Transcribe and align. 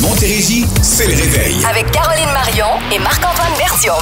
Montérégie, 0.00 0.66
c'est 0.82 1.06
le 1.06 1.14
réveil. 1.14 1.56
Avec 1.68 1.90
Caroline 1.90 2.30
Marion 2.32 2.66
et 2.92 2.98
Marc-Antoine 2.98 3.52
Bertium. 3.58 3.94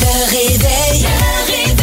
Le 0.00 0.30
réveil. 0.30 1.02
Le 1.02 1.52
réveil. 1.52 1.74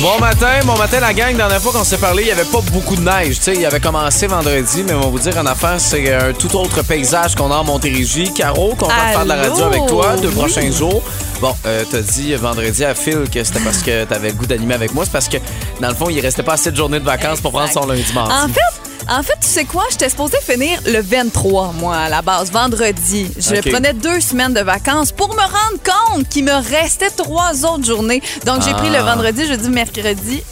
Bon 0.00 0.18
matin, 0.18 0.60
bon 0.64 0.76
matin 0.76 1.00
la 1.00 1.12
gang. 1.12 1.32
La 1.32 1.36
dernière 1.48 1.60
fois 1.60 1.72
qu'on 1.72 1.84
s'est 1.84 1.98
parlé, 1.98 2.22
il 2.22 2.26
n'y 2.26 2.32
avait 2.32 2.44
pas 2.44 2.60
beaucoup 2.72 2.96
de 2.96 3.02
neige. 3.02 3.36
Tu 3.36 3.42
sais, 3.42 3.54
il 3.54 3.64
avait 3.66 3.80
commencé 3.80 4.26
vendredi, 4.26 4.82
mais 4.84 4.94
on 4.94 5.00
va 5.00 5.06
vous 5.06 5.18
dire 5.18 5.36
en 5.38 5.46
affaire, 5.46 5.76
c'est 5.78 6.12
un 6.12 6.32
tout 6.32 6.54
autre 6.56 6.82
paysage 6.82 7.34
qu'on 7.34 7.50
a 7.52 7.56
en 7.56 7.64
Montérégie. 7.64 8.32
Caro, 8.32 8.74
qu'on 8.74 8.86
va 8.88 8.94
faire 9.12 9.24
de 9.24 9.28
la 9.28 9.36
radio 9.36 9.64
avec 9.64 9.86
toi 9.86 10.16
deux 10.16 10.28
Oui. 10.28 10.34
prochains 10.34 10.70
jours. 10.72 11.02
Bon, 11.40 11.54
euh, 11.66 11.84
t'as 11.90 12.00
dit 12.00 12.34
vendredi 12.34 12.84
à 12.84 12.94
Phil 12.94 13.24
que 13.32 13.42
c'était 13.44 13.60
parce 13.60 13.78
que 13.78 14.04
t'avais 14.04 14.28
le 14.28 14.34
goût 14.34 14.46
d'animer 14.46 14.74
avec 14.74 14.92
moi. 14.94 15.04
C'est 15.04 15.12
parce 15.12 15.28
que, 15.28 15.36
dans 15.80 15.88
le 15.88 15.94
fond, 15.94 16.08
il 16.10 16.20
restait 16.20 16.42
pas 16.42 16.54
assez 16.54 16.70
de 16.70 16.76
journées 16.76 17.00
de 17.00 17.04
vacances 17.04 17.40
pour 17.40 17.52
prendre 17.52 17.70
son 17.72 17.86
lundi 17.86 18.04
mardi. 18.14 18.32
En 18.32 18.48
fait, 18.48 18.89
en 19.08 19.22
fait, 19.22 19.34
tu 19.40 19.48
sais 19.48 19.64
quoi? 19.64 19.84
J'étais 19.90 20.08
supposée 20.08 20.38
finir 20.46 20.80
le 20.86 21.00
23, 21.00 21.72
moi, 21.78 21.96
à 21.96 22.08
la 22.08 22.22
base, 22.22 22.50
vendredi. 22.50 23.30
Je 23.38 23.68
prenais 23.70 23.92
deux 23.92 24.20
semaines 24.20 24.54
de 24.54 24.60
vacances 24.60 25.12
pour 25.12 25.28
me 25.30 25.40
rendre 25.40 25.80
compte 25.84 26.28
qu'il 26.28 26.44
me 26.44 26.52
restait 26.52 27.10
trois 27.10 27.64
autres 27.64 27.84
journées. 27.86 28.22
Donc, 28.46 28.62
j'ai 28.62 28.70
Ah. 28.72 28.78
pris 28.78 28.90
le 28.90 28.98
vendredi, 28.98 29.46
jeudi, 29.46 29.68
mercredi. 29.70 30.42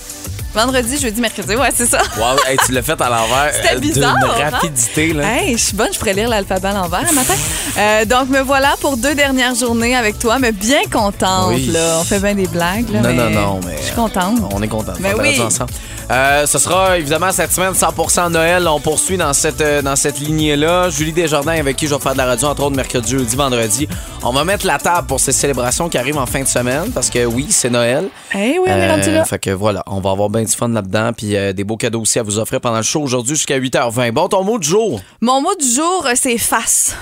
Vendredi, 0.54 0.98
jeudi, 0.98 1.20
mercredi. 1.20 1.54
Ouais, 1.54 1.68
c'est 1.74 1.86
ça. 1.86 1.98
Wow, 2.16 2.36
hey, 2.48 2.56
tu 2.64 2.72
l'as 2.72 2.82
fait 2.82 2.98
à 3.00 3.08
l'envers. 3.10 3.52
C'était 3.54 3.76
euh, 3.76 3.78
bizarre, 3.78 4.16
D'une 4.16 4.30
hein? 4.44 4.50
rapidité, 4.50 5.12
là. 5.12 5.34
Hey, 5.36 5.52
je 5.58 5.62
suis 5.62 5.76
bonne, 5.76 5.92
je 5.92 5.98
pourrais 5.98 6.14
lire 6.14 6.28
l'alphabet 6.28 6.68
à 6.68 6.72
l'envers 6.72 7.04
un 7.08 7.12
matin. 7.12 7.34
Euh, 7.76 8.04
donc, 8.06 8.28
me 8.30 8.40
voilà 8.40 8.74
pour 8.80 8.96
deux 8.96 9.14
dernières 9.14 9.54
journées 9.54 9.94
avec 9.94 10.18
toi, 10.18 10.38
mais 10.38 10.50
bien 10.52 10.80
contente. 10.90 11.48
Oui. 11.50 11.66
Là. 11.66 11.98
On 12.00 12.04
fait 12.04 12.18
bien 12.18 12.34
des 12.34 12.46
blagues. 12.48 12.88
Là, 12.90 13.02
Non, 13.02 13.08
mais 13.10 13.14
non, 13.14 13.30
non, 13.30 13.60
mais. 13.64 13.76
Je 13.78 13.84
suis 13.86 13.94
contente. 13.94 14.38
On 14.52 14.62
est 14.62 14.68
content 14.68 14.92
de 14.94 15.00
Mais 15.00 15.12
oui. 15.14 15.38
ensemble. 15.40 15.70
Euh, 16.10 16.46
ce 16.46 16.58
sera 16.58 16.98
évidemment 16.98 17.30
cette 17.32 17.52
semaine 17.52 17.72
100% 17.74 18.30
Noël. 18.30 18.66
On 18.66 18.80
poursuit 18.80 19.18
dans 19.18 19.34
cette, 19.34 19.60
euh, 19.60 19.82
dans 19.82 19.94
cette 19.94 20.18
lignée-là. 20.18 20.88
Julie 20.88 21.12
Desjardins, 21.12 21.58
avec 21.58 21.76
qui 21.76 21.86
je 21.86 21.94
vais 21.94 22.00
faire 22.00 22.12
de 22.14 22.18
la 22.18 22.24
radio, 22.24 22.48
entre 22.48 22.62
autres 22.62 22.76
mercredi, 22.76 23.10
jeudi, 23.10 23.36
vendredi. 23.36 23.86
On 24.22 24.32
va 24.32 24.42
mettre 24.44 24.64
la 24.66 24.78
table 24.78 25.06
pour 25.06 25.20
ces 25.20 25.32
célébrations 25.32 25.90
qui 25.90 25.98
arrivent 25.98 26.16
en 26.16 26.24
fin 26.24 26.40
de 26.42 26.48
semaine 26.48 26.90
parce 26.92 27.10
que 27.10 27.26
oui, 27.26 27.46
c'est 27.50 27.68
Noël. 27.68 28.08
Hey, 28.32 28.58
oui, 28.58 28.68
on 28.68 28.76
est 28.76 28.90
rendu 28.90 29.10
là. 29.10 29.20
Euh, 29.20 29.24
Fait 29.24 29.38
que 29.38 29.50
voilà, 29.50 29.82
on 29.86 30.00
va 30.00 30.10
avoir 30.12 30.30
bien 30.30 30.44
du 30.44 30.52
fun 30.52 30.68
là-dedans. 30.68 31.12
Puis 31.12 31.36
des 31.54 31.64
beaux 31.64 31.76
cadeaux 31.76 32.00
aussi 32.00 32.18
à 32.18 32.22
vous 32.22 32.38
offrir 32.38 32.60
pendant 32.62 32.78
le 32.78 32.82
show 32.82 33.02
aujourd'hui 33.02 33.34
jusqu'à 33.34 33.58
8h20. 33.58 34.10
Bon, 34.12 34.28
ton 34.28 34.42
mot 34.44 34.58
du 34.58 34.66
jour. 34.68 35.00
Mon 35.20 35.42
mot 35.42 35.54
du 35.60 35.68
jour, 35.70 36.06
c'est 36.14 36.38
face. 36.38 36.96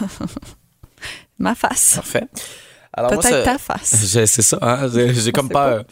Ma 1.38 1.54
face. 1.54 1.92
Parfait. 1.96 2.24
Alors, 2.96 3.12
moi, 3.12 3.20
Peut-être 3.22 3.44
ça- 3.44 3.52
ta 3.52 3.58
face. 3.58 4.06
Je- 4.12 4.24
C'est 4.26 4.42
ça, 4.42 4.58
hein? 4.62 4.88
J'ai 4.92 5.14
j'ai 5.14 5.32
comme 5.32 5.48
peur. 5.60 5.82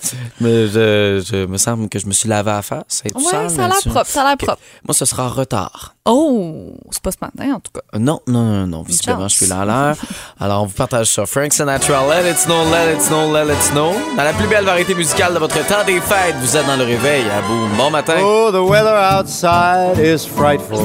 Mais 0.40 0.68
je, 0.68 1.22
je 1.30 1.44
me 1.46 1.58
semble 1.58 1.88
que 1.88 1.98
je 1.98 2.06
me 2.06 2.12
suis 2.12 2.28
lavé 2.28 2.50
à 2.50 2.54
la 2.56 2.62
face. 2.62 3.02
Tout 3.14 3.20
ça 3.28 3.40
a 3.40 3.42
l'air 3.68 3.76
propre, 3.84 4.06
ça 4.06 4.22
a 4.22 4.28
l'air 4.28 4.36
propre. 4.38 4.58
Moi, 4.86 4.94
ce 4.94 5.04
sera 5.04 5.28
retard. 5.28 5.94
Oh, 6.06 6.74
c'est 6.90 7.02
pas 7.02 7.10
ce 7.12 7.16
matin, 7.20 7.54
en 7.56 7.60
tout 7.60 7.72
cas. 7.72 7.80
Euh, 7.94 7.98
Non, 7.98 8.20
non, 8.26 8.42
non, 8.44 8.66
non. 8.66 8.82
Visiblement, 8.82 9.26
je 9.28 9.34
suis 9.36 9.46
là 9.46 9.60
à 9.62 9.64
l'heure. 9.64 9.96
Alors, 10.40 10.62
on 10.62 10.66
vous 10.66 10.74
partage 10.74 11.06
ça. 11.06 11.24
Frank 11.26 11.52
Sinatra, 11.52 12.02
Let 12.08 12.30
It 12.30 12.38
Snow, 12.38 12.64
Let 12.70 12.94
It 12.94 13.02
Snow, 13.02 13.32
Let 13.34 13.52
It 13.52 13.62
Snow. 13.62 13.92
Dans 14.16 14.22
la 14.24 14.32
plus 14.34 14.46
belle 14.46 14.64
variété 14.64 14.94
musicale 14.94 15.32
de 15.34 15.38
votre 15.38 15.56
temps 15.66 15.84
des 15.86 16.00
fêtes, 16.00 16.36
vous 16.40 16.56
êtes 16.56 16.66
dans 16.66 16.76
le 16.76 16.84
réveil 16.84 17.24
à 17.30 17.40
boum. 17.46 17.70
Bon 17.76 17.90
matin. 17.90 18.16
Oh, 18.22 18.50
the 18.52 18.56
weather 18.68 18.94
outside 19.18 19.98
is 19.98 20.26
frightful. 20.26 20.78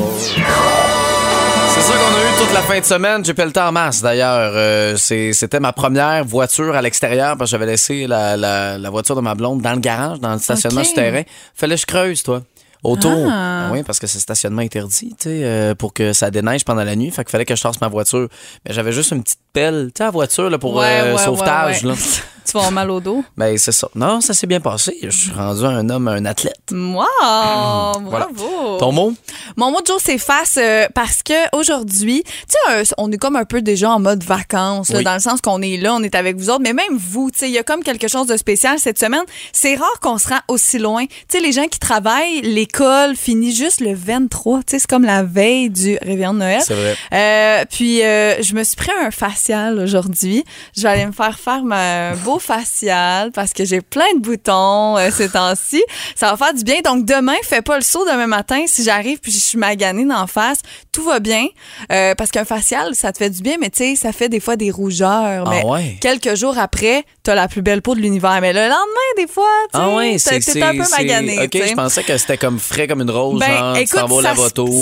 C'est 1.80 1.86
ça 1.86 1.94
qu'on 1.94 2.16
a 2.16 2.22
eu 2.22 2.38
toute 2.46 2.54
la 2.54 2.62
fin 2.62 2.80
de 2.80 2.86
semaine. 2.86 3.24
J'ai 3.26 3.34
temps 3.34 3.68
en 3.68 3.72
masse 3.72 4.02
d'ailleurs. 4.02 4.52
Euh, 4.56 4.96
C'était 4.98 5.60
ma 5.60 5.72
première 5.72 6.24
voiture 6.26 6.76
à 6.76 6.82
l'extérieur 6.82 7.38
parce 7.38 7.50
que 7.50 7.58
j'avais 7.58 7.66
laissé 7.72 8.06
la, 8.08 8.36
la- 8.38 8.78
la 8.78 8.90
voiture 8.90 9.16
de 9.16 9.22
ma 9.22 9.34
blonde 9.36 9.62
dans 9.62 9.74
le 9.74 9.80
garage, 9.80 10.20
dans 10.20 10.34
le 10.34 10.40
stationnement 10.40 10.82
Ok. 10.82 10.88
souterrain. 10.88 11.22
Fallait 11.56 11.76
que 11.76 11.82
je 11.82 11.86
creuse, 11.86 12.24
toi. 12.24 12.42
Autour. 12.84 13.28
Ah. 13.30 13.70
oui, 13.74 13.84
parce 13.84 14.00
que 14.00 14.08
c'est 14.08 14.20
stationnement 14.20 14.62
interdit, 14.62 15.10
tu 15.20 15.24
sais, 15.30 15.42
euh, 15.44 15.76
pour 15.76 15.94
que 15.94 16.14
ça 16.14 16.32
déneige 16.32 16.64
pendant 16.64 16.84
la 16.86 16.96
nuit. 16.96 17.12
Fait 17.12 17.26
qu'il 17.26 17.32
fallait 17.32 17.44
que 17.44 17.54
je 17.56 17.62
tasse 17.62 17.82
ma 17.82 17.90
voiture. 17.90 18.30
Mais 18.66 18.74
j'avais 18.74 18.94
juste 18.94 19.12
une 19.12 19.22
petite 19.22 19.40
pelle, 19.52 19.88
tu 19.94 19.98
sais, 19.98 20.06
la 20.06 20.12
voiture 20.12 20.50
là, 20.50 20.58
pour 20.58 20.76
Ouais, 20.76 20.86
euh, 21.02 21.16
ouais, 21.16 21.22
sauvetage. 21.24 21.84
ouais. 21.84 21.90
Là. 21.92 21.96
tu 22.52 22.54
vas 22.58 22.60
avoir 22.60 22.72
mal 22.72 22.92
au 22.92 23.00
dos? 23.00 23.24
Ben, 23.38 23.58
c'est 23.58 23.72
ça. 23.72 23.88
Non, 23.96 24.22
ça 24.22 24.34
s'est 24.34 24.48
bien 24.48 24.60
passé. 24.60 24.98
Je 25.04 25.10
suis 25.10 25.32
rendu 25.32 25.64
un 25.66 25.90
homme, 25.90 26.08
un 26.08 26.26
athlète. 26.26 26.60
Wow, 26.72 28.02
Voilà. 28.06 28.28
bravo. 28.34 28.78
Ton 28.80 28.92
mot? 28.92 29.14
Mon 29.56 29.72
mot 29.72 29.82
de 29.82 29.88
jour, 29.88 30.00
c'est 30.04 30.18
face 30.18 30.56
euh, 30.58 30.88
parce 30.94 31.24
que 31.24 31.34
aujourd'hui, 31.56 32.24
tu 32.24 32.56
sais, 32.86 32.94
on 32.98 33.12
est 33.12 33.18
comme 33.18 33.36
un 33.36 33.46
peu 33.46 33.62
déjà 33.62 33.92
en 33.92 34.00
mode 34.00 34.24
vacances, 34.24 34.90
là, 34.90 35.00
Oui. 35.00 35.04
dans 35.04 35.14
le 35.14 35.20
sens 35.20 35.42
qu'on 35.42 35.62
est 35.62 35.78
là, 35.78 35.94
on 35.96 36.04
est 36.04 36.16
avec 36.16 36.38
vous 36.38 36.50
autres, 36.50 36.62
mais 36.62 36.74
même 36.74 36.98
vous, 36.98 37.32
tu 37.32 37.40
sais, 37.40 37.50
il 37.50 37.54
y 37.54 37.58
a 37.58 37.64
comme 37.64 37.84
quelque 37.84 38.08
chose 38.08 38.28
de 38.28 38.38
spécial 38.38 38.80
cette 38.80 39.00
semaine. 39.00 39.24
C'est 39.54 39.76
rare 39.76 40.00
qu'on 40.02 40.18
se 40.18 40.28
rend 40.30 40.40
aussi 40.48 40.78
loin. 40.80 41.06
Tu 41.06 41.14
sais, 41.30 41.40
les 41.40 41.52
gens 41.52 41.66
qui 41.68 41.80
travaillent, 41.80 42.42
l'école 42.42 43.16
finit 43.16 43.54
juste 43.54 43.82
le 43.82 43.94
23, 43.94 44.60
tu 44.60 44.64
sais, 44.72 44.80
c'est 44.80 44.88
comme 44.90 45.04
la 45.04 45.24
veille 45.24 45.70
du 45.70 45.98
réveillon 46.02 46.34
de 46.34 46.40
Noël. 46.40 46.62
C'est 46.66 46.74
vrai. 46.76 46.96
Euh, 47.14 47.66
puis 47.70 48.02
euh, 48.04 48.42
je 48.42 48.54
me 48.54 48.64
suis 48.64 48.76
pris 48.76 48.92
un 49.04 49.12
facial 49.12 49.80
aujourd'hui. 49.80 50.44
Je 50.76 50.84
vais 50.84 50.90
aller 50.90 51.06
me 51.06 51.12
faire 51.12 51.38
faire 51.40 51.64
ma- 51.64 52.10
un 52.12 52.14
facial 52.40 53.32
parce 53.32 53.54
que 53.54 53.66
j'ai 53.66 53.82
plein 53.82 54.14
de 54.16 54.20
boutons 54.20 54.98
euh, 54.98 55.10
ces 55.12 55.30
temps-ci. 55.30 55.84
Ça 56.16 56.32
va 56.32 56.38
faire 56.38 56.54
du 56.54 56.64
bien. 56.64 56.82
Donc 56.84 57.06
demain, 57.06 57.36
fais 57.44 57.62
pas 57.62 57.76
le 57.78 57.84
saut 57.84 58.06
demain 58.06 58.28
matin 58.28 58.64
si 58.68 58.84
j'arrive 58.84 59.20
puis 59.20 59.32
je 59.32 59.40
suis 59.40 59.58
maganée 59.58 60.06
d'en 60.06 60.28
face. 60.28 60.60
Tout 60.92 61.04
va 61.04 61.20
bien 61.20 61.46
Euh, 61.92 62.16
parce 62.16 62.32
qu'un 62.32 62.46
facial, 62.46 62.96
ça 62.96 63.12
te 63.12 63.18
fait 63.20 63.30
du 63.30 63.42
bien, 63.42 63.56
mais 63.60 63.70
tu 63.70 63.78
sais, 63.80 63.96
ça 63.96 64.12
fait 64.12 64.30
des 64.30 64.40
fois 64.40 64.56
des 64.56 64.72
rougeurs. 64.72 65.44
Ah 65.46 65.50
mais 65.50 65.64
ouais? 65.66 65.98
quelques 66.02 66.36
jours 66.36 66.58
après, 66.58 67.04
t'as 67.24 67.36
la 67.36 67.48
plus 67.48 67.62
belle 67.62 67.82
peau 67.82 67.96
de 67.96 68.00
l'univers. 68.02 68.40
Mais 68.42 68.54
le 68.54 68.62
lendemain, 68.62 69.10
des 69.18 69.28
fois, 69.28 69.48
tu 69.74 69.80
Ah 69.80 69.90
ouais, 69.90 70.18
t'es- 70.18 70.36
un 70.64 70.76
peu 70.76 70.84
c'est- 70.84 70.98
magané. 70.98 71.44
Ok, 71.44 71.52
je 71.70 71.74
pensais 71.74 72.04
que 72.04 72.18
c'était 72.18 72.38
comme 72.38 72.60
frais 72.60 72.88
comme 72.88 73.02
une 73.02 73.12
rose, 73.12 73.40
Ben, 73.40 73.48
genre, 73.58 73.76
écoute, 73.78 74.00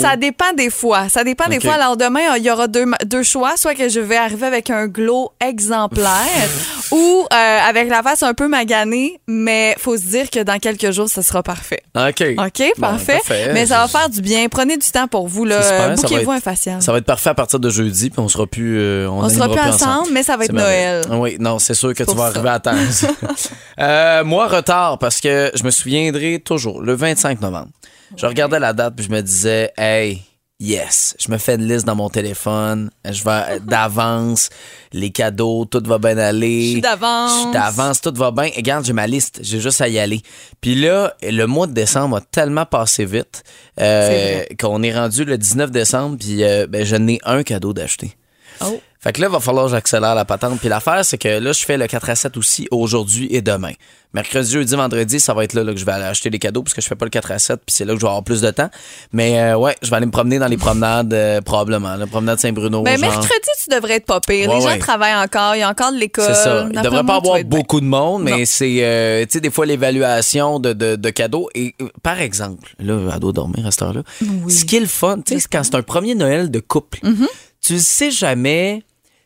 ça, 0.01 0.15
dépend 0.15 0.53
des 0.55 0.69
fois. 0.69 1.09
Ça 1.09 1.23
dépend 1.23 1.47
des 1.47 1.59
fois. 1.59 1.73
Alors, 1.73 1.97
demain, 1.97 2.35
il 2.37 2.43
y 2.43 2.51
aura 2.51 2.67
deux, 2.67 2.85
deux 3.05 3.23
choix. 3.23 3.55
Soit 3.57 3.75
que 3.75 3.89
je 3.89 3.99
vais 3.99 4.17
arriver 4.17 4.45
avec 4.47 4.69
un 4.69 4.87
glow 4.87 5.31
exemplaire 5.39 6.49
ou 6.91 7.25
euh, 7.31 7.59
avec 7.67 7.89
la 7.89 8.01
face 8.03 8.23
un 8.23 8.33
peu 8.33 8.47
maganée, 8.47 9.19
mais 9.27 9.75
faut 9.79 9.97
se 9.97 10.03
dire 10.05 10.29
que 10.29 10.41
dans 10.43 10.59
quelques 10.59 10.91
jours, 10.91 11.09
ça 11.09 11.21
sera 11.21 11.43
parfait. 11.43 11.81
OK. 11.95 12.23
OK, 12.37 12.63
Bon, 12.77 12.81
parfait. 12.81 13.13
parfait. 13.17 13.51
Mais 13.53 13.65
ça 13.67 13.79
va 13.79 13.87
faire 13.87 14.09
du 14.09 14.21
bien. 14.21 14.47
Prenez 14.49 14.77
du 14.77 14.89
temps 14.91 15.07
pour 15.07 15.27
vous. 15.27 15.45
Là. 15.45 15.61
ça 15.61 15.77
va 15.89 15.95
Bouquez-vous 15.95 16.31
être- 16.31 16.37
un 16.37 16.39
facial. 16.41 16.81
Ça 16.81 16.91
va 16.91 16.97
être 16.99 17.05
parfait 17.05 17.29
à 17.29 17.33
partir 17.35 17.59
de 17.59 17.69
jeudi, 17.69 18.09
puis 18.09 18.19
on 18.19 18.27
sera 18.29 18.47
plus. 18.47 18.79
euh, 18.79 19.07
on 19.09 19.23
On 19.23 19.29
sera 19.29 19.49
plus 19.49 19.59
ensemble, 19.59 20.09
mais 20.11 20.23
ça 20.23 20.37
va 20.37 20.45
être. 20.45 20.53
Noël. 20.53 21.03
Oui, 21.11 21.37
non, 21.39 21.59
c'est 21.59 21.73
sûr 21.73 21.93
que 21.93 22.03
tu 22.03 22.15
vas 22.15 22.31
ça. 22.31 22.39
arriver 22.39 22.49
à 22.49 22.59
temps. 22.59 22.75
Euh, 23.79 24.23
moi, 24.23 24.47
retard, 24.47 24.97
parce 24.97 25.21
que 25.21 25.51
je 25.53 25.63
me 25.63 25.69
souviendrai 25.71 26.41
toujours, 26.43 26.81
le 26.81 26.93
25 26.93 27.41
novembre. 27.41 27.67
Je 28.15 28.25
regardais 28.25 28.59
la 28.59 28.73
date, 28.73 28.95
puis 28.95 29.05
je 29.05 29.11
me 29.11 29.21
disais, 29.21 29.71
hey, 29.77 30.21
yes, 30.59 31.15
je 31.19 31.31
me 31.31 31.37
fais 31.37 31.55
une 31.55 31.67
liste 31.67 31.85
dans 31.85 31.95
mon 31.95 32.09
téléphone, 32.09 32.89
je 33.09 33.23
vais 33.23 33.59
d'avance, 33.59 34.49
les 34.91 35.11
cadeaux, 35.11 35.65
tout 35.65 35.81
va 35.85 35.97
bien 35.97 36.17
aller. 36.17 36.63
Je 36.63 36.71
suis 36.71 36.81
d'avance. 36.81 37.31
Je 37.31 37.41
suis 37.41 37.51
d'avance, 37.51 38.01
tout 38.01 38.13
va 38.15 38.31
bien. 38.31 38.49
Regarde, 38.55 38.85
j'ai 38.85 38.93
ma 38.93 39.07
liste, 39.07 39.39
j'ai 39.41 39.59
juste 39.59 39.81
à 39.81 39.87
y 39.87 39.99
aller. 39.99 40.21
Puis 40.61 40.75
là, 40.75 41.13
le 41.21 41.45
mois 41.45 41.67
de 41.67 41.73
décembre 41.73 42.17
a 42.17 42.21
tellement 42.21 42.65
passé 42.65 43.05
vite 43.05 43.43
euh, 43.79 44.43
qu'on 44.59 44.81
est 44.83 44.93
rendu 44.93 45.25
le 45.25 45.37
19 45.37 45.71
décembre, 45.71 46.17
puis 46.19 46.43
euh, 46.43 46.67
ben, 46.67 46.85
je 46.85 46.95
n'ai 46.95 47.19
un 47.23 47.43
cadeau 47.43 47.73
d'acheter. 47.73 48.15
Oh. 48.61 48.79
Fait 48.99 49.13
que 49.13 49.21
là, 49.21 49.27
il 49.27 49.31
va 49.31 49.39
falloir 49.39 49.65
que 49.65 49.71
j'accélère 49.71 50.15
la 50.15 50.25
patente. 50.25 50.59
Puis 50.59 50.69
l'affaire, 50.69 51.05
c'est 51.05 51.17
que 51.19 51.27
là, 51.27 51.51
je 51.51 51.63
fais 51.63 51.77
le 51.77 51.85
4 51.85 52.09
à 52.09 52.15
7 52.15 52.37
aussi 52.37 52.67
aujourd'hui 52.71 53.27
et 53.29 53.41
demain. 53.41 53.73
Mercredi, 54.13 54.51
jeudi, 54.51 54.75
vendredi, 54.75 55.19
ça 55.19 55.33
va 55.33 55.43
être 55.43 55.53
là, 55.53 55.63
là, 55.63 55.73
que 55.73 55.79
je 55.79 55.85
vais 55.85 55.91
aller 55.91 56.05
acheter 56.05 56.29
les 56.31 56.39
cadeaux 56.39 56.63
parce 56.63 56.73
que 56.73 56.81
je 56.81 56.87
fais 56.87 56.95
pas 56.95 57.05
le 57.05 57.11
4 57.11 57.31
à 57.31 57.39
7 57.39 57.59
puis 57.63 57.75
c'est 57.75 57.85
là 57.85 57.93
que 57.93 57.99
je 57.99 58.05
vais 58.05 58.09
avoir 58.09 58.23
plus 58.23 58.41
de 58.41 58.49
temps. 58.49 58.69
Mais 59.11 59.39
euh, 59.39 59.57
ouais, 59.57 59.75
je 59.83 59.89
vais 59.89 59.97
aller 59.97 60.07
me 60.07 60.11
promener 60.11 60.39
dans 60.39 60.47
les 60.47 60.57
promenades 60.57 61.13
euh, 61.13 61.41
probablement. 61.41 61.95
La 61.95 62.07
promenade 62.07 62.39
Saint-Bruno. 62.39 62.81
Ben, 62.81 62.97
genre. 62.97 63.09
mercredi, 63.09 63.49
tu 63.63 63.69
devrais 63.69 63.95
être 63.95 64.05
pas 64.05 64.19
pire. 64.19 64.49
Ouais, 64.49 64.55
les 64.55 64.61
gens 64.61 64.69
ouais. 64.69 64.79
travaillent 64.79 65.15
encore. 65.15 65.55
Il 65.55 65.59
y 65.59 65.61
a 65.61 65.69
encore 65.69 65.91
de 65.91 65.97
l'école. 65.97 66.25
C'est 66.25 66.33
ça. 66.33 66.67
Il 66.73 66.81
devrait 66.81 67.03
pas 67.03 67.17
avoir 67.17 67.35
bien. 67.35 67.43
beaucoup 67.43 67.79
de 67.79 67.85
monde, 67.85 68.23
mais 68.23 68.45
c'est, 68.45 68.77
euh, 68.79 69.21
tu 69.25 69.33
sais, 69.33 69.41
des 69.41 69.51
fois 69.51 69.67
l'évaluation 69.67 70.59
de, 70.59 70.73
de, 70.73 70.95
de 70.95 71.09
cadeaux. 71.11 71.49
Et 71.53 71.75
par 72.01 72.19
exemple, 72.19 72.73
là, 72.79 72.97
elle 73.13 73.19
doit 73.19 73.33
dormir 73.33 73.67
à 73.67 73.71
cette 73.71 73.83
heure-là. 73.83 74.01
Ce 74.49 74.65
qui 74.65 74.77
est 74.77 74.81
le 74.81 74.87
fun, 74.87 75.17
tu 75.17 75.33
sais, 75.33 75.41
c'est 75.41 75.51
quand 75.51 75.63
c'est 75.63 75.75
un 75.75 75.83
premier 75.83 76.15
Noël 76.15 76.49
de 76.49 76.59
couple, 76.59 76.99
Mm-hmm. 77.03 77.27
Tu 77.67 77.79
sais 77.79 78.11
jamais, 78.11 78.83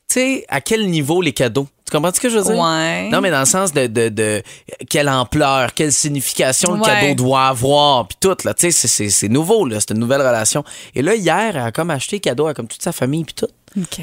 tu 0.10 0.16
sais, 0.16 0.46
à 0.50 0.62
quel 0.62 0.90
niveau 0.90 1.22
les 1.22 1.34
cadeaux. 1.34 1.68
Tu 1.86 1.98
comprends 1.98 2.14
ce 2.14 2.20
que 2.22 2.30
je 2.30 2.38
veux 2.38 2.44
dire? 2.46 2.58
Ouais. 2.58 3.10
Non, 3.10 3.20
mais 3.22 3.30
dans 3.32 3.42
le 3.42 3.46
sens 3.46 3.74
de, 3.74 3.86
de, 3.88 4.08
de 4.10 4.42
quelle 4.90 5.10
ampleur, 5.10 5.74
quelle 5.74 5.92
signification 5.92 6.74
le 6.76 6.82
cadeau 6.86 7.16
doit 7.16 7.48
avoir, 7.48 8.08
puis 8.08 8.18
tout, 8.22 8.36
là, 8.46 8.54
tu 8.54 8.72
sais, 8.72 8.88
c'est- 9.10 9.28
nouveau, 9.28 9.66
là, 9.66 9.78
c'est 9.82 9.92
une 9.92 10.00
nouvelle 10.00 10.22
relation. 10.22 10.64
Et 10.96 11.02
là, 11.02 11.16
hier, 11.16 11.56
elle 11.56 11.58
a 11.62 11.72
comme 11.72 11.90
acheté 11.92 12.20
cadeau 12.22 12.48
à 12.48 12.54
comme 12.54 12.68
toute 12.68 12.82
sa 12.82 12.94
famille, 12.94 13.26
puis 13.26 13.36
tout. 13.36 13.48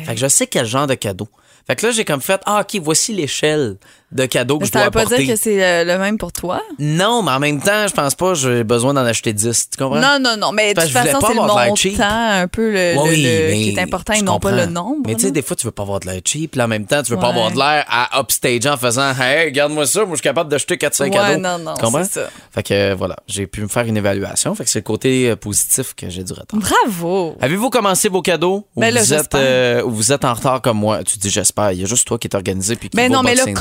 Fait 0.04 0.14
que 0.14 0.20
je 0.20 0.28
sais 0.28 0.46
quel 0.46 0.66
genre 0.66 0.86
de 0.86 0.94
cadeau. 0.94 1.28
Fait 1.66 1.76
que 1.76 1.86
là, 1.86 1.92
j'ai 1.92 2.04
comme 2.04 2.20
fait, 2.20 2.40
ah, 2.46 2.60
OK, 2.60 2.80
voici 2.82 3.12
l'échelle 3.14 3.76
de 4.10 4.24
cadeaux 4.24 4.56
que 4.58 4.62
Mais 4.62 4.66
je 4.68 4.72
ça 4.72 4.78
dois 4.78 4.84
veut 4.86 4.90
pas 4.92 5.00
apporter. 5.02 5.24
dire 5.24 5.34
que 5.34 5.40
c'est 5.40 5.62
euh, 5.62 5.84
le 5.84 5.98
même 5.98 6.16
pour 6.16 6.32
toi? 6.32 6.62
Non, 6.78 7.22
mais 7.22 7.32
en 7.32 7.38
même 7.40 7.60
temps, 7.60 7.86
je 7.86 7.92
pense 7.92 8.14
pas 8.14 8.28
que 8.30 8.34
j'ai 8.36 8.64
besoin 8.64 8.94
d'en 8.94 9.04
acheter 9.04 9.32
10. 9.34 9.68
Tu 9.70 9.76
comprends? 9.76 10.00
Non, 10.00 10.18
non, 10.20 10.36
non. 10.38 10.50
Mais 10.52 10.72
de 10.72 10.80
toute 10.80 10.90
façon, 10.90 11.18
c'est 11.20 11.28
le 11.34 11.34
montant 11.34 11.74
cheap. 11.76 12.00
un 12.00 12.48
peu 12.48 12.70
le, 12.72 12.94
Oui, 13.02 13.22
le- 13.22 13.52
qui 13.52 13.70
est 13.70 13.78
important 13.80 14.14
et 14.14 14.22
non 14.22 14.40
pas 14.40 14.52
le 14.52 14.66
nombre. 14.66 15.02
Mais 15.06 15.14
tu 15.14 15.20
sais, 15.20 15.26
là. 15.26 15.32
des 15.32 15.42
fois, 15.42 15.56
tu 15.56 15.66
veux 15.66 15.72
pas 15.72 15.82
avoir 15.82 16.00
de 16.00 16.06
l'air 16.06 16.20
cheap, 16.24 16.52
puis 16.52 16.60
en 16.62 16.68
même 16.68 16.86
temps, 16.86 17.02
tu 17.02 17.12
veux 17.12 17.18
pas 17.18 17.28
avoir 17.28 17.50
de 17.50 17.56
l'air 17.58 17.84
à 17.88 18.18
upstage 18.20 18.66
en 18.66 18.76
faisant 18.78 19.12
Hey, 19.20 19.46
regarde-moi 19.46 19.86
ça, 19.86 20.00
moi, 20.00 20.10
je 20.12 20.16
suis 20.16 20.22
capable 20.22 20.50
d'acheter 20.50 20.76
4-5 20.76 21.02
Ouais, 21.04 21.10
cadeaux. 21.10 21.40
non, 21.40 21.58
non, 21.58 21.74
Tu 21.74 21.84
comprends? 21.84 22.04
ça. 22.04 22.28
Fait 22.54 22.62
que 22.62 22.74
euh, 22.74 22.94
voilà, 22.96 23.16
j'ai 23.26 23.46
pu 23.46 23.60
me 23.62 23.68
faire 23.68 23.84
une 23.84 23.96
évaluation. 23.98 24.54
Fait 24.54 24.64
que 24.64 24.70
c'est 24.70 24.78
le 24.78 24.84
côté 24.84 25.28
euh, 25.30 25.36
positif 25.36 25.94
que 25.94 26.08
j'ai 26.08 26.24
du 26.24 26.32
retard. 26.32 26.58
Bravo! 26.58 27.36
Avez-vous 27.40 27.68
commencé 27.70 28.08
vos 28.08 28.22
cadeaux? 28.22 28.66
Ou, 28.74 28.80
Ben 28.80 28.92
là, 28.94 29.02
vous 29.02 29.12
êtes, 29.14 29.34
euh, 29.34 29.82
ou 29.82 29.90
vous 29.90 30.12
êtes 30.12 30.24
en 30.24 30.32
retard 30.32 30.62
comme 30.62 30.78
moi? 30.78 31.04
Tu 31.04 31.18
dis 31.18 31.28
j'espère. 31.30 31.72
Il 31.72 31.80
y 31.80 31.84
a 31.84 31.86
juste 31.86 32.06
toi 32.06 32.18
qui 32.18 32.26
est 32.26 32.34
organisé. 32.34 32.76
Puis 32.76 32.88
qui 32.88 32.96
Mais 32.96 33.08
va 33.08 33.16
non, 33.16 33.22
mais 33.22 33.34
là, 33.34 33.42
Boxing 33.42 33.54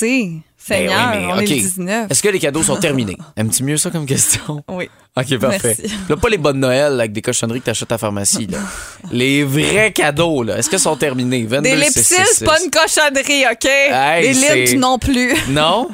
Day. 0.00 0.20
commencer. 0.20 0.42
Ben 0.68 0.76
Seigneur, 0.76 1.10
oui, 1.12 1.18
mais 1.18 1.26
on 1.32 1.36
est 1.38 1.42
OK. 1.44 1.48
le 1.48 1.54
19. 1.56 2.10
Est-ce 2.10 2.22
que 2.22 2.28
les 2.28 2.38
cadeaux 2.38 2.62
sont 2.62 2.76
terminés? 2.80 3.16
Aimes-tu 3.36 3.64
mieux 3.64 3.76
ça 3.78 3.90
comme 3.90 4.04
question? 4.06 4.62
Oui. 4.68 4.90
OK, 5.16 5.38
parfait. 5.38 5.76
Merci. 5.78 5.96
Là, 6.08 6.16
pas 6.16 6.28
les 6.28 6.38
bonnes 6.38 6.60
Noël 6.60 7.00
avec 7.00 7.12
des 7.12 7.22
cochonneries 7.22 7.60
que 7.60 7.64
t'achètes 7.66 7.90
à 7.90 7.94
la 7.94 7.98
pharmacie. 7.98 8.46
Là. 8.46 8.58
les 9.10 9.42
vrais 9.42 9.90
cadeaux, 9.92 10.42
là. 10.42 10.58
Est-ce 10.58 10.68
qu'ils 10.70 10.78
sont 10.78 10.96
terminés? 10.96 11.44
22, 11.44 11.62
Des 11.62 11.76
lipsils, 11.76 12.24
c'est 12.32 12.44
pas 12.44 12.58
une 12.62 12.70
cochonnerie, 12.70 13.44
OK? 13.50 13.64
Hey, 13.64 14.34
Des 14.34 14.54
lips 14.66 14.74
non 14.78 14.98
plus. 14.98 15.32
Non? 15.48 15.88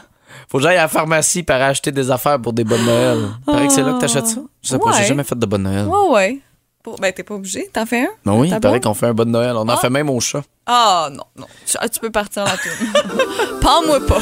Faut 0.48 0.58
que 0.58 0.64
j'aille 0.64 0.76
à 0.76 0.82
la 0.82 0.88
pharmacie 0.88 1.42
pour 1.42 1.56
acheter 1.56 1.90
des 1.90 2.10
affaires 2.10 2.40
pour 2.40 2.52
des 2.52 2.62
bonnes 2.64 2.84
Noël. 2.84 3.18
Paraît 3.46 3.66
que 3.66 3.72
c'est 3.72 3.82
là 3.82 3.94
que 3.94 4.00
t'achètes 4.00 4.26
ça? 4.26 4.40
Je 4.62 4.68
sais 4.68 4.78
pas, 4.78 4.92
j'ai 5.00 5.06
jamais 5.06 5.24
fait 5.24 5.38
de 5.38 5.46
bonnes 5.46 5.62
Noël. 5.64 5.86
Ouais, 5.86 6.08
ouais. 6.10 6.38
Pour- 6.86 7.00
Ben, 7.00 7.12
t'es 7.12 7.24
pas 7.24 7.34
obligé. 7.34 7.68
T'en 7.72 7.84
fais 7.84 8.02
un? 8.02 8.08
Ben 8.24 8.32
oui, 8.34 8.48
il 8.48 8.60
paraît 8.60 8.80
qu'on 8.80 8.94
fait 8.94 9.06
un 9.06 9.12
bon 9.12 9.28
Noël. 9.28 9.56
On 9.56 9.62
en 9.62 9.68
Ah. 9.70 9.76
fait 9.76 9.90
même 9.90 10.08
au 10.08 10.20
chat. 10.20 10.42
Ah, 10.68 11.08
non, 11.10 11.24
non. 11.36 11.46
Tu, 11.66 11.76
ah, 11.80 11.88
tu 11.88 11.98
peux 11.98 12.10
partir 12.10 12.44
la 12.44 12.52
toune. 12.52 13.02
Parle-moi 13.60 13.98
pas. 14.06 14.20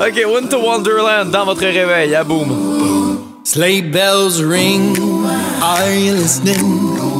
OK, 0.06 0.22
Winter 0.26 0.56
Wonderland 0.56 1.30
dans 1.30 1.44
votre 1.44 1.60
réveil, 1.60 2.14
à 2.14 2.24
boum. 2.24 3.18
Sleigh 3.44 3.82
bells 3.82 4.40
ring. 4.42 4.96
Are 5.60 5.92
you 5.92 6.14
listening? 6.14 6.56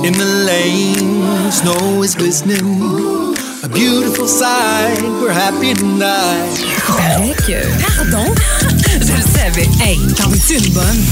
In 0.07 0.13
the 0.13 0.47
lane, 0.47 1.51
snow 1.51 2.03
is 2.03 2.15
glistening. 2.17 2.65
A 3.65 3.69
beautiful 3.69 4.27
sight. 4.27 5.03
We're 5.21 5.33
happy 5.33 5.75
tonight. 5.75 6.49
Paraît 6.87 7.35
que. 7.47 7.61
Pardon? 7.99 8.25
Je 9.03 9.13
le 9.13 9.23
savais. 9.37 9.69
Hey, 9.85 9.99
t'en 10.17 10.31
veux-tu 10.31 10.55
une 10.67 10.73
bonne? 10.73 11.03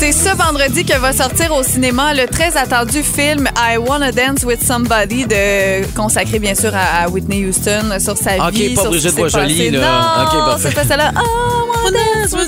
C'est 0.00 0.12
ce 0.12 0.34
vendredi 0.34 0.86
que 0.86 0.96
va 0.98 1.12
sortir 1.12 1.54
au 1.54 1.62
cinéma 1.62 2.14
le 2.14 2.26
très 2.26 2.56
attendu 2.56 3.02
film 3.02 3.46
I 3.54 3.76
Wanna 3.76 4.12
Dance 4.12 4.44
with 4.44 4.64
Somebody, 4.64 5.26
de, 5.26 5.84
consacré 5.94 6.38
bien 6.38 6.54
sûr 6.54 6.74
à, 6.74 7.02
à 7.04 7.08
Whitney 7.10 7.44
Houston 7.46 7.98
sur 7.98 8.16
sa 8.16 8.48
Ok, 8.48 8.52
vie. 8.54 8.74
pas 8.74 8.80
sur 8.80 8.84
ce 8.84 8.88
Brigitte 8.96 9.14
Boisjoli, 9.16 9.54
passé. 9.56 9.70
là. 9.72 9.80
Non, 9.80 10.22
Ok, 10.24 10.32
parfait. 10.46 10.68
c'est 10.68 10.74
pas 10.74 10.84
celle-là. 10.84 11.12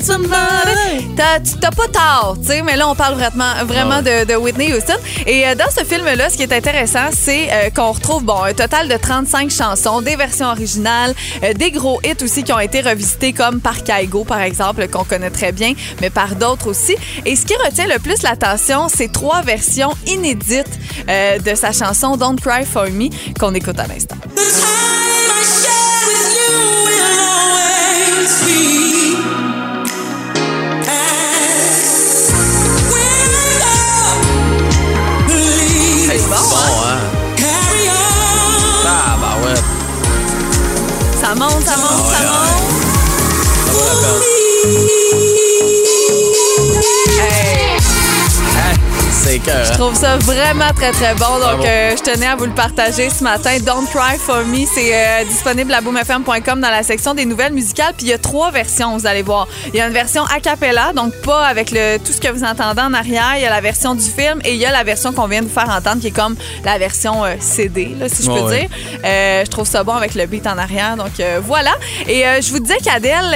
Somebody. 0.02 1.08
T'as 1.16 1.70
pas 1.70 1.88
tort, 1.88 2.36
tu 2.40 2.46
sais, 2.48 2.62
mais 2.62 2.76
là, 2.76 2.88
on 2.88 2.94
parle 2.94 3.14
vraiment, 3.14 3.52
vraiment 3.66 3.96
Ah 3.98 4.02
ouais. 4.02 4.24
de, 4.24 4.32
de 4.32 4.36
Whitney 4.38 4.72
Houston. 4.74 4.94
Et 5.26 5.46
euh, 5.46 5.54
dans 5.54 5.70
ce 5.76 5.84
film-là, 5.84 6.30
ce 6.30 6.36
qui 6.36 6.42
est 6.42 6.52
intéressant, 6.52 7.08
c'est 7.12 7.48
euh, 7.50 7.70
qu'on 7.74 7.92
retrouve 7.92 8.24
bon, 8.24 8.42
un 8.42 8.52
total 8.54 8.88
de 8.88 8.96
35 8.96 9.50
chansons, 9.50 10.00
des 10.02 10.16
versions 10.16 10.46
originales, 10.48 11.14
euh, 11.42 11.52
des 11.54 11.70
gros 11.70 12.00
hits 12.04 12.22
aussi 12.22 12.42
qui 12.44 12.52
ont 12.52 12.60
été 12.60 12.80
revisités, 12.80 13.32
comme 13.32 13.60
par 13.60 13.82
Kaigo, 13.84 14.24
par 14.24 14.40
exemple, 14.40 14.86
qu'on 14.88 15.04
connaît 15.04 15.30
très 15.30 15.52
bien, 15.52 15.72
mais 16.00 16.10
par 16.10 16.34
d'autres 16.36 16.68
aussi. 16.68 16.96
Et 17.24 17.34
ce 17.42 17.46
qui 17.46 17.56
retient 17.56 17.86
le 17.88 17.98
plus 17.98 18.22
l'attention, 18.22 18.86
c'est 18.88 19.10
trois 19.10 19.42
versions 19.42 19.90
inédites 20.06 20.78
euh, 21.08 21.40
de 21.40 21.56
sa 21.56 21.72
chanson 21.72 22.16
Don't 22.16 22.38
Cry 22.40 22.64
For 22.64 22.88
Me 22.88 23.08
qu'on 23.38 23.52
écoute 23.54 23.80
à 23.80 23.88
l'instant. 23.88 24.14
Hey, 36.08 36.20
c'est 36.20 36.28
bon, 36.28 36.36
hein? 36.36 36.98
Ah, 38.86 39.16
bah 39.20 39.36
ouais. 39.44 39.58
Ça 41.20 41.34
monte, 41.34 41.64
ça 41.64 41.76
monte, 41.76 42.06
ça 42.06 42.18
ouais, 42.20 42.26
monte. 42.28 42.82
La 45.74 45.81
peine. 46.56 47.78
Hey. 48.54 49.01
Hein? 49.22 49.28
C'est 49.28 49.38
cœur. 49.38 49.64
Je 49.64 49.72
trouve 49.72 49.94
ça 49.94 50.16
vraiment 50.18 50.72
très, 50.74 50.90
très 50.92 51.14
bon. 51.14 51.38
Donc, 51.38 51.64
euh, 51.64 51.94
je 51.96 52.02
tenais 52.02 52.26
à 52.26 52.36
vous 52.36 52.46
le 52.46 52.52
partager 52.52 53.08
ce 53.10 53.22
matin. 53.22 53.56
Don't 53.64 53.86
Cry 53.86 54.18
For 54.18 54.44
Me, 54.46 54.66
c'est 54.72 54.94
euh, 54.94 55.24
disponible 55.24 55.72
à 55.72 55.80
boomfm.com 55.80 56.60
dans 56.60 56.70
la 56.70 56.82
section 56.82 57.14
des 57.14 57.24
nouvelles 57.24 57.52
musicales. 57.52 57.94
Puis, 57.96 58.06
il 58.06 58.10
y 58.10 58.12
a 58.12 58.18
trois 58.18 58.50
versions, 58.50 58.96
vous 58.96 59.06
allez 59.06 59.22
voir. 59.22 59.46
Il 59.68 59.76
y 59.76 59.80
a 59.80 59.86
une 59.86 59.92
version 59.92 60.24
a 60.24 60.40
cappella, 60.40 60.92
donc 60.94 61.14
pas 61.22 61.46
avec 61.46 61.70
le, 61.70 61.98
tout 61.98 62.12
ce 62.12 62.20
que 62.20 62.28
vous 62.28 62.44
entendez 62.44 62.82
en 62.82 62.92
arrière. 62.94 63.32
Il 63.36 63.42
y 63.42 63.46
a 63.46 63.50
la 63.50 63.60
version 63.60 63.94
du 63.94 64.04
film 64.04 64.40
et 64.44 64.54
il 64.54 64.58
y 64.58 64.66
a 64.66 64.72
la 64.72 64.82
version 64.82 65.12
qu'on 65.12 65.26
vient 65.26 65.42
de 65.42 65.46
vous 65.46 65.54
faire 65.54 65.70
entendre 65.70 66.00
qui 66.00 66.08
est 66.08 66.10
comme 66.10 66.36
la 66.64 66.78
version 66.78 67.24
euh, 67.24 67.34
CD, 67.40 67.94
là, 67.98 68.08
si 68.08 68.22
je 68.24 68.28
peux 68.28 68.32
Ouais, 68.42 68.60
dire. 68.60 68.68
Je 69.44 69.50
trouve 69.50 69.66
ça 69.66 69.84
bon 69.84 69.92
avec 69.92 70.14
le 70.14 70.26
beat 70.26 70.46
en 70.46 70.58
arrière. 70.58 70.96
Donc, 70.96 71.12
voilà. 71.44 71.72
Et 72.08 72.24
je 72.40 72.50
vous 72.50 72.58
disais 72.58 72.78
qu'Adèle 72.78 73.34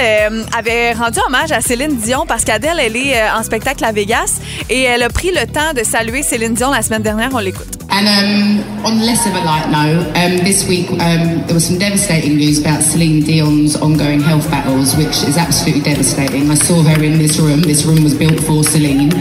avait 0.57 0.93
rendu 0.93 1.19
hommage 1.27 1.51
à 1.51 1.61
Céline 1.61 1.95
Dion 1.97 2.25
parce 2.27 2.43
qu'Adèle, 2.43 2.77
elle 2.79 2.95
est 2.97 3.29
en 3.29 3.43
spectacle 3.43 3.85
à 3.85 3.91
Vegas 3.91 4.39
et 4.69 4.83
elle 4.83 5.03
a 5.03 5.09
pris 5.09 5.31
le 5.31 5.45
temps 5.45 5.73
de 5.77 5.83
saluer 5.83 6.23
Céline 6.23 6.55
Dion 6.55 6.71
la 6.71 6.81
semaine 6.81 7.03
dernière. 7.03 7.29
On 7.33 7.39
l'écoute. 7.39 7.77
And 7.89 8.07
um, 8.07 8.85
on 8.85 9.05
less 9.05 9.25
of 9.27 9.33
a 9.33 9.43
light 9.45 9.69
note, 9.69 10.07
um, 10.15 10.43
this 10.43 10.67
week 10.67 10.89
um, 10.91 11.45
there 11.45 11.53
was 11.53 11.65
some 11.65 11.77
devastating 11.77 12.35
news 12.35 12.59
about 12.59 12.81
Celine 12.81 13.23
Dion's 13.23 13.75
ongoing 13.75 14.19
health 14.19 14.49
battles, 14.49 14.95
which 14.97 15.23
is 15.23 15.37
absolutely 15.37 15.81
devastating. 15.81 16.49
I 16.49 16.55
saw 16.55 16.81
her 16.81 17.03
in 17.03 17.17
this 17.19 17.39
room. 17.39 17.61
This 17.61 17.85
room 17.85 18.03
was 18.03 18.15
built 18.15 18.39
for 18.39 18.63
Celine. 18.63 19.11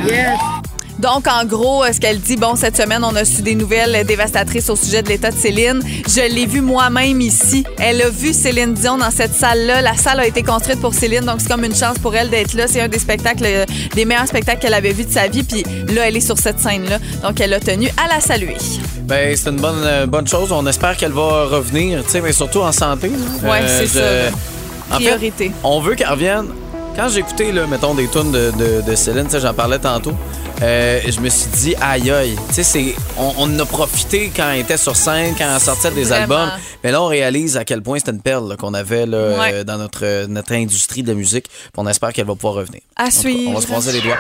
Donc, 0.99 1.27
en 1.27 1.45
gros, 1.45 1.85
euh, 1.85 1.93
ce 1.93 2.01
qu'elle 2.01 2.21
dit, 2.21 2.37
bon, 2.37 2.57
cette 2.57 2.77
semaine, 2.77 3.05
on 3.05 3.15
a 3.17 3.25
su 3.25 3.43
des 3.43 3.55
nouvelles 3.55 4.07
dévastatrices 4.07 4.71
au 4.71 4.77
sujet 4.77 5.03
de 5.03 5.09
l'état 5.09 5.31
de 5.31 5.37
Céline. 5.37 5.81
Je 6.09 6.33
l'ai 6.35 6.47
vue 6.47 6.63
moi-même 6.63 7.21
ici. 7.21 7.65
Elle 7.79 8.01
a 8.01 8.09
vu 8.09 8.33
Céline 8.33 8.73
Dion 8.73 8.97
dans 8.97 9.11
cette 9.11 9.35
salle-là. 9.35 9.83
La 9.83 9.95
salle 9.95 10.21
a 10.21 10.27
été 10.27 10.43
construite 10.43 10.81
pour 10.81 10.95
Céline, 10.95 11.21
donc 11.21 11.41
c'est 11.41 11.49
comme 11.49 11.65
une 11.65 11.75
chance 11.75 11.99
pour 11.99 12.15
elle 12.17 12.31
d'être 12.31 12.55
là. 12.55 12.67
C'est 12.67 12.81
un 12.81 12.89
des 12.89 12.99
spectacles, 12.99 13.45
euh, 13.45 13.65
des 13.95 14.05
meilleurs 14.07 14.27
spectacles 14.27 14.61
qu'elle 14.61 14.75
avait 14.75 14.93
vus 14.93 15.05
de 15.05 15.13
sa 15.13 15.29
vie. 15.29 15.43
Puis 15.43 15.65
là, 15.95 16.09
elle 16.09 16.17
est 16.17 16.21
sur 16.21 16.39
cette 16.39 16.61
scène-là. 16.61 16.99
Donc, 17.23 17.41
elle 17.41 17.53
a 17.53 17.61
tenu 17.61 17.89
à 18.03 18.15
la 18.15 18.21
saluer. 18.21 18.57
Ben, 19.03 19.37
c'est 19.37 19.51
une 19.51 19.61
bonne, 19.61 19.83
euh, 19.85 20.07
bonne 20.07 20.27
chose. 20.27 20.51
On 20.51 20.67
espère 20.67 20.97
qu'elle 20.97 21.13
va 21.13 21.45
revenir, 21.45 22.05
tu 22.05 22.11
sais, 22.11 22.21
mais 22.23 22.33
surtout 22.33 22.61
en 22.61 22.73
santé. 22.73 23.11
Ouais, 23.43 23.61
c'est 23.67 23.87
ça, 23.87 24.01
là. 24.01 24.31
En 24.91 24.99
fait, 24.99 25.05
Priorité. 25.05 25.53
on 25.65 25.81
veut 25.81 25.95
qu'elle 25.97 26.09
revienne. 26.09 26.47
Quand 26.97 27.09
j'ai 27.11 27.21
écouté, 27.21 27.53
là, 27.53 27.67
mettons, 27.67 27.95
des 27.95 28.09
tunes 28.09 28.33
de, 28.33 28.51
de, 28.53 28.81
de 28.81 28.95
Céline, 28.97 29.29
j'en 29.31 29.53
parlais 29.53 29.79
tantôt, 29.79 30.15
euh, 30.63 31.01
je 31.07 31.21
me 31.21 31.29
suis 31.29 31.51
dit, 31.51 31.75
aïe 31.79 32.11
aïe, 32.11 32.37
tu 32.49 32.55
sais, 32.55 32.63
c'est- 32.63 32.95
on, 33.19 33.33
on 33.37 33.55
en 33.55 33.59
a 33.59 33.67
profité 33.67 34.33
quand 34.35 34.51
elle 34.51 34.61
était 34.61 34.79
sur 34.79 34.97
scène, 34.97 35.35
quand 35.37 35.45
elle 35.55 35.61
sortait 35.61 35.91
des 35.91 36.05
Vraiment. 36.05 36.23
albums. 36.45 36.51
Mais 36.83 36.93
là, 36.93 37.03
on 37.03 37.07
réalise 37.09 37.59
à 37.59 37.67
quel 37.67 37.83
point 37.83 37.99
c'était 37.99 38.13
une 38.13 38.23
perle 38.23 38.57
qu'on 38.57 38.73
avait 38.73 39.05
là, 39.05 39.39
Ouais. 39.39 39.51
euh, 39.53 39.65
dans 39.65 39.77
notre, 39.77 40.27
notre 40.27 40.55
industrie 40.55 41.03
de 41.03 41.09
la 41.09 41.15
musique. 41.15 41.47
On 41.77 41.87
espère 41.87 42.15
qu'elle 42.15 42.27
va 42.27 42.35
pouvoir 42.35 42.55
revenir. 42.55 42.81
À 42.97 43.11
suivre. 43.11 43.51
On 43.51 43.55
va 43.55 43.61
se 43.61 43.67
croiser 43.67 43.93
les 43.93 44.01
doigts. 44.01 44.17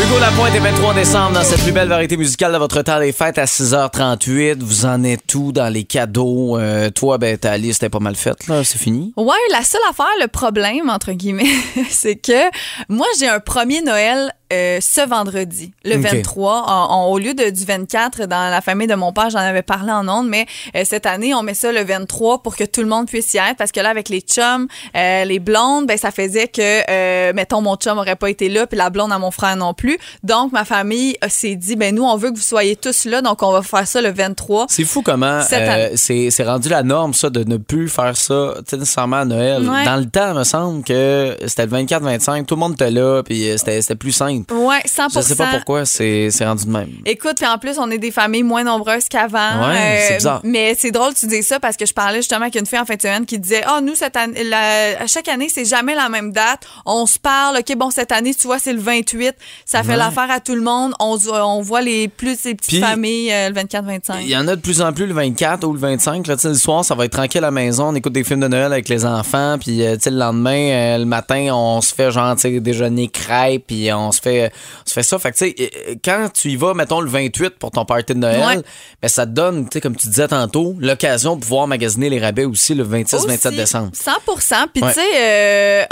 Hugo 0.00 0.18
Lapointe 0.18 0.54
est 0.54 0.60
23 0.60 0.94
décembre 0.94 1.32
dans 1.32 1.42
cette 1.42 1.62
plus 1.62 1.72
belle 1.72 1.88
variété 1.88 2.16
musicale 2.16 2.54
de 2.54 2.56
votre 2.56 2.80
temps 2.80 2.98
des 2.98 3.12
fêtes 3.12 3.36
à 3.36 3.44
6h38. 3.44 4.60
Vous 4.60 4.86
en 4.86 5.04
êtes 5.04 5.26
tout 5.26 5.52
dans 5.52 5.70
les 5.70 5.84
cadeaux. 5.84 6.56
Euh, 6.56 6.88
toi, 6.88 7.18
ben, 7.18 7.36
ta 7.36 7.58
liste 7.58 7.82
est 7.82 7.90
pas 7.90 7.98
mal 7.98 8.16
faite, 8.16 8.46
là. 8.46 8.64
C'est 8.64 8.78
fini? 8.78 9.12
Ouais, 9.18 9.36
la 9.50 9.62
seule 9.62 9.82
affaire, 9.90 10.06
le 10.18 10.28
problème, 10.28 10.88
entre 10.88 11.12
guillemets, 11.12 11.52
c'est 11.90 12.16
que 12.16 12.50
moi, 12.88 13.06
j'ai 13.18 13.28
un 13.28 13.40
premier 13.40 13.82
Noël 13.82 14.32
euh, 14.52 14.78
ce 14.80 15.06
vendredi, 15.08 15.72
le 15.84 15.96
Ok. 15.96 16.02
23. 16.02 16.64
En- 16.66 16.90
en- 16.92 17.06
au 17.10 17.18
lieu 17.18 17.34
de, 17.34 17.50
du 17.50 17.64
24, 17.64 18.26
dans 18.26 18.50
la 18.50 18.60
famille 18.60 18.86
de 18.86 18.94
mon 18.94 19.12
père, 19.12 19.30
j'en 19.30 19.38
avais 19.38 19.62
parlé 19.62 19.92
en 19.92 20.08
ondes, 20.08 20.28
mais 20.28 20.46
euh, 20.76 20.82
cette 20.84 21.06
année, 21.06 21.34
on 21.34 21.42
met 21.42 21.54
ça 21.54 21.72
le 21.72 21.82
23 21.84 22.42
pour 22.42 22.56
que 22.56 22.64
tout 22.64 22.80
le 22.80 22.86
monde 22.88 23.06
puisse 23.06 23.32
y 23.34 23.38
être, 23.38 23.56
parce 23.56 23.72
que 23.72 23.80
là, 23.80 23.90
avec 23.90 24.08
les 24.08 24.20
chums, 24.20 24.66
euh, 24.96 25.24
les 25.24 25.38
blondes, 25.38 25.86
ben, 25.86 25.96
ça 25.96 26.10
faisait 26.10 26.48
que, 26.48 26.60
euh, 26.90 27.32
mettons, 27.34 27.60
mon 27.60 27.76
chum 27.76 27.98
aurait 27.98 28.16
pas 28.16 28.30
été 28.30 28.48
là, 28.48 28.66
puis 28.66 28.76
la 28.78 28.90
blonde 28.90 29.12
à 29.12 29.18
mon 29.18 29.30
frère 29.30 29.56
non 29.56 29.74
plus. 29.74 29.98
Donc, 30.22 30.52
ma 30.52 30.64
famille 30.64 31.16
euh, 31.24 31.28
s'est 31.28 31.56
dit, 31.56 31.76
ben, 31.76 31.94
nous, 31.94 32.04
on 32.04 32.16
veut 32.16 32.30
que 32.30 32.36
vous 32.36 32.42
soyez 32.42 32.76
tous 32.76 33.04
là, 33.04 33.22
donc 33.22 33.42
on 33.42 33.52
va 33.52 33.62
faire 33.62 33.86
ça 33.86 34.00
le 34.00 34.10
23. 34.10 34.66
C'est 34.68 34.84
fou 34.84 35.02
comment 35.02 35.40
euh, 35.52 35.90
c'est 35.96 36.30
c'est 36.30 36.44
rendu 36.44 36.68
la 36.68 36.82
norme, 36.82 37.14
ça, 37.14 37.30
de 37.30 37.44
ne 37.44 37.56
plus 37.56 37.88
faire 37.88 38.16
ça 38.16 38.54
nécessairement 38.72 39.16
à 39.18 39.24
Noël. 39.24 39.68
Ouais. 39.68 39.84
Dans 39.84 39.96
le 39.96 40.06
temps, 40.06 40.32
il 40.32 40.38
me 40.38 40.44
semble 40.44 40.82
que 40.84 41.36
c'était 41.46 41.66
le 41.66 41.72
24-25, 41.72 42.44
tout 42.46 42.54
le 42.54 42.60
monde 42.60 42.72
était 42.72 42.90
là, 42.90 43.22
puis 43.22 43.48
c'était 43.56 43.80
c'était 43.82 43.94
plus 43.94 44.12
simple. 44.12 44.39
Simple. 44.48 44.54
Ouais, 44.54 44.80
100 44.84 45.08
Je 45.14 45.20
sais 45.20 45.36
pas 45.36 45.46
pourquoi 45.52 45.84
c'est 45.84 46.28
rendu 46.40 46.64
de 46.66 46.70
même. 46.70 46.88
Écoute, 47.06 47.36
puis 47.36 47.46
en 47.46 47.58
plus, 47.58 47.78
on 47.78 47.90
est 47.90 47.98
des 47.98 48.10
familles 48.10 48.42
moins 48.42 48.64
nombreuses 48.64 49.08
qu'avant. 49.08 49.38
Euh, 49.38 49.70
Ouais, 49.70 50.04
c'est 50.08 50.14
bizarre. 50.16 50.40
Mais 50.44 50.74
c'est 50.78 50.90
drôle 50.90 51.14
que 51.14 51.18
tu 51.20 51.26
dis 51.26 51.42
ça 51.42 51.60
parce 51.60 51.76
que 51.76 51.86
je 51.86 51.92
parlais 51.94 52.18
justement 52.18 52.42
avec 52.42 52.54
une 52.56 52.66
fille 52.66 52.78
en 52.78 52.84
fin 52.84 52.94
de 52.96 53.02
semaine 53.02 53.26
qui 53.26 53.38
disait 53.38 53.62
Ah, 53.66 53.80
nous, 53.82 53.94
cette 53.94 54.16
année, 54.16 54.44
la- 54.44 55.06
chaque 55.06 55.28
année, 55.28 55.48
c'est 55.48 55.64
jamais 55.64 55.94
la 55.94 56.08
même 56.08 56.32
date. 56.32 56.62
On 56.86 57.06
se 57.06 57.18
parle, 57.18 57.58
OK, 57.58 57.76
bon, 57.76 57.90
cette 57.90 58.12
année, 58.12 58.34
tu 58.34 58.46
vois, 58.46 58.58
c'est 58.58 58.72
le 58.72 58.80
28. 58.80 59.34
Ça 59.64 59.82
fait 59.82 59.90
Ouais. 59.90 59.96
l'affaire 59.96 60.30
à 60.30 60.40
tout 60.40 60.54
le 60.54 60.62
monde. 60.62 60.92
On, 61.00 61.16
on 61.32 61.60
voit 61.62 61.80
les 61.82 62.08
plus 62.08 62.42
les 62.44 62.54
petites 62.54 62.70
Puis- 62.70 62.80
familles 62.80 63.32
euh, 63.32 63.48
le 63.48 63.54
24-25. 63.54 64.20
Il 64.22 64.28
y 64.30 64.36
en 64.36 64.46
a 64.48 64.56
de 64.56 64.60
plus 64.60 64.80
en 64.80 64.92
plus 64.92 65.06
le 65.06 65.14
24 65.14 65.64
ou 65.66 65.72
le 65.72 65.78
25. 65.78 66.26
Là, 66.26 66.36
le 66.42 66.54
soir, 66.54 66.84
ça 66.84 66.94
va 66.94 67.04
être 67.04 67.12
tranquille 67.12 67.38
à 67.38 67.48
la 67.48 67.50
maison. 67.50 67.88
On 67.88 67.94
écoute 67.94 68.12
des 68.12 68.24
films 68.24 68.40
de 68.40 68.48
Noël 68.48 68.72
avec 68.72 68.88
les 68.88 69.04
enfants. 69.04 69.56
Puis 69.60 69.84
euh, 69.84 69.96
le 70.06 70.10
lendemain, 70.16 70.70
euh, 70.70 70.98
le 70.98 71.04
matin, 71.04 71.48
on 71.52 71.80
se 71.80 71.94
fait 71.94 72.10
genre 72.10 72.34
tu 72.36 72.42
sais, 72.42 72.60
déjeuner 72.60 73.08
crêpes. 73.08 73.64
Puis 73.66 73.92
on 73.92 74.12
se 74.12 74.20
fait, 74.20 74.29
on 74.30 74.88
se 74.88 74.92
fait 74.92 75.02
ça. 75.02 75.18
Fait 75.18 75.32
que 75.32 75.36
tu 75.38 75.48
sais, 75.50 75.54
euh, 75.88 75.94
quand 76.04 76.28
tu 76.32 76.48
y 76.50 76.56
vas, 76.56 76.74
mettons, 76.74 77.00
le 77.00 77.08
28 77.10 77.50
pour 77.58 77.70
ton 77.70 77.84
party 77.84 78.14
de 78.14 78.18
Noël, 78.18 78.58
Ouais. 78.58 78.62
ben, 79.02 79.08
ça 79.08 79.26
te 79.26 79.30
donne, 79.32 79.64
tu 79.64 79.70
sais, 79.74 79.80
comme 79.80 79.96
tu 79.96 80.08
disais 80.08 80.28
tantôt, 80.28 80.74
l'occasion 80.80 81.36
de 81.36 81.40
pouvoir 81.40 81.66
magasiner 81.66 82.08
les 82.10 82.18
rabais 82.18 82.44
aussi 82.44 82.74
le 82.74 82.84
26-27 82.84 83.46
Aussi, 83.48 83.56
décembre. 83.56 83.90
100% 83.94 84.66
Puis, 84.72 84.82
Ouais. 84.82 84.88
tu 84.92 85.00
sais, 85.00 85.20
euh, 85.20 85.82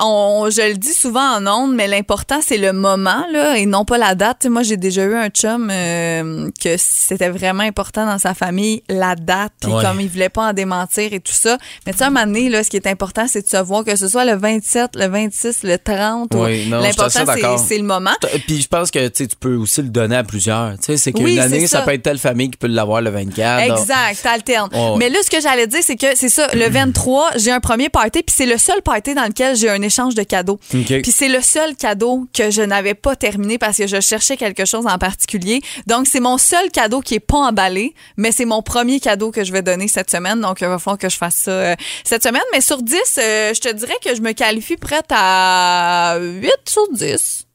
je 0.51 0.69
le 0.71 0.75
dis 0.77 0.93
souvent 0.95 1.37
en 1.37 1.47
ondes, 1.47 1.75
mais 1.75 1.87
l'important, 1.89 2.41
c'est 2.41 2.59
le 2.59 2.73
moment, 2.73 3.25
là, 3.33 3.57
et 3.59 3.67
non 3.67 3.85
pas 3.85 3.99
la 3.99 4.15
date. 4.15 4.47
Moi, 4.47 4.63
j'ai 4.63 4.77
déjà 4.77 5.03
eu 5.05 5.15
un 5.15 5.29
chum 5.29 5.69
euh, 5.71 6.49
que 6.63 6.77
c'était 6.79 7.29
vraiment 7.31 7.63
important 7.65 8.07
dans 8.07 8.19
sa 8.19 8.35
famille, 8.35 8.83
la 8.89 9.15
date. 9.15 9.53
Puis, 9.61 9.73
Ouais. 9.73 9.83
comme 9.83 10.01
il 10.01 10.09
voulait 10.09 10.29
pas 10.29 10.49
en 10.49 10.53
démentir 10.53 11.13
et 11.13 11.21
tout 11.21 11.33
ça. 11.33 11.59
Mais, 11.87 11.93
tu 11.93 11.99
sais, 11.99 12.05
à 12.05 12.07
un 12.09 12.11
moment 12.11 12.27
donné, 12.27 12.49
là, 12.49 12.63
ce 12.65 12.71
qui 12.71 12.77
est 12.77 12.87
important, 12.87 13.27
c'est 13.29 13.43
de 13.43 13.49
se 13.49 13.57
voir 13.63 13.85
que 13.85 13.97
ce 13.97 14.09
soit 14.09 14.25
le 14.25 14.35
27, 14.37 14.91
le 14.97 15.07
26, 15.07 15.63
le 15.63 15.79
30. 15.79 16.35
ou- 16.35 16.45
Oui, 16.45 16.67
non, 16.69 16.81
je 16.83 16.93
suis 16.93 17.01
assez 17.03 17.19
L'important, 17.21 17.59
c'est 17.59 17.79
le 17.79 17.85
moment. 17.85 18.11
Puis 18.47 18.63
je 18.63 18.69
pense 18.69 18.91
que 18.91 19.09
tu 19.09 19.27
peux 19.39 19.57
aussi 19.57 19.83
le 19.83 19.89
donner 19.89 20.17
à 20.17 20.25
plusieurs. 20.25 20.75
C'est 20.81 21.13
qu'une 21.13 21.25
Oui, 21.25 21.39
année, 21.39 21.67
ça. 21.67 21.79
ça. 21.79 21.85
peut 21.85 21.93
être 21.93 22.03
telle 22.03 22.19
famille 22.19 22.51
qui 22.51 22.57
peut 22.59 22.67
l'avoir 22.67 23.01
le 23.01 23.11
24. 23.11 23.69
donc- 23.69 23.79
Exact, 23.81 24.23
t'alternes. 24.23 24.69
Ouais. 24.73 24.97
Mais 24.99 25.09
là, 25.11 25.19
ce 25.25 25.31
que 25.31 25.41
j'allais 25.41 25.67
dire, 25.67 25.81
c'est 25.83 25.97
que 25.97 26.15
c'est 26.15 26.29
ça, 26.29 26.49
le 26.55 26.69
23, 26.69 27.31
j'ai 27.37 27.51
un 27.51 27.61
premier 27.61 27.89
party, 27.89 28.23
puis 28.23 28.35
c'est 28.37 28.47
le 28.47 28.59
seul 28.59 28.83
party 28.83 29.15
dans 29.15 29.25
lequel 29.25 29.57
j'ai 29.57 29.69
un 29.71 29.83
échange 29.83 30.15
de 30.15 30.23
cadeaux. 30.23 30.59
Puis 31.03 31.13
c'est 31.13 31.29
le 31.29 31.41
seul 31.43 31.77
cadeau 31.77 32.27
que 32.35 32.51
je 32.51 32.63
n'avais 32.63 32.95
pas 32.95 33.17
terminé 33.17 33.59
parce 33.59 33.77
que 33.79 33.87
je 33.87 34.01
cherchais 34.01 34.37
quelque 34.37 34.65
chose 34.65 34.87
en 34.87 34.99
particulier. 34.99 35.61
Donc, 35.87 36.07
c'est 36.07 36.21
mon 36.21 36.39
seul 36.39 36.71
cadeau 36.71 37.01
qui 37.01 37.15
est 37.15 37.21
pas 37.21 37.39
emballé, 37.39 37.95
mais 38.17 38.33
c'est 38.33 38.45
mon 38.45 38.63
premier 38.63 39.01
cadeau 39.01 39.31
que 39.31 39.45
je 39.45 39.53
vais 39.53 39.63
donner 39.63 39.89
cette 39.89 40.11
semaine. 40.11 40.41
Donc, 40.41 40.61
il 40.61 40.67
va 40.67 40.79
falloir 40.79 40.99
que 40.99 41.09
je 41.09 41.17
fasse 41.17 41.37
ça 41.37 41.51
euh, 41.51 41.75
cette 42.05 42.23
semaine. 42.23 42.43
Mais 42.53 42.61
sur 42.61 42.83
10, 42.83 42.95
euh, 43.19 43.53
je 43.55 43.61
te 43.61 43.73
dirais 43.73 43.97
que 44.05 44.15
je 44.15 44.21
me 44.21 44.33
qualifie 44.33 44.77
prête 44.77 45.07
à 45.11 46.19
8 46.21 46.51
sur 46.69 46.87
10. 46.93 47.47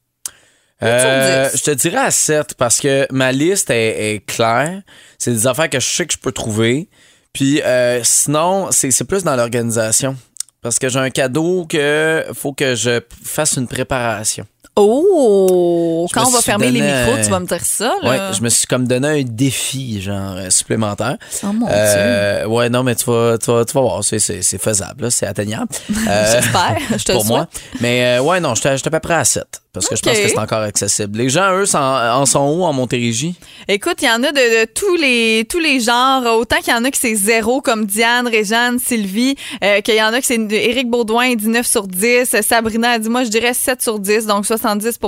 Euh, 0.83 1.49
10. 1.49 1.57
je 1.57 1.63
te 1.63 1.71
dirais 1.71 1.97
à 1.97 2.11
7 2.11 2.55
parce 2.55 2.79
que 2.79 3.07
ma 3.11 3.31
liste 3.31 3.69
est, 3.69 4.15
est 4.15 4.25
claire. 4.25 4.81
C'est 5.17 5.31
des 5.31 5.47
affaires 5.47 5.69
que 5.69 5.79
je 5.79 5.87
sais 5.87 6.05
que 6.05 6.13
je 6.13 6.19
peux 6.19 6.31
trouver. 6.31 6.89
Puis 7.33 7.61
euh, 7.61 8.01
sinon, 8.03 8.69
c'est 8.71 9.03
plus 9.05 9.23
dans 9.23 9.35
l'organisation. 9.35 10.15
Parce 10.61 10.79
que 10.79 10.87
j'ai 10.87 10.99
un 10.99 11.09
cadeau 11.09 11.65
que 11.65 12.23
faut 12.33 12.53
que 12.53 12.75
je 12.75 13.01
fasse 13.23 13.57
une 13.57 13.67
préparation. 13.67 14.45
Oh! 14.75 16.07
Je 16.09 16.13
Quand 16.13 16.27
on 16.27 16.31
va 16.31 16.41
fermer 16.41 16.71
les 16.71 16.81
micros, 16.81 17.23
tu 17.23 17.29
vas 17.29 17.39
me 17.39 17.45
dire 17.45 17.63
ça, 17.63 17.93
là. 18.01 18.09
Ouais, 18.09 18.35
je 18.35 18.41
me 18.41 18.49
suis 18.49 18.65
comme 18.65 18.87
donné 18.87 19.07
un 19.07 19.23
défi, 19.23 20.01
genre 20.01 20.35
euh, 20.37 20.49
supplémentaire. 20.49 21.17
Oh 21.43 21.47
mon 21.53 21.67
Euh, 21.69 22.45
ouais, 22.47 22.69
non, 22.69 22.81
mais 22.83 22.95
tu 22.95 23.05
vas, 23.05 23.37
tu 23.37 23.51
vas, 23.51 23.65
tu 23.65 23.73
vas 23.73 23.81
voir, 23.81 24.03
c'est, 24.03 24.19
faisable, 24.57 25.03
là, 25.03 25.11
c'est 25.11 25.27
atteignable. 25.27 25.67
Euh, 26.09 26.31
J'espère, 26.33 26.77
je 26.97 27.03
te 27.03 27.11
le 27.11 27.17
pour 27.17 27.25
moi. 27.25 27.47
Mais 27.79 28.17
euh, 28.17 28.21
ouais, 28.21 28.39
non, 28.41 28.55
j'étais 28.55 28.69
à 28.69 28.77
peu 28.89 28.99
près 28.99 29.13
à 29.13 29.23
7. 29.23 29.43
Parce 29.71 29.87
que 29.87 29.95
je 29.95 30.01
pense 30.03 30.19
que 30.19 30.27
c'est 30.27 30.37
encore 30.37 30.61
accessible. 30.61 31.17
Les 31.17 31.29
gens, 31.29 31.51
eux, 31.53 31.65
sont- 31.65 31.77
en 31.79 32.25
sont 32.27 32.47
où 32.47 32.63
en 32.63 32.73
Montérégie? 32.73 33.33
Écoute, 33.67 33.95
il 34.01 34.05
y 34.05 34.09
en 34.11 34.21
a 34.21 34.31
de, 34.31 34.61
de 34.61 34.65
tous 34.71 34.95
les 34.97 35.45
tous 35.49 35.57
les 35.59 35.79
genres. 35.79 36.23
Autant 36.37 36.57
qu'il 36.57 36.71
y 36.73 36.75
en 36.75 36.83
a 36.83 36.91
qui 36.91 36.99
c'est 36.99 37.15
zéro, 37.15 37.59
comme 37.61 37.85
Diane, 37.87 38.27
Réjeanne, 38.27 38.77
Sylvie, 38.77 39.35
euh, 39.63 39.81
qu'il 39.81 39.95
y 39.95 40.03
en 40.03 40.13
a 40.13 40.21
qui 40.21 40.27
c'est 40.27 40.39
Éric 40.51 40.89
Baudouin, 40.91 41.33
dit 41.35 41.47
9 41.47 41.65
sur 41.65 41.87
10. 41.87 42.35
Sabrina 42.41 42.91
a 42.91 42.99
dit, 42.99 43.09
moi, 43.09 43.23
je 43.23 43.29
dirais 43.29 43.53
7 43.55 43.81
sur 43.81 43.97
10, 43.97 44.27
donc 44.27 44.45
70 44.63 44.99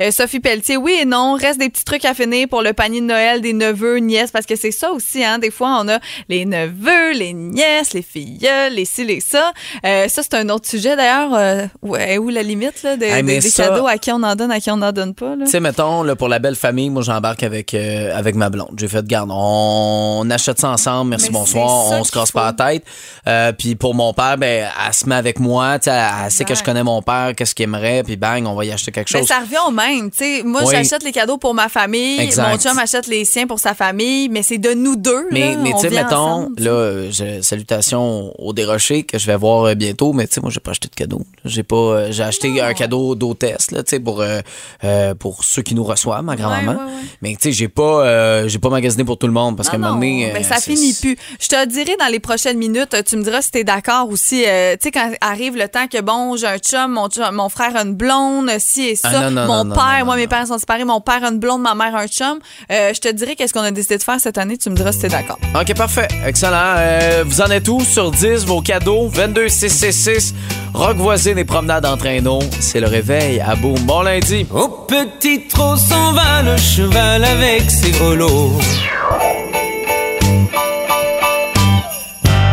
Euh, 0.00 0.10
Sophie 0.10 0.40
Pelletier, 0.40 0.76
oui 0.76 0.96
et 1.00 1.04
non. 1.04 1.34
Reste 1.34 1.58
des 1.58 1.68
petits 1.68 1.84
trucs 1.84 2.04
à 2.04 2.14
finir 2.14 2.48
pour 2.48 2.62
le 2.62 2.72
panier 2.72 3.00
de 3.00 3.06
Noël 3.06 3.40
des 3.40 3.52
neveux, 3.52 3.98
nièces, 3.98 4.30
parce 4.30 4.46
que 4.46 4.56
c'est 4.56 4.70
ça 4.72 4.90
aussi, 4.90 5.24
hein. 5.24 5.38
Des 5.38 5.50
fois, 5.50 5.78
on 5.82 5.88
a 5.88 5.98
les 6.28 6.44
neveux, 6.44 7.12
les 7.12 7.32
nièces, 7.32 7.92
les 7.94 8.02
filleuls, 8.02 8.72
les 8.74 8.84
ci, 8.84 9.04
les 9.04 9.20
ça. 9.20 9.52
Euh, 9.86 10.08
ça, 10.08 10.22
c'est 10.22 10.34
un 10.34 10.48
autre 10.48 10.68
sujet, 10.68 10.96
d'ailleurs. 10.96 11.34
Euh, 11.34 11.66
ouais, 11.82 12.18
où 12.18 12.28
la 12.28 12.42
limite, 12.42 12.82
là, 12.82 12.96
de- 12.96 13.04
Hey, 13.04 13.22
des 13.22 13.40
ça- 13.40 13.68
cadeaux, 13.68 13.86
à 13.86 13.98
qui 13.98 14.10
on 14.10 14.22
en 14.22 14.34
donne, 14.34 14.50
à 14.50 14.60
qui 14.60 14.70
on 14.70 14.76
n'en 14.76 14.92
donne 14.92 15.14
pas? 15.14 15.34
Tu 15.38 15.46
sais, 15.46 15.60
mettons, 15.60 16.02
là, 16.02 16.16
pour 16.16 16.28
la 16.28 16.38
belle 16.38 16.56
famille, 16.56 16.90
moi, 16.90 17.02
j'embarque 17.02 17.42
avec, 17.42 17.74
euh, 17.74 18.16
avec 18.16 18.34
ma 18.34 18.50
blonde. 18.50 18.74
J'ai 18.76 18.88
fait, 18.88 19.04
garde, 19.06 19.30
on 19.32 20.26
achète 20.30 20.58
ça 20.60 20.70
ensemble, 20.70 21.10
merci, 21.10 21.26
Mais 21.26 21.32
bonsoir, 21.38 21.90
on 21.92 22.04
se 22.04 22.10
casse 22.12 22.30
faut. 22.30 22.38
pas 22.38 22.52
la 22.58 22.80
tête. 22.80 23.54
Puis 23.58 23.74
pour 23.76 23.94
mon 23.94 24.12
père, 24.12 24.36
ben, 24.38 24.66
elle 24.86 24.94
se 24.94 25.08
met 25.08 25.14
avec 25.14 25.38
moi, 25.38 25.78
tu 25.78 25.84
sais, 25.84 25.90
elle, 25.96 26.24
elle 26.24 26.30
sait 26.30 26.44
que 26.44 26.54
je 26.54 26.62
connais 26.62 26.82
mon 26.82 27.02
père, 27.02 27.32
qu'est-ce 27.36 27.54
qu'il 27.54 27.64
aimerait, 27.64 28.02
puis 28.02 28.16
bang, 28.16 28.44
on 28.46 28.54
va 28.54 28.64
y 28.64 28.71
acheter 28.72 28.92
quelque 28.92 29.12
Mais 29.14 29.20
chose. 29.20 29.28
ça 29.28 29.40
revient 29.40 29.56
au 29.66 29.70
même. 29.70 30.10
tu 30.10 30.18
sais. 30.18 30.42
Moi, 30.44 30.62
Oui. 30.64 30.70
j'achète 30.72 31.02
les 31.04 31.12
cadeaux 31.12 31.38
pour 31.38 31.54
ma 31.54 31.68
famille. 31.68 32.20
Exact. 32.20 32.48
Mon 32.50 32.58
chum 32.58 32.78
achète 32.78 33.06
les 33.06 33.24
siens 33.24 33.46
pour 33.46 33.58
sa 33.60 33.74
famille. 33.74 34.28
Mais 34.28 34.42
c'est 34.42 34.58
de 34.58 34.72
nous 34.74 34.96
deux. 34.96 35.26
Mais, 35.30 35.56
mais 35.56 35.72
tu 35.72 35.78
sais, 35.80 35.90
mettons, 35.90 36.16
ensemble, 36.16 36.62
là, 36.62 37.10
salutations 37.42 38.32
au 38.38 38.52
dérocher 38.52 39.02
que 39.04 39.18
je 39.18 39.26
vais 39.26 39.36
voir 39.36 39.64
euh, 39.64 39.74
bientôt, 39.74 40.12
mais 40.12 40.26
tu 40.26 40.34
sais, 40.34 40.40
moi, 40.40 40.50
j'ai 40.50 40.60
pas 40.60 40.70
acheté 40.72 40.88
de 40.88 40.94
cadeau. 40.94 41.22
J'ai 41.44 41.62
pas, 41.62 41.76
euh, 41.76 42.08
j'ai 42.12 42.22
acheté 42.22 42.60
un 42.60 42.74
cadeau 42.74 43.14
d'hôtesse, 43.14 43.70
là, 43.70 43.82
tu 43.82 43.90
sais, 43.90 44.00
pour, 44.00 44.20
euh, 44.22 45.14
pour 45.14 45.44
ceux 45.44 45.62
qui 45.62 45.74
nous 45.74 45.84
reçoivent, 45.84 46.22
ma 46.24 46.36
grand-maman. 46.36 46.72
ouais, 46.72 46.78
ouais. 46.78 47.02
Mais 47.20 47.30
tu 47.32 47.36
sais, 47.42 47.52
j'ai 47.52 47.68
pas, 47.68 48.04
euh, 48.06 48.48
j'ai 48.48 48.58
pas 48.58 48.68
magasiné 48.70 49.04
pour 49.04 49.18
tout 49.18 49.26
le 49.26 49.32
monde 49.32 49.56
parce 49.56 49.68
qu'à 49.68 49.76
un 49.76 49.80
moment 49.80 49.94
donné. 49.94 50.30
mais 50.32 50.42
ça 50.42 50.56
finit 50.56 50.94
plus. 50.94 51.16
Je 51.40 51.48
te 51.48 51.66
dirai 51.66 51.96
dans 51.98 52.06
les 52.06 52.20
prochaines 52.20 52.58
minutes, 52.58 52.96
tu 53.06 53.16
me 53.16 53.22
diras 53.22 53.42
si 53.42 53.50
t'es 53.50 53.64
d'accord 53.64 54.08
aussi. 54.08 54.44
euh, 54.46 54.72
tu 54.76 54.84
sais, 54.84 54.90
quand 54.90 55.10
arrive 55.20 55.56
le 55.56 55.68
temps 55.68 55.86
que, 55.88 56.00
bon, 56.00 56.36
j'ai 56.36 56.46
un 56.46 56.58
chum, 56.58 56.92
mon, 56.92 57.08
chum- 57.08 57.30
mon 57.32 57.48
frère 57.48 57.76
a 57.76 57.82
une 57.82 57.94
blonde, 57.94 58.50
ci 58.62 58.82
et 58.88 58.96
ça. 58.96 59.10
Ah, 59.12 59.20
non, 59.22 59.30
non, 59.30 59.46
mon 59.46 59.64
non, 59.64 59.74
père, 59.74 59.98
non, 60.00 60.04
moi, 60.06 60.14
non, 60.14 60.20
mes 60.20 60.22
non. 60.22 60.28
parents 60.28 60.46
sont 60.46 60.58
séparés, 60.58 60.84
mon 60.84 61.00
père 61.00 61.22
a 61.24 61.28
une 61.28 61.38
blonde, 61.38 61.60
ma 61.62 61.74
mère 61.74 61.94
a 61.94 62.02
un 62.02 62.06
chum. 62.06 62.38
Euh, 62.70 62.92
je 62.94 63.00
te 63.00 63.08
dirai 63.12 63.36
qu'est-ce 63.36 63.52
qu'on 63.52 63.60
a 63.60 63.70
décidé 63.70 63.98
de 63.98 64.02
faire 64.02 64.18
cette 64.20 64.38
année, 64.38 64.56
tu 64.56 64.70
me 64.70 64.74
diras 64.76 64.92
si 64.92 65.00
t'es 65.00 65.08
d'accord. 65.08 65.38
OK, 65.54 65.74
parfait. 65.74 66.08
Excellent. 66.26 66.74
Euh, 66.78 67.24
vous 67.26 67.40
en 67.40 67.46
êtes 67.46 67.68
où 67.68 67.80
sur 67.80 68.10
10, 68.10 68.46
vos 68.46 68.60
cadeaux? 68.62 69.08
22 69.08 69.48
666 69.48 70.34
Rock 70.74 70.96
voisine 70.96 71.38
et 71.38 71.44
promenade 71.44 71.84
en 71.84 71.96
traîneau. 71.96 72.38
C'est 72.60 72.80
le 72.80 72.86
réveil 72.86 73.40
à 73.40 73.54
boum. 73.54 73.78
Bon 73.80 74.02
lundi. 74.02 74.46
Au 74.50 74.68
petit 74.68 75.46
trot 75.48 75.76
s'en 75.76 76.12
va 76.12 76.42
le 76.42 76.56
cheval 76.56 77.24
avec 77.24 77.70
ses 77.70 77.90
grelots. 77.90 78.52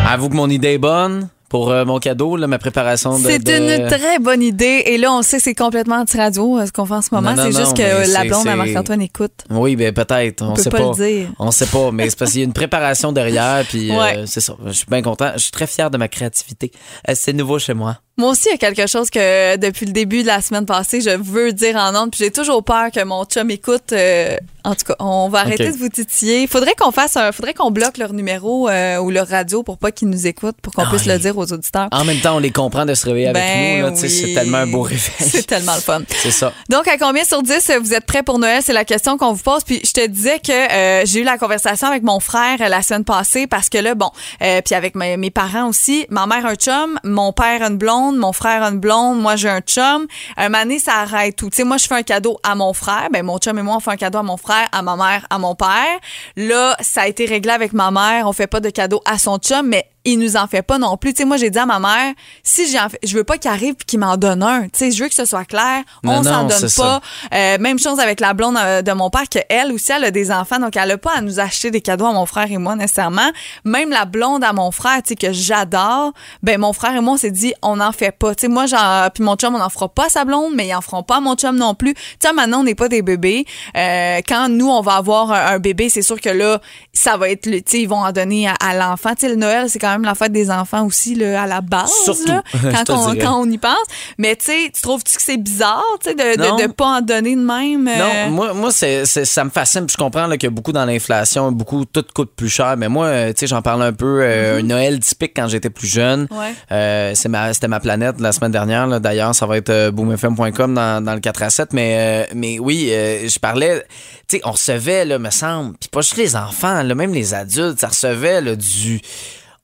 Avoue 0.08 0.30
que 0.30 0.36
mon 0.36 0.50
idée 0.50 0.74
est 0.74 0.78
bonne 0.80 1.30
pour 1.50 1.72
euh, 1.72 1.84
mon 1.84 2.00
cadeau, 2.00 2.38
là, 2.38 2.48
ma 2.48 2.60
préparation 2.60 3.18
de. 3.18 3.24
C'est 3.24 3.40
de- 3.40 3.52
une 3.52 3.88
très 3.88 4.20
bonne 4.20 4.42
idée. 4.42 4.84
Et 4.86 4.98
là, 4.98 5.12
on 5.12 5.22
sait 5.22 5.38
que 5.38 5.44
c'est 5.44 5.56
complètement 5.56 5.98
anti-radio, 5.98 6.60
euh, 6.60 6.66
ce 6.68 6.72
qu'on 6.72 6.86
fait 6.86 6.94
en 6.94 7.02
ce 7.02 7.14
moment. 7.14 7.34
C'est 7.36 7.52
juste 7.52 7.76
que 7.76 8.14
la 8.14 8.24
blonde 8.24 8.48
à 8.48 8.56
Marc-Antoine 8.56 9.02
écoute. 9.02 9.44
Oui, 9.50 9.76
ben 9.76 9.94
peut-être. 9.94 10.44
On, 10.44 10.54
peut 10.54 10.62
sait 10.62 10.70
pas 10.70 10.80
le 10.80 10.96
dire. 10.96 11.30
On 11.40 11.52
sait 11.52 11.66
pas, 11.66 11.92
mais 11.92 12.10
c'est 12.10 12.18
parce 12.18 12.32
qu'il 12.32 12.42
y 12.42 12.44
a 12.44 12.46
une 12.46 12.54
préparation 12.54 13.12
derrière, 13.12 13.66
puis 13.68 13.92
euh, 13.92 14.26
c'est 14.26 14.42
ça. 14.42 14.56
Je 14.66 14.72
suis 14.72 14.88
bien 14.90 15.02
content. 15.02 15.32
Je 15.34 15.40
suis 15.40 15.52
très 15.52 15.68
fier 15.68 15.90
de 15.90 15.98
ma 15.98 16.08
créativité. 16.08 16.72
Euh, 17.10 17.14
c'est 17.16 17.34
nouveau 17.34 17.60
chez 17.60 17.74
moi. 17.74 17.98
Moi 18.20 18.32
aussi, 18.32 18.50
il 18.50 18.52
y 18.52 18.56
a 18.56 18.58
quelque 18.58 18.86
chose 18.86 19.10
que 19.10 19.56
depuis 19.56 19.86
le 19.86 19.94
début 19.94 20.22
de 20.24 20.28
la 20.28 20.42
semaine 20.42 20.66
passée, 20.66 21.00
je 21.02 21.10
veux 21.12 21.54
dire 21.54 21.76
en 21.78 21.96
ondes, 21.96 22.12
puis 22.12 22.20
j'ai 22.26 22.32
toujours 22.32 22.64
peur 22.64 22.92
que 22.94 23.02
mon 23.04 23.24
chum 23.26 23.50
écoute. 23.50 23.94
euh, 23.94 24.36
en 24.66 24.76
tout 24.76 24.86
cas, 24.88 24.96
on 25.00 25.30
va 25.30 25.40
arrêter 25.40 25.72
de 25.72 25.78
vous 25.78 25.88
titiller. 25.88 26.42
Il 26.42 26.48
faudrait 26.50 26.74
qu'on 26.78 26.92
fasse 26.92 27.16
un, 27.16 27.32
faudrait 27.32 27.54
qu'on 27.54 27.72
bloque 27.72 27.98
leur 27.98 28.12
numéro 28.12 28.68
euh, 28.68 28.98
ou 28.98 29.10
leur 29.10 29.26
radio 29.30 29.64
pour 29.64 29.78
pas 29.78 29.92
qu'ils 29.92 30.10
nous 30.10 30.28
écoutent, 30.28 30.58
pour 30.62 30.74
qu'on 30.74 30.84
Ah 30.84 30.90
puisse 30.90 31.04
oui. 31.04 31.14
le 31.14 31.18
dire 31.20 31.38
aux 31.38 31.52
auditeurs. 31.54 31.88
En 31.94 32.04
même 32.04 32.20
temps, 32.20 32.36
on 32.36 32.40
les 32.40 32.52
comprend 32.52 32.86
de 32.86 32.94
se 32.94 33.06
réveiller 33.06 33.28
avec 33.30 33.42
Ben 33.42 33.80
nous. 33.80 33.86
là, 33.88 33.94
oui. 34.00 34.10
C'est 34.10 34.34
tellement 34.34 34.58
un 34.58 34.68
beau 34.68 34.82
réveil. 34.82 35.00
C'est 35.20 35.48
tellement 35.48 35.76
le 35.76 35.82
fun. 35.82 36.02
C'est 36.10 36.30
ça. 36.32 36.52
Donc, 36.70 36.90
à 36.90 36.98
combien 36.98 37.24
sur 37.24 37.42
10 37.42 37.72
vous 37.82 37.94
êtes 37.94 38.06
prêts 38.06 38.22
pour 38.22 38.38
Noël? 38.38 38.62
C'est 38.62 38.74
la 38.74 38.84
question 38.84 39.18
qu'on 39.18 39.32
vous 39.32 39.42
pose. 39.42 39.64
Puis, 39.64 39.80
je 39.84 39.94
te 39.94 40.06
disais 40.06 40.40
que 40.40 40.52
euh, 40.52 41.06
j'ai 41.06 41.22
eu 41.22 41.24
la 41.24 41.38
conversation 41.38 41.88
avec 41.88 42.04
mon 42.04 42.20
frère 42.20 42.58
la 42.60 42.82
semaine 42.82 43.06
passée 43.06 43.48
parce 43.48 43.70
que 43.70 43.78
là, 43.78 43.96
bon, 43.96 44.12
euh, 44.44 44.62
puis 44.64 44.76
avec 44.76 44.94
mes, 44.94 45.16
mes 45.16 45.32
parents 45.32 45.70
aussi, 45.70 46.06
ma 46.10 46.28
mère 46.28 46.46
un 46.46 46.56
chum, 46.56 47.00
mon 47.06 47.32
père 47.32 47.62
une 47.64 47.78
blonde, 47.78 48.09
mon 48.18 48.34
frère 48.34 48.64
a 48.64 48.70
une 48.70 48.80
blonde, 48.80 49.20
moi 49.20 49.36
j'ai 49.36 49.50
un 49.50 49.62
chum. 49.62 50.08
Un 50.38 50.50
donné, 50.50 50.80
ça 50.80 51.00
arrête 51.00 51.36
tout. 51.36 51.50
Tu 51.50 51.64
moi, 51.64 51.78
je 51.78 51.88
fais 51.88 51.96
un 51.96 52.04
cadeau 52.04 52.38
à 52.44 52.56
mon 52.56 52.74
frère. 52.74 53.10
Ben, 53.12 53.24
mon 53.24 53.38
chum 53.38 53.58
et 53.58 53.62
moi, 53.62 53.76
on 53.78 53.80
fait 53.80 53.92
un 53.92 53.98
cadeau 53.98 54.20
à 54.20 54.24
mon 54.24 54.38
frère, 54.38 54.68
à 54.72 54.82
ma 54.82 54.96
mère, 54.96 55.26
à 55.30 55.40
mon 55.40 55.56
père. 55.56 56.00
Là, 56.36 56.76
ça 56.80 57.02
a 57.02 57.08
été 57.08 57.26
réglé 57.26 57.52
avec 57.52 57.74
ma 57.74 57.92
mère. 57.92 58.28
On 58.28 58.34
fait 58.34 58.48
pas 58.48 58.60
de 58.60 58.70
cadeau 58.70 59.02
à 59.06 59.18
son 59.18 59.38
chum, 59.38 59.68
mais 59.68 59.90
il 60.06 60.18
nous 60.18 60.38
en 60.38 60.48
fait 60.48 60.62
pas 60.62 60.78
non 60.78 60.98
plus. 60.98 61.14
Tu 61.14 61.24
sais, 61.24 61.26
moi, 61.26 61.38
j'ai 61.38 61.50
dit 61.50 61.60
à 61.60 61.66
ma 61.66 61.80
mère, 61.80 62.14
si 62.44 62.72
j'en 62.72 62.90
fais, 62.90 63.00
je 63.04 63.16
veux 63.16 63.24
pas 63.24 63.38
qu'il 63.38 63.52
arrive 63.52 63.76
et 63.80 63.86
qu'il 63.86 64.00
m'en 64.00 64.18
donne 64.18 64.44
un. 64.44 64.64
Tu 64.64 64.70
sais, 64.74 64.92
je 64.92 65.04
veux 65.04 65.10
que 65.10 65.16
ce 65.16 65.26
soit 65.26 65.46
clair. 65.46 65.84
On 66.04 66.24
s'en 66.24 66.46
donne 66.46 66.70
pas. 66.78 67.02
Euh, 67.34 67.58
même 67.60 67.80
chose 67.80 68.00
avec 68.00 68.20
la 68.20 68.34
blonde 68.34 68.58
euh, 68.58 68.82
de 68.82 68.92
mon 68.94 69.10
père, 69.10 69.28
que 69.30 69.40
elle 69.50 69.72
aussi, 69.74 69.92
elle 69.92 70.06
a 70.06 70.12
des 70.12 70.32
enfants, 70.32 70.60
donc 70.60 70.78
elle 70.78 70.92
a 70.92 70.98
pas 70.98 71.18
à 71.18 71.22
nous 71.22 71.40
acheter 71.40 71.72
des 71.72 71.82
cadeaux 71.82 72.06
à 72.06 72.14
mon 72.14 72.26
frère 72.26 72.52
et 72.52 72.58
moi 72.58 72.76
nécessairement. 72.76 73.30
Même 73.66 73.90
la 73.90 74.06
blonde 74.06 74.44
à 74.44 74.54
mon 74.54 74.72
frère, 74.72 75.02
tu 75.04 75.10
sais, 75.10 75.16
que 75.16 75.34
j'adore, 75.34 76.14
ben 76.44 76.60
mon 76.60 76.74
frère 76.74 76.96
et 76.96 77.02
moi, 77.02 77.14
on 77.16 77.18
s'est 77.18 77.32
dit, 77.32 77.54
on 77.62 77.76
n'en 77.78 77.92
fait 77.92 78.12
pas. 78.12 78.36
Tu 78.36 78.42
sais, 78.42 78.48
moi, 78.48 78.66
j'en, 78.66 79.10
puis 79.14 79.24
mon 79.24 79.36
chum, 79.36 79.56
on 79.56 79.60
n'en 79.60 79.70
fera 79.70 79.90
pas 79.90 80.06
à 80.06 80.10
sa 80.10 80.26
blonde, 80.26 80.54
mais 80.56 80.68
ils 80.68 80.76
en 80.76 80.82
feront 80.82 81.04
pas 81.04 81.18
à 81.18 81.20
mon 81.20 81.36
chum 81.36 81.58
non 81.58 81.76
plus. 81.76 81.94
Tu 81.94 82.02
sais, 82.22 82.34
maintenant, 82.34 82.62
on 82.62 82.64
n'est 82.64 82.76
pas 82.76 82.88
des 82.88 83.02
bébés. 83.02 83.46
Euh, 83.76 84.22
quand 84.28 84.50
nous, 84.50 84.70
on 84.70 84.82
va 84.82 84.96
avoir 84.96 85.32
un, 85.32 85.56
un 85.56 85.60
bébé, 85.60 85.90
c'est 85.90 86.02
sûr 86.02 86.20
que 86.20 86.30
là, 86.30 86.62
ça 86.94 87.18
va 87.18 87.30
être, 87.30 87.44
tu 87.44 87.62
sais, 87.66 87.82
ils 87.82 87.88
vont 87.88 88.04
en 88.04 88.12
donner 88.12 88.48
à, 88.48 88.54
à 88.62 88.76
l'enfant. 88.76 89.14
Tu 89.14 89.22
sais, 89.22 89.30
le 89.30 89.36
Noël, 89.36 89.70
c'est 89.70 89.80
quand 89.80 89.89
même 89.94 90.04
la 90.04 90.16
fête 90.16 90.32
des 90.32 90.50
enfants 90.52 90.86
aussi, 90.86 91.16
là, 91.16 91.44
à 91.44 91.48
la 91.48 91.62
base. 91.62 91.92
Surtout, 92.04 92.28
là, 92.28 92.44
je 92.54 92.70
quand, 92.70 92.90
on, 92.90 93.16
quand 93.16 93.40
on 93.42 93.50
y 93.50 93.58
pense. 93.58 93.74
Mais 94.18 94.36
tu 94.36 94.46
sais, 94.46 94.72
tu 94.74 94.82
trouves-tu 94.82 95.16
que 95.16 95.22
c'est 95.22 95.38
bizarre, 95.38 95.84
de, 96.06 96.38
Non. 96.38 96.56
de, 96.58 96.64
de 96.64 96.72
pas 96.72 96.98
en 96.98 97.02
donner 97.02 97.36
de 97.36 97.42
même? 97.42 97.88
euh, 97.88 98.26
Non, 98.26 98.32
moi, 98.32 98.54
moi 98.54 98.72
c'est, 98.72 99.06
ça 99.06 99.44
me 99.44 99.50
fascine. 99.50 99.86
Puis 99.86 99.96
je 99.98 100.04
comprends 100.04 100.28
là, 100.28 100.38
qu'il 100.38 100.48
y 100.48 100.52
a 100.52 100.56
beaucoup 100.56 100.72
dans 100.72 100.86
l'inflation, 100.86 101.52
beaucoup, 101.52 101.86
tout 101.86 102.06
coûte 102.14 102.32
plus 102.36 102.50
cher. 102.50 102.76
Mais 102.78 102.88
moi, 102.90 103.06
euh, 103.08 103.28
tu 103.30 103.40
sais, 103.42 103.48
j'en 103.48 103.62
parle 103.62 103.84
un 103.84 103.94
peu. 103.94 104.20
euh, 104.22 104.60
Un 104.60 104.64
Noël 104.64 105.00
typique 105.00 105.34
quand 105.36 105.48
j'étais 105.48 105.70
plus 105.70 105.88
jeune. 105.88 106.26
Mm-hmm. 106.26 106.40
Ouais. 106.40 106.54
Euh, 106.72 107.12
c'est 107.16 107.30
ma, 107.30 107.54
c'était 107.54 107.68
ma 107.68 107.80
planète 107.80 108.20
la 108.20 108.32
semaine 108.32 108.52
dernière. 108.52 109.00
D'ailleurs, 109.00 109.34
ça 109.36 109.46
va 109.46 109.58
être 109.58 109.90
boomfm.com 109.92 110.74
dans, 110.74 111.04
dans 111.04 111.14
le 111.14 111.20
4 111.20 111.44
à 111.44 111.50
7. 111.50 111.74
Mais, 111.74 112.28
mais 112.36 112.60
oui, 112.60 112.88
je 112.90 113.40
parlais. 113.40 113.86
Tu 114.28 114.38
sais, 114.38 114.42
on 114.46 114.52
recevait, 114.52 115.06
là, 115.06 115.18
me 115.20 115.30
semble. 115.30 115.76
Puis 115.80 115.90
pas 115.90 116.02
juste 116.02 116.18
les 116.18 116.36
enfants, 116.36 116.84
là, 116.84 116.96
même 116.96 117.14
les 117.14 117.34
adultes, 117.34 117.80
ça 117.80 117.88
recevait 117.88 118.42
là, 118.42 118.56
du. 118.56 119.02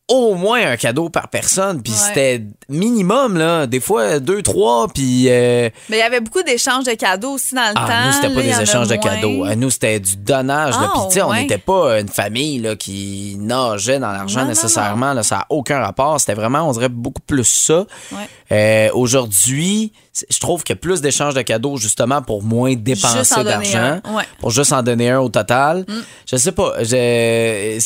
Au 0.08 0.36
moins 0.36 0.64
un 0.74 0.78
cadeau 0.78 1.10
par 1.10 1.30
personne, 1.30 1.82
puis 1.82 1.92
Ouais. 1.92 1.98
c'était 1.98 2.44
minimum, 2.70 3.38
là, 3.38 3.66
des 3.66 3.80
fois 3.80 4.20
deux, 4.20 4.44
trois, 4.44 4.88
puis 4.88 5.26
euh, 5.30 5.68
Mais 5.90 5.98
il 5.98 6.00
y 6.00 6.04
avait 6.04 6.20
beaucoup 6.20 6.44
d'échanges 6.44 6.84
de 6.84 6.92
cadeaux 6.94 7.32
aussi 7.32 7.56
dans 7.56 7.62
le 7.70 7.74
ah, 7.76 7.88
temps. 7.88 8.06
nous, 8.06 8.12
c'était 8.14 8.28
pas 8.36 8.42
là, 8.42 8.56
des 8.58 8.62
échanges 8.70 8.88
de 8.88 8.94
moins. 8.96 9.04
cadeaux. 9.04 9.44
À 9.46 9.56
nous, 9.56 9.72
c'était 9.72 10.00
du 10.00 10.16
donnage. 10.18 10.76
Ah, 10.78 10.92
Puis, 10.94 11.02
tu 11.08 11.14
sais, 11.16 11.22
on 11.24 11.34
n'était 11.34 11.58
pas 11.58 12.00
une 12.00 12.08
famille 12.08 12.60
là, 12.60 12.76
qui 12.76 13.36
nageait 13.40 13.98
dans 13.98 14.12
l'argent 14.12 14.42
Non, 14.42 14.44
non, 14.46 14.50
nécessairement. 14.50 15.14
là. 15.14 15.24
ça 15.24 15.38
n'a 15.38 15.46
aucun 15.50 15.80
rapport. 15.80 16.20
C'était 16.20 16.36
vraiment, 16.36 16.70
on 16.70 16.72
dirait, 16.72 16.90
beaucoup 16.90 17.22
plus 17.26 17.44
ça. 17.46 17.86
Ouais. 18.12 18.18
Euh, 18.52 18.90
Aujourd'hui, 18.94 19.92
je 20.29 20.39
trouve 20.39 20.63
qu'il 20.63 20.75
y 20.75 20.77
a 20.77 20.81
plus 20.81 21.01
d'échanges 21.01 21.34
de 21.34 21.41
cadeaux, 21.41 21.77
justement, 21.77 22.22
pour 22.22 22.41
moins 22.43 22.74
dépenser 22.75 23.43
d'argent. 23.43 24.00
ouais. 24.13 24.24
Mm. 24.24 24.39
Pour 24.39 24.51
juste 24.51 24.72
en 24.74 24.81
donner 24.84 25.10
un 25.12 25.19
au 25.19 25.29
total. 25.29 25.86
Je 26.29 26.38
sais 26.38 26.51
pas. 26.51 26.74
je- 26.84 27.77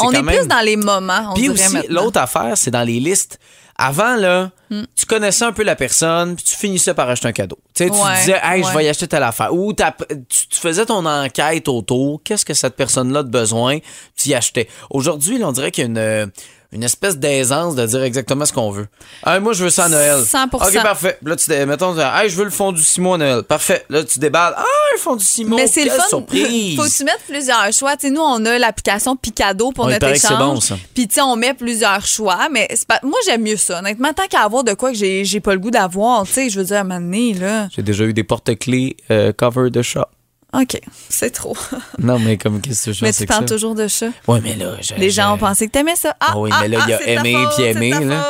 On 0.00 0.06
quand 0.06 0.12
est 0.12 0.22
même... 0.22 0.36
plus 0.38 0.46
dans 0.48 0.60
les 0.64 0.76
moments, 0.76 1.30
on 1.30 1.34
Puis 1.34 1.48
aussi, 1.48 1.76
l'autre 1.88 2.20
affaire, 2.20 2.56
c'est 2.56 2.70
dans 2.70 2.82
les 2.84 3.00
listes. 3.00 3.38
Avant, 3.80 4.16
là, 4.16 4.50
Hmm. 4.70 4.82
tu 4.96 5.06
connaissais 5.06 5.44
un 5.46 5.52
peu 5.52 5.62
la 5.62 5.76
personne, 5.76 6.34
puis 6.34 6.44
tu 6.44 6.54
finissais 6.56 6.92
par 6.92 7.08
acheter 7.08 7.28
un 7.28 7.32
cadeau. 7.32 7.56
Tu 7.74 7.84
sais, 7.84 7.90
tu 7.90 7.96
Ouais, 7.96 8.16
disais, 8.18 8.38
hey, 8.42 8.62
je 8.62 8.76
vais 8.76 8.84
y 8.84 8.88
acheter 8.88 9.06
telle 9.06 9.22
affaire. 9.22 9.54
Ou 9.54 9.72
tu, 9.72 9.82
tu 10.28 10.60
faisais 10.60 10.84
ton 10.84 11.06
enquête 11.06 11.68
autour. 11.68 12.20
Qu'est-ce 12.22 12.44
que 12.44 12.52
cette 12.52 12.74
personne-là 12.76 13.20
a 13.20 13.22
de 13.22 13.30
besoin? 13.30 13.78
Tu 14.14 14.28
y 14.30 14.34
achetais. 14.34 14.68
Aujourd'hui, 14.90 15.40
on 15.42 15.52
dirait 15.52 15.70
qu'il 15.70 15.84
y 15.84 15.86
a 15.86 16.22
une, 16.22 16.30
une 16.70 16.82
espèce 16.82 17.16
d'aisance 17.16 17.74
de 17.74 17.86
dire 17.86 18.02
exactement 18.02 18.44
ce 18.44 18.52
qu'on 18.52 18.70
veut. 18.70 18.88
Hey, 19.26 19.40
moi, 19.40 19.54
je 19.54 19.64
veux 19.64 19.70
ça 19.70 19.84
à 19.86 19.88
Noël. 19.88 20.20
100%. 20.20 20.48
OK, 20.54 20.82
parfait. 20.82 21.18
Là, 21.24 21.34
tu 21.34 21.48
dé- 21.48 21.64
mettons, 21.64 21.94
dis, 21.94 22.00
hey, 22.00 22.28
je 22.28 22.36
veux 22.36 22.44
le 22.44 22.50
fond 22.50 22.72
du 22.72 22.82
Simon 22.82 23.14
à 23.14 23.18
Noël. 23.18 23.42
Parfait. 23.42 23.86
Là, 23.88 24.04
tu 24.04 24.18
déballes. 24.18 24.52
Ah, 24.56 24.64
le 24.94 24.98
fond 25.00 25.16
du 25.16 25.24
Simon. 25.24 25.56
Mais 25.56 25.66
c'est 25.66 25.84
le 25.84 25.90
fun. 25.90 26.02
surprise. 26.08 26.76
Faut 26.76 26.82
que 26.82 26.94
tu 26.94 27.04
mettes 27.04 27.22
plusieurs 27.26 27.72
choix. 27.72 27.96
Tu 27.96 28.08
sais, 28.08 28.12
nous, 28.12 28.20
on 28.20 28.44
a 28.44 28.58
l'application 28.58 29.16
Picado 29.16 29.72
pour 29.72 29.88
notre 29.88 30.08
échange. 30.08 30.38
bon, 30.38 30.60
ça. 30.60 30.76
Puis, 30.94 31.08
tu 31.08 31.14
sais, 31.14 31.22
on 31.22 31.36
met 31.36 31.54
plusieurs 31.54 32.04
choix. 32.06 32.48
Mais 32.52 32.68
c'est 32.70 32.86
pas... 32.86 33.00
moi, 33.02 33.18
j'aime 33.24 33.42
mieux 33.42 33.56
ça. 33.56 33.78
Honnêtement, 33.78 34.12
tant 34.12 34.26
qu'à 34.26 34.42
avoir 34.42 34.62
de 34.62 34.74
quoi 34.74 34.90
que 34.90 34.96
j'ai 34.98 35.24
j'ai 35.24 35.40
pas 35.40 35.54
le 35.54 35.60
goût 35.60 35.70
d'avoir, 35.70 36.24
tu 36.26 36.32
sais, 36.32 36.50
je 36.50 36.58
veux 36.58 36.66
dire, 36.66 36.76
à 36.76 36.80
un 36.80 36.84
moment 36.84 37.00
donné, 37.00 37.32
là. 37.32 37.68
J'ai 37.74 37.82
déjà 37.82 38.04
eu 38.04 38.12
des 38.12 38.24
porte-clés 38.24 38.96
euh, 39.10 39.32
cover 39.32 39.70
de 39.70 39.80
chat. 39.80 40.08
OK, 40.54 40.80
c'est 41.10 41.30
trop. 41.30 41.54
Non, 41.98 42.18
mais 42.18 42.38
comme 42.38 42.60
qu'est-ce 42.62 42.86
que 42.86 42.92
je 42.92 43.04
mais 43.04 43.12
tu 43.12 43.26
parles 43.26 43.46
ça? 43.46 43.54
toujours 43.54 43.74
de 43.74 43.86
ça. 43.86 44.06
Ouais, 44.26 44.40
mais 44.42 44.54
là, 44.54 44.76
je- 44.80 44.94
Les 44.94 45.10
je- 45.10 45.16
gens 45.16 45.34
ont 45.34 45.38
pensé 45.38 45.66
que 45.66 45.72
t'aimais 45.72 45.94
ça. 45.96 46.16
Ah, 46.20 46.28
Ah 46.30 46.38
oui, 46.38 46.48
ah, 46.52 46.58
mais 46.62 46.68
là, 46.68 46.78
il 46.86 46.90
y 46.90 46.92
a 46.94 46.96
ah, 46.96 47.00
c'est 47.04 47.14
ta 47.16 47.20
aimé 47.20 47.32
faute, 47.34 47.46
puis 47.48 47.54
c'est 47.58 47.70
aimé, 47.70 47.90
ta 47.90 48.00
là. 48.00 48.24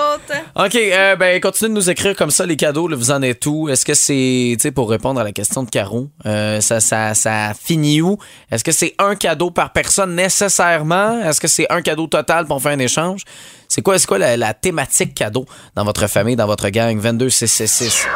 faute. 0.56 0.66
OK, 0.66 0.75
euh, 0.75 1.16
ben 1.16 1.40
continuez 1.40 1.68
de 1.68 1.75
nous 1.75 1.90
écrire 1.90 2.16
comme 2.16 2.30
ça 2.32 2.44
les 2.44 2.56
cadeaux, 2.56 2.88
là, 2.88 2.96
vous 2.96 3.10
en 3.12 3.22
êtes 3.22 3.46
où? 3.46 3.68
Est-ce 3.68 3.84
que 3.84 3.94
c'est, 3.94 4.56
tu 4.56 4.62
sais, 4.62 4.70
pour 4.72 4.90
répondre 4.90 5.20
à 5.20 5.25
la 5.25 5.30
question 5.32 5.62
de 5.62 5.70
Caro, 5.70 6.08
euh, 6.26 6.60
ça, 6.60 6.80
ça, 6.80 7.14
ça 7.14 7.52
finit 7.62 8.00
où? 8.02 8.18
Est-ce 8.50 8.64
que 8.64 8.72
c'est 8.72 8.94
un 8.98 9.14
cadeau 9.14 9.50
par 9.52 9.72
personne 9.72 10.14
nécessairement? 10.16 11.20
Est-ce 11.22 11.40
que 11.40 11.48
c'est 11.48 11.66
un 11.70 11.82
cadeau 11.82 12.08
total 12.08 12.46
pour 12.46 12.60
faire 12.60 12.72
un 12.72 12.78
échange? 12.80 13.22
C'est 13.68 13.82
quoi, 13.82 13.96
quoi 14.00 14.18
la, 14.18 14.37
la 14.37 14.54
thématique 14.54 15.14
cadeau 15.14 15.44
dans 15.76 15.84
votre 15.84 16.06
famille, 16.08 16.34
dans 16.37 16.46
votre 16.46 16.68
gang? 16.70 16.98
22 16.98 17.28
666. 17.30 18.06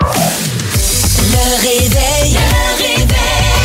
Le 1.20 1.60
réveil. 1.60 2.32
Le 2.32 2.82
réveil. 2.82 3.61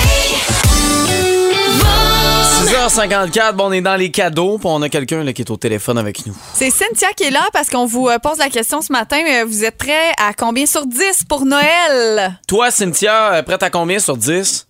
6h54, 2.72 3.54
bon, 3.56 3.68
on 3.70 3.72
est 3.72 3.80
dans 3.80 3.96
les 3.96 4.12
cadeaux, 4.12 4.58
puis 4.58 4.68
on 4.70 4.82
a 4.82 4.90
quelqu'un 4.90 5.24
là, 5.24 5.32
qui 5.32 5.42
est 5.42 5.50
au 5.50 5.56
téléphone 5.56 5.98
avec 5.98 6.26
nous. 6.26 6.34
C'est 6.54 6.70
Cynthia 6.70 7.08
qui 7.16 7.24
est 7.24 7.32
là 7.32 7.46
parce 7.54 7.70
qu'on 7.70 7.86
vous 7.86 8.10
euh, 8.10 8.20
pose 8.20 8.40
la 8.40 8.50
question 8.50 8.82
ce 8.82 8.92
matin. 8.92 9.16
euh, 9.26 9.46
Vous 9.46 9.64
êtes 9.64 9.78
prêts 9.78 10.12
à 10.22 10.34
combien 10.38 10.66
sur 10.66 10.86
10 10.86 11.24
pour 11.30 11.46
Noël? 11.46 12.32
Toi, 12.46 12.70
Cynthia, 12.70 13.36
euh, 13.36 13.42
prête 13.44 13.64
à 13.64 13.70
combien 13.70 14.00
sur 14.00 14.18
10? 14.18 14.68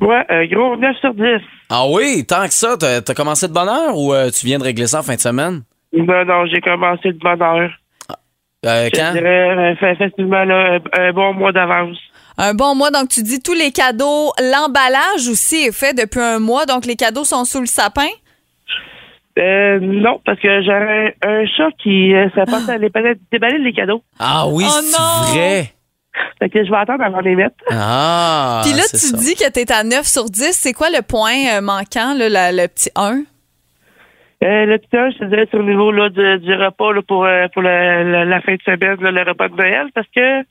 Ouais, 0.00 0.24
un 0.28 0.46
gros 0.46 0.76
9 0.76 0.96
sur 1.00 1.14
10. 1.14 1.22
Ah 1.70 1.84
oui, 1.88 2.24
tant 2.26 2.42
que 2.48 2.52
ça, 2.54 2.76
t'as 2.76 2.96
as 3.06 3.14
commencé 3.14 3.46
de 3.46 3.52
bonne 3.52 3.68
heure 3.68 3.96
ou 3.96 4.12
euh, 4.12 4.28
tu 4.30 4.44
viens 4.44 4.58
de 4.58 4.64
régler 4.64 4.88
ça 4.88 4.98
en 4.98 5.02
fin 5.04 5.14
de 5.14 5.20
semaine? 5.20 5.62
Non, 5.92 6.24
non, 6.24 6.44
j'ai 6.46 6.60
commencé 6.60 7.12
de 7.12 7.18
bonne 7.18 7.40
heure. 7.40 7.70
Euh, 8.66 8.88
Je 8.92 8.98
quand? 9.00 9.12
dirais, 9.12 9.50
euh, 9.56 9.76
fa- 9.76 9.94
facilement, 9.94 10.42
là, 10.44 10.78
un, 10.92 11.00
un 11.08 11.12
bon 11.12 11.34
mois 11.34 11.52
d'avance. 11.52 11.98
Un 12.38 12.54
bon 12.54 12.74
mois, 12.74 12.90
donc 12.90 13.08
tu 13.08 13.22
dis 13.22 13.40
tous 13.40 13.54
les 13.54 13.70
cadeaux. 13.72 14.32
L'emballage 14.38 15.28
aussi 15.30 15.56
est 15.66 15.72
fait 15.72 15.94
depuis 15.94 16.20
un 16.20 16.38
mois, 16.38 16.66
donc 16.66 16.84
les 16.86 16.96
cadeaux 16.96 17.24
sont 17.24 17.44
sous 17.44 17.60
le 17.60 17.66
sapin? 17.66 18.08
Euh, 19.38 19.78
non, 19.80 20.20
parce 20.24 20.40
que 20.40 20.62
j'aurais 20.62 21.14
un, 21.22 21.28
un 21.42 21.46
chat 21.46 21.68
qui 21.82 22.14
euh, 22.14 22.28
se 22.30 22.44
passe 22.50 22.68
à 22.70 22.78
déballer, 22.78 23.14
déballer 23.30 23.58
les 23.58 23.72
cadeaux. 23.72 24.02
Ah 24.18 24.46
oui, 24.48 24.64
Oh 24.66 24.80
c'est 24.82 24.98
non! 24.98 25.32
vrai. 25.34 25.72
Fait 26.38 26.48
que 26.48 26.64
je 26.64 26.70
vais 26.70 26.76
attendre 26.78 27.04
avant 27.04 27.18
de 27.18 27.24
les 27.24 27.36
mettre. 27.36 27.56
Ah, 27.70 28.62
Puis 28.64 28.72
là, 28.72 28.82
tu 28.90 28.96
ça. 28.96 29.16
dis 29.18 29.34
que 29.34 29.50
tu 29.50 29.60
es 29.60 29.70
à 29.72 29.84
9 29.84 30.06
sur 30.06 30.24
10. 30.24 30.52
C'est 30.52 30.72
quoi 30.72 30.88
le 30.88 31.02
point 31.02 31.34
euh, 31.56 31.60
manquant, 31.60 32.14
là, 32.16 32.30
la- 32.30 32.52
le 32.52 32.66
petit 32.68 32.88
1? 32.96 33.22
Euh, 34.44 34.64
le 34.66 34.78
petit 34.78 34.96
un, 34.96 35.10
je 35.10 35.18
te 35.18 35.24
dirais, 35.26 35.46
c'est 35.50 35.58
au 35.58 35.62
niveau 35.62 35.90
là, 35.92 36.08
du, 36.08 36.38
du 36.38 36.54
repas 36.54 36.92
là, 36.92 37.02
pour, 37.06 37.24
euh, 37.26 37.46
pour 37.52 37.60
la, 37.62 38.40
fin 38.40 38.54
de 38.54 38.62
semaine, 38.62 38.96
là, 39.02 39.10
le 39.10 39.22
repas 39.30 39.48
de 39.48 39.54
Noël, 39.56 39.88
parce 39.94 40.06
que 40.14 40.42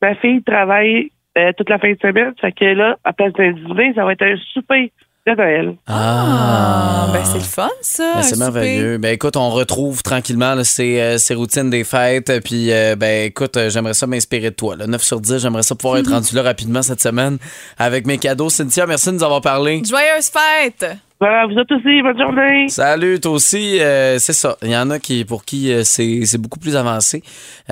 ma 0.00 0.14
fille 0.16 0.42
travaille 0.42 1.10
euh, 1.38 1.52
toute 1.56 1.68
la 1.70 1.78
fin 1.78 1.92
de 1.92 1.98
semaine. 2.00 2.32
Fait 2.40 2.52
que 2.52 2.64
là, 2.64 2.96
à 3.04 3.12
place 3.12 3.32
d'un 3.34 3.52
dîner, 3.52 3.92
ça 3.94 4.04
va 4.04 4.12
être 4.12 4.22
un 4.22 4.36
souper 4.52 4.92
de 5.26 5.32
Noël. 5.32 5.74
Ah, 5.86 7.08
ben 7.12 7.24
c'est 7.24 7.38
le 7.38 7.44
fun, 7.44 7.70
ça. 7.80 8.12
Ben, 8.16 8.22
c'est 8.22 8.38
merveilleux. 8.38 8.98
Ben 8.98 9.14
écoute, 9.14 9.36
on 9.36 9.50
retrouve 9.50 10.02
tranquillement 10.02 10.54
là, 10.54 10.64
ces, 10.64 11.00
euh, 11.00 11.18
ces 11.18 11.34
routines 11.34 11.70
des 11.70 11.84
fêtes. 11.84 12.30
Puis 12.44 12.68
ben 12.98 13.26
écoute, 13.26 13.56
euh, 13.56 13.70
j'aimerais 13.70 13.94
ça 13.94 14.06
m'inspirer 14.06 14.50
de 14.50 14.54
toi. 14.54 14.76
Là. 14.76 14.86
9 14.86 15.02
sur 15.02 15.20
10, 15.20 15.38
j'aimerais 15.38 15.62
ça 15.62 15.74
pouvoir 15.74 15.98
être 15.98 16.10
rendu 16.10 16.34
là 16.34 16.42
rapidement 16.42 16.82
cette 16.82 17.00
semaine 17.00 17.38
avec 17.78 18.06
mes 18.06 18.18
cadeaux. 18.18 18.50
Cynthia, 18.50 18.86
merci 18.86 19.08
de 19.08 19.14
nous 19.14 19.24
avoir 19.24 19.40
parlé. 19.40 19.82
Joyeuse 19.84 20.30
fête! 20.30 21.03
Voilà, 21.26 21.46
vous 21.46 21.58
êtes 21.58 21.72
aussi, 21.72 22.02
bonne 22.02 22.18
journée. 22.20 22.68
Salut, 22.68 23.18
toi 23.18 23.32
aussi. 23.32 23.80
Euh, 23.80 24.18
c'est 24.18 24.34
ça. 24.34 24.58
Il 24.60 24.68
y 24.68 24.76
en 24.76 24.90
a 24.90 24.98
qui 24.98 25.24
pour 25.24 25.46
qui 25.46 25.72
euh, 25.72 25.82
c'est 25.82 26.20
c'est 26.26 26.36
beaucoup 26.36 26.58
plus 26.58 26.76
avancé. 26.76 27.22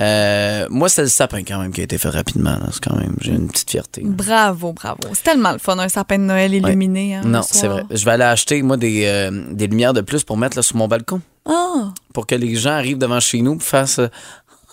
Euh, 0.00 0.66
moi, 0.70 0.88
c'est 0.88 1.02
le 1.02 1.08
sapin 1.08 1.42
quand 1.42 1.58
même 1.60 1.70
qui 1.70 1.82
a 1.82 1.84
été 1.84 1.98
fait 1.98 2.08
rapidement. 2.08 2.52
là. 2.52 2.68
C'est 2.72 2.82
quand 2.82 2.96
même, 2.96 3.14
j'ai 3.20 3.32
une 3.32 3.48
petite 3.48 3.70
fierté. 3.70 4.00
Bravo, 4.06 4.72
bravo. 4.72 5.00
C'est 5.12 5.24
tellement 5.24 5.52
le 5.52 5.58
fun, 5.58 5.78
un 5.78 5.90
sapin 5.90 6.16
de 6.16 6.22
Noël 6.24 6.54
illuminé. 6.54 7.16
hein, 7.16 7.22
non, 7.26 7.42
c'est 7.42 7.68
vrai. 7.68 7.82
Je 7.90 8.02
vais 8.06 8.12
aller 8.12 8.24
acheter, 8.24 8.62
moi, 8.62 8.78
des, 8.78 9.04
euh, 9.04 9.30
des 9.50 9.66
lumières 9.66 9.92
de 9.92 10.00
plus 10.00 10.24
pour 10.24 10.38
mettre 10.38 10.56
là, 10.56 10.62
sur 10.62 10.76
mon 10.76 10.88
balcon. 10.88 11.20
Ah, 11.44 11.92
Pour 12.14 12.26
que 12.26 12.34
les 12.36 12.54
gens 12.54 12.70
arrivent 12.70 12.98
devant 12.98 13.20
chez 13.20 13.42
nous 13.42 13.56
et 13.56 13.60
fassent. 13.60 14.00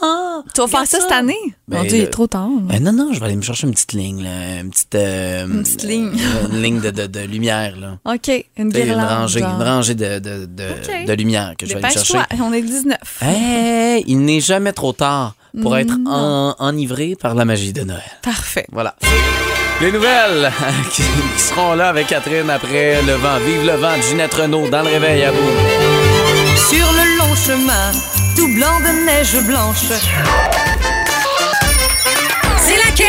Euh, 0.01 0.05
Ah, 0.05 0.41
tu 0.53 0.61
vas 0.61 0.67
faire 0.67 0.87
ça, 0.87 0.99
cette 1.01 1.11
année? 1.11 1.35
Ben, 1.67 1.77
Mon 1.79 1.83
Dieu, 1.83 1.97
il 1.97 2.03
est 2.03 2.07
trop 2.07 2.27
tard. 2.27 2.47
là. 2.67 2.75
Euh, 2.75 2.79
non, 2.79 2.91
non, 2.93 3.13
je 3.13 3.19
vais 3.19 3.25
aller 3.27 3.35
me 3.35 3.41
chercher 3.41 3.67
une 3.67 3.73
petite 3.73 3.93
ligne, 3.93 4.23
là, 4.23 4.59
une 4.61 4.69
petite, 4.69 4.95
euh, 4.95 5.45
Une 5.45 5.63
petite 5.63 5.83
ligne. 5.83 6.11
euh, 6.17 6.47
une 6.51 6.61
ligne 6.61 6.79
de, 6.81 6.91
de, 6.91 7.07
de 7.07 7.19
lumière, 7.21 7.75
là. 7.77 7.97
OK, 8.13 8.31
une 8.57 8.69
guirlande. 8.69 8.97
une 8.99 9.05
rangée, 9.17 9.39
genre. 9.39 9.55
une 9.61 9.63
rangée 9.67 9.95
de, 9.95 10.19
de, 10.19 10.45
de, 10.45 11.13
lumière 11.13 11.53
que 11.57 11.65
je 11.65 11.73
vais 11.75 11.83
aller 11.83 11.93
chercher. 11.93 12.13
Dépêche-toi, 12.13 12.45
on 12.47 12.53
est 12.53 12.61
le 12.61 12.67
19. 12.67 12.97
Hey, 13.21 14.03
il 14.07 14.19
n'est 14.21 14.41
jamais 14.41 14.73
trop 14.73 14.93
tard 14.93 15.35
pour 15.61 15.77
être 15.77 15.93
en- 16.07 16.55
enivré 16.59 17.15
par 17.19 17.35
la 17.35 17.43
magie 17.45 17.73
de 17.73 17.81
Noël. 17.83 18.01
Parfait. 18.21 18.65
Voilà. 18.71 18.95
Les 19.81 19.91
nouvelles 19.91 20.51
qui, 20.93 21.01
qui 21.01 21.41
seront 21.41 21.73
là 21.73 21.89
avec 21.89 22.07
Catherine 22.07 22.49
après 22.49 23.01
le 23.01 23.13
vent. 23.13 23.37
Vive 23.45 23.65
le 23.65 23.77
vent 23.77 23.95
de 23.97 24.01
Ginette 24.03 24.33
Renault 24.33 24.67
dans 24.69 24.81
le 24.81 24.89
réveil 24.89 25.23
à 25.23 25.31
vous. 25.31 25.37
Sur 26.69 26.85
le 26.91 26.98
tout 28.35 28.47
blanc 28.53 28.79
de 28.81 29.05
neige 29.05 29.41
blanche. 29.41 29.89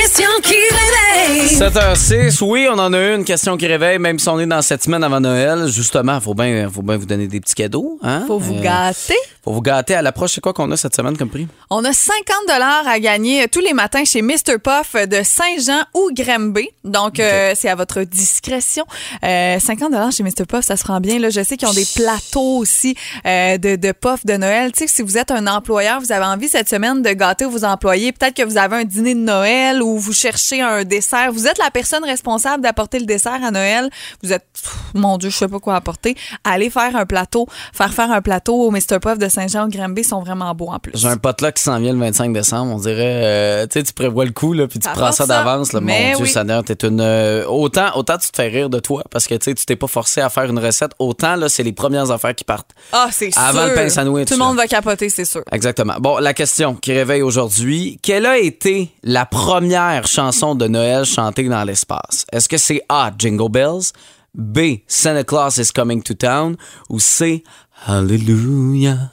Question 0.00 0.28
qui 0.42 0.54
réveille. 0.54 1.46
7h06, 1.58 2.42
oui, 2.42 2.66
on 2.70 2.78
en 2.78 2.90
a 2.94 2.98
une 3.14 3.24
question 3.24 3.58
qui 3.58 3.66
réveille, 3.66 3.98
même 3.98 4.18
si 4.18 4.26
on 4.30 4.40
est 4.40 4.46
dans 4.46 4.62
cette 4.62 4.82
semaine 4.82 5.04
avant 5.04 5.20
Noël. 5.20 5.66
Justement, 5.68 6.14
il 6.14 6.20
faut 6.22 6.32
bien 6.32 6.70
faut 6.72 6.80
bien 6.80 6.96
vous 6.96 7.04
donner 7.04 7.26
des 7.26 7.38
petits 7.38 7.54
cadeaux. 7.54 7.98
Hein? 8.02 8.24
Faut 8.26 8.38
vous 8.38 8.54
Euh, 8.54 8.62
gâter. 8.62 9.16
Faut 9.44 9.52
vous 9.52 9.60
gâter. 9.60 9.94
À 9.94 10.00
l'approche, 10.02 10.32
c'est 10.34 10.40
quoi 10.40 10.54
qu'on 10.54 10.70
a 10.70 10.76
cette 10.78 10.94
semaine 10.96 11.18
comme 11.18 11.28
prix? 11.28 11.46
On 11.68 11.84
a 11.84 11.92
50 11.92 12.24
dollars 12.48 12.88
à 12.88 12.98
gagner 12.98 13.46
tous 13.48 13.60
les 13.60 13.74
matins 13.74 14.04
chez 14.06 14.22
Mr. 14.22 14.58
Puff 14.62 14.94
de 15.06 15.22
Saint-Jean 15.22 15.82
ou 15.92 16.10
Granby. 16.14 16.68
Donc, 16.84 17.20
euh, 17.20 17.52
c'est 17.54 17.68
à 17.68 17.74
votre 17.74 18.00
discrétion. 18.02 18.84
Euh, 19.22 19.58
50 19.58 19.90
dollars 19.92 20.12
chez 20.12 20.22
Mr. 20.22 20.46
Puff, 20.48 20.64
ça 20.64 20.76
se 20.78 20.84
prend 20.84 21.00
bien. 21.00 21.18
Là, 21.18 21.28
je 21.28 21.42
sais 21.42 21.58
qu'ils 21.58 21.68
ont 21.68 21.74
des 21.74 21.86
plateaux 21.94 22.56
aussi 22.58 22.94
euh, 23.26 23.58
de, 23.58 23.76
de 23.76 23.92
puff 23.92 24.24
de 24.24 24.34
Noël. 24.34 24.72
Tu 24.72 24.86
sais, 24.86 24.94
si 24.94 25.02
vous 25.02 25.18
êtes 25.18 25.30
un 25.30 25.46
employeur, 25.46 26.00
vous 26.00 26.10
avez 26.12 26.24
envie 26.24 26.48
cette 26.48 26.70
semaine 26.70 27.02
de 27.02 27.10
gâter 27.10 27.44
vos 27.44 27.64
employés. 27.64 28.12
Peut-être 28.12 28.34
que 28.34 28.44
vous 28.44 28.56
avez 28.56 28.76
un 28.76 28.84
dîner 28.84 29.14
de 29.14 29.20
Noël 29.20 29.82
ou 29.82 29.89
vous 29.98 30.12
cherchez 30.12 30.60
un 30.60 30.84
dessert. 30.84 31.32
Vous 31.32 31.46
êtes 31.46 31.58
la 31.58 31.70
personne 31.70 32.04
responsable 32.04 32.62
d'apporter 32.62 32.98
le 32.98 33.06
dessert 33.06 33.40
à 33.44 33.50
Noël. 33.50 33.90
Vous 34.22 34.32
êtes, 34.32 34.44
pff, 34.52 34.76
mon 34.94 35.18
Dieu, 35.18 35.30
je 35.30 35.36
sais 35.36 35.48
pas 35.48 35.58
quoi 35.58 35.76
apporter. 35.76 36.16
Allez 36.44 36.70
faire 36.70 36.94
un 36.96 37.06
plateau, 37.06 37.46
faire 37.72 37.92
faire 37.92 38.10
un 38.10 38.20
plateau 38.22 38.54
au 38.54 38.70
Mr. 38.70 38.98
Puff 39.00 39.18
de 39.18 39.28
Saint-Jean 39.28 39.68
Granby. 39.68 40.02
Ils 40.02 40.04
sont 40.04 40.20
vraiment 40.22 40.54
beaux 40.54 40.68
en 40.68 40.78
plus. 40.78 40.92
J'ai 40.94 41.08
un 41.08 41.16
pote 41.16 41.40
là 41.40 41.52
qui 41.52 41.62
s'en 41.62 41.78
vient 41.78 41.92
le 41.92 41.98
25 41.98 42.32
décembre. 42.32 42.72
On 42.74 42.78
dirait, 42.78 43.22
euh, 43.24 43.66
tu 43.66 43.78
sais, 43.78 43.82
tu 43.84 43.92
prévois 43.92 44.24
le 44.24 44.32
coup, 44.32 44.52
là, 44.52 44.66
puis 44.68 44.78
tu 44.78 44.84
Ça 44.88 44.92
prends 44.94 45.12
ça 45.12 45.26
d'avance. 45.26 45.72
Mon 45.72 45.80
Dieu, 45.80 45.96
oui. 46.20 46.28
Seigneur, 46.28 46.62
t'es 46.64 46.86
une. 46.86 47.00
euh, 47.00 47.44
autant, 47.46 47.88
autant 47.96 48.18
tu 48.18 48.30
te 48.30 48.36
fais 48.36 48.48
rire 48.48 48.70
de 48.70 48.78
toi 48.78 49.02
parce 49.10 49.26
que 49.26 49.34
tu 49.34 49.54
t'es 49.54 49.76
pas 49.76 49.86
forcé 49.86 50.20
à 50.20 50.28
faire 50.30 50.44
une 50.44 50.58
recette. 50.58 50.92
Autant, 50.98 51.36
là, 51.36 51.48
c'est 51.48 51.62
les 51.62 51.72
premières 51.72 52.10
affaires 52.10 52.34
qui 52.34 52.44
partent. 52.44 52.70
Ah, 52.92 53.08
c'est 53.12 53.30
sûr. 53.30 53.40
Avant 53.40 53.66
le 53.66 53.74
pain 53.74 53.88
sandwich, 53.88 54.28
Tout 54.28 54.34
le 54.34 54.40
là. 54.40 54.46
monde 54.46 54.56
va 54.56 54.66
capoter, 54.66 55.08
c'est 55.08 55.24
sûr. 55.24 55.42
Exactement. 55.52 55.94
Bon, 56.00 56.18
la 56.18 56.34
question 56.34 56.74
qui 56.74 56.92
réveille 56.92 57.22
aujourd'hui, 57.22 57.98
quelle 58.02 58.26
a 58.26 58.38
été 58.38 58.90
la 59.02 59.26
première 59.26 59.69
chanson 60.04 60.54
de 60.54 60.66
Noël 60.66 61.04
chantée 61.04 61.48
dans 61.48 61.64
l'espace? 61.64 62.24
Est-ce 62.32 62.48
que 62.48 62.56
c'est 62.56 62.80
A, 62.88 63.10
Jingle 63.16 63.50
Bells, 63.50 63.92
B, 64.34 64.78
Santa 64.86 65.24
Claus 65.24 65.58
is 65.58 65.70
Coming 65.74 66.02
to 66.02 66.14
Town 66.14 66.56
ou 66.88 67.00
C, 67.00 67.44
Hallelujah? 67.86 69.10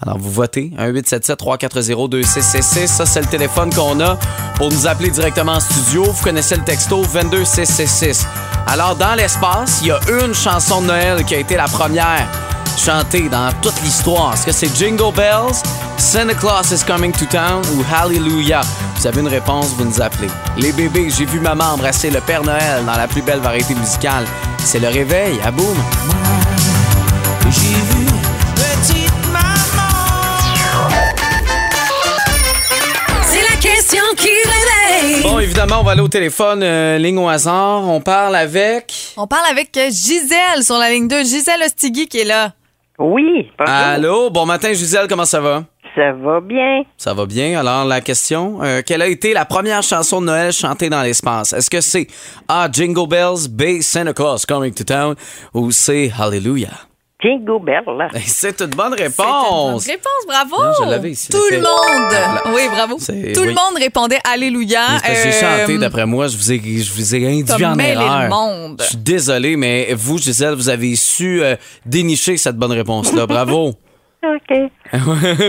Alors, 0.00 0.18
vous 0.18 0.30
votez 0.30 0.72
1-877-340-2666. 0.78 2.86
Ça, 2.86 3.04
c'est 3.04 3.20
le 3.20 3.26
téléphone 3.26 3.74
qu'on 3.74 3.98
a 4.00 4.16
pour 4.54 4.70
nous 4.70 4.86
appeler 4.86 5.10
directement 5.10 5.54
en 5.54 5.60
studio. 5.60 6.04
Vous 6.04 6.22
connaissez 6.22 6.54
le 6.56 6.62
texto 6.62 7.02
22666. 7.02 8.24
Alors, 8.68 8.94
dans 8.94 9.16
l'espace, 9.16 9.80
il 9.82 9.88
y 9.88 9.90
a 9.90 9.98
une 10.24 10.34
chanson 10.34 10.82
de 10.82 10.86
Noël 10.86 11.24
qui 11.24 11.34
a 11.34 11.38
été 11.38 11.56
la 11.56 11.66
première 11.66 12.28
chantée 12.78 13.28
dans 13.28 13.50
toute 13.60 13.80
l'histoire. 13.82 14.34
Est-ce 14.34 14.46
que 14.46 14.52
c'est 14.52 14.74
Jingle 14.74 15.12
Bells, 15.14 15.60
Santa 15.98 16.34
Claus 16.34 16.70
is 16.70 16.84
Coming 16.86 17.12
to 17.12 17.26
Town 17.26 17.62
ou 17.74 17.84
Hallelujah? 17.92 18.60
Vous 18.96 19.06
avez 19.06 19.20
une 19.20 19.28
réponse, 19.28 19.74
vous 19.76 19.84
nous 19.84 20.00
appelez. 20.00 20.28
Les 20.56 20.72
bébés, 20.72 21.08
j'ai 21.10 21.24
vu 21.24 21.40
maman 21.40 21.64
embrasser 21.74 22.10
le 22.10 22.20
Père 22.20 22.42
Noël 22.42 22.84
dans 22.86 22.96
la 22.96 23.08
plus 23.08 23.22
belle 23.22 23.40
variété 23.40 23.74
musicale. 23.74 24.24
C'est 24.64 24.78
le 24.78 24.88
réveil, 24.88 25.38
à 25.44 25.50
boum. 25.50 25.76
J'ai 27.50 27.74
vu 27.74 28.06
petite 28.54 29.12
C'est 33.26 33.42
la 33.42 33.56
question 33.60 34.04
qui 34.16 34.28
réveille. 34.28 35.22
Bon, 35.22 35.38
évidemment, 35.40 35.80
on 35.80 35.84
va 35.84 35.92
aller 35.92 36.00
au 36.00 36.08
téléphone, 36.08 36.62
euh, 36.62 36.96
ligne 36.98 37.18
au 37.18 37.28
hasard. 37.28 37.88
On 37.88 38.00
parle 38.00 38.36
avec. 38.36 39.14
On 39.16 39.26
parle 39.26 39.46
avec 39.50 39.76
euh, 39.76 39.90
Gisèle 39.90 40.62
sur 40.62 40.78
la 40.78 40.90
ligne 40.90 41.08
2. 41.08 41.24
Gisèle 41.24 41.62
Ostigui 41.64 42.06
qui 42.08 42.20
est 42.20 42.24
là. 42.24 42.52
Oui, 42.98 43.48
bonjour. 43.56 43.74
Allô, 43.74 44.30
bon 44.30 44.44
matin, 44.44 44.72
Gisèle, 44.72 45.06
comment 45.08 45.24
ça 45.24 45.40
va? 45.40 45.64
Ça 45.94 46.12
va 46.12 46.40
bien. 46.40 46.82
Ça 46.96 47.14
va 47.14 47.26
bien. 47.26 47.58
Alors, 47.58 47.84
la 47.84 48.00
question, 48.00 48.58
euh, 48.62 48.82
quelle 48.84 49.02
a 49.02 49.06
été 49.06 49.32
la 49.32 49.44
première 49.44 49.82
chanson 49.82 50.20
de 50.20 50.26
Noël 50.26 50.52
chantée 50.52 50.90
dans 50.90 51.02
l'espace? 51.02 51.52
Est-ce 51.52 51.70
que 51.70 51.80
c'est 51.80 52.08
A, 52.48 52.68
Jingle 52.70 53.08
Bells, 53.08 53.48
B, 53.48 53.80
Santa 53.80 54.12
Claus 54.12 54.44
Coming 54.44 54.74
to 54.74 54.82
Town 54.84 55.14
ou 55.54 55.70
C, 55.70 56.12
Hallelujah? 56.18 56.87
Jingle 57.20 57.64
Bell. 57.64 57.82
C'est 58.26 58.60
une 58.60 58.66
bonne 58.68 58.90
Bonne 58.90 58.98
réponse. 59.00 59.86
réponse, 59.86 60.24
bravo. 60.26 60.56
Non, 60.62 60.72
je 60.84 60.90
l'avais 60.90 61.10
ici, 61.10 61.28
Tout 61.30 61.38
le 61.50 61.56
monde. 61.56 61.66
Voilà. 62.10 62.42
Oui, 62.54 62.62
bravo. 62.70 62.96
Tout 62.96 63.42
le 63.44 63.48
monde 63.48 63.76
répondait 63.76 64.20
Alléluia. 64.24 64.82
J'ai 65.04 65.30
Euh, 65.30 65.32
chanté, 65.60 65.78
d'après 65.78 66.06
moi, 66.06 66.28
je 66.28 66.36
vous 66.36 66.52
ai, 66.52 66.58
je 66.60 66.92
vous 66.92 67.14
ai 67.16 67.26
induit 67.40 67.64
en 67.66 67.74
mêlé 67.74 67.94
le 67.96 68.00
erreur. 68.02 68.28
monde. 68.30 68.80
Je 68.82 68.88
suis 68.90 68.96
désolé, 68.98 69.56
mais 69.56 69.92
vous, 69.94 70.18
Gisèle, 70.18 70.54
vous 70.54 70.68
avez 70.68 70.94
su 70.94 71.42
euh, 71.42 71.56
dénicher 71.84 72.36
cette 72.36 72.56
bonne 72.56 72.72
réponse-là. 72.72 73.26
Bravo. 73.26 73.72
OK. 74.20 74.70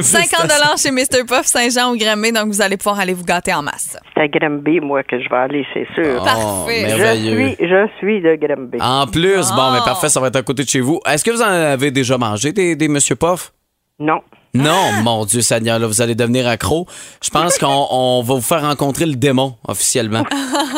50 0.02 0.42
dollars 0.44 0.76
chez 0.78 0.92
Mr. 0.92 1.24
Puff 1.28 1.46
Saint-Jean 1.46 1.92
ou 1.92 1.98
Granby, 1.98 2.32
donc 2.32 2.48
vous 2.48 2.62
allez 2.62 2.78
pouvoir 2.78 3.00
aller 3.00 3.14
vous 3.14 3.24
gâter 3.26 3.54
en 3.54 3.64
masse. 3.64 3.98
C'est 4.14 4.22
à 4.22 4.28
Granby, 4.28 4.80
moi, 4.80 5.02
que 5.04 5.20
je 5.20 5.28
vais 5.28 5.36
aller, 5.36 5.66
c'est 5.74 5.88
sûr. 5.96 6.20
Oh, 6.22 6.24
Parfait. 6.24 6.90
Je 6.90 6.96
merveilleux. 6.96 7.56
suis, 7.56 7.68
je 7.68 7.88
suis 7.98 8.22
de 8.22 8.36
Granby. 8.36 8.78
En 8.80 9.08
plus, 9.08 9.50
bon, 9.52 9.72
mais 9.72 9.80
parfait, 9.80 10.10
ça 10.10 10.20
va 10.20 10.28
être 10.28 10.36
à 10.36 10.42
côté 10.44 10.64
de 10.64 10.70
chez 10.70 10.82
vous. 10.82 11.00
Est-ce 11.08 11.24
que 11.24 11.32
vous 11.32 11.42
en 11.42 11.46
avez 11.48 11.90
déjà 11.92 12.18
mangé 12.18 12.52
des, 12.52 12.76
des 12.76 12.88
Monsieur 12.88 13.16
Puff? 13.16 13.52
Non. 13.98 14.22
Non, 14.54 14.92
mon 15.04 15.26
Dieu 15.26 15.42
Seigneur, 15.42 15.78
là, 15.80 15.86
vous 15.88 16.02
allez 16.02 16.16
devenir 16.16 16.48
accro. 16.48 16.86
Je 17.24 17.30
pense 17.30 17.58
qu'on 17.60 17.88
on 17.92 18.22
va 18.24 18.36
vous 18.36 18.42
faire 18.42 18.62
rencontrer 18.62 19.06
le 19.08 19.16
démon 19.16 19.56
officiellement. 19.68 20.24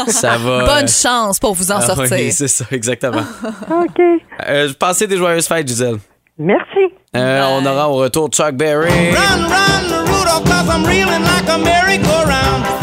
Ça 0.07 0.37
va. 0.37 0.65
Bonne 0.65 0.87
chance 0.89 1.39
pour 1.39 1.53
vous 1.55 1.71
en 1.71 1.77
Ah 1.77 1.81
sortir. 1.81 2.17
oui, 2.17 2.31
c'est 2.31 2.47
ça, 2.47 2.65
exactement. 2.71 3.23
OK. 3.69 4.01
Euh, 4.47 4.69
passais 4.79 5.07
des 5.07 5.17
joyeuses 5.17 5.47
fêtes, 5.47 5.67
Gisèle. 5.67 5.97
Merci. 6.37 6.93
Euh, 7.13 7.43
on 7.59 7.65
aura 7.65 7.89
au 7.89 7.95
retour 7.97 8.29
Chuck 8.29 8.55
Berry. 8.55 8.89
Run, 9.11 9.49
run, 9.49 10.05
Rudolph, 10.05 10.45
cause 10.45 10.69
I'm 10.69 10.85
reeling 10.85 11.23
like 11.23 11.49
a 11.49 11.57
merry-go-round. 11.57 12.80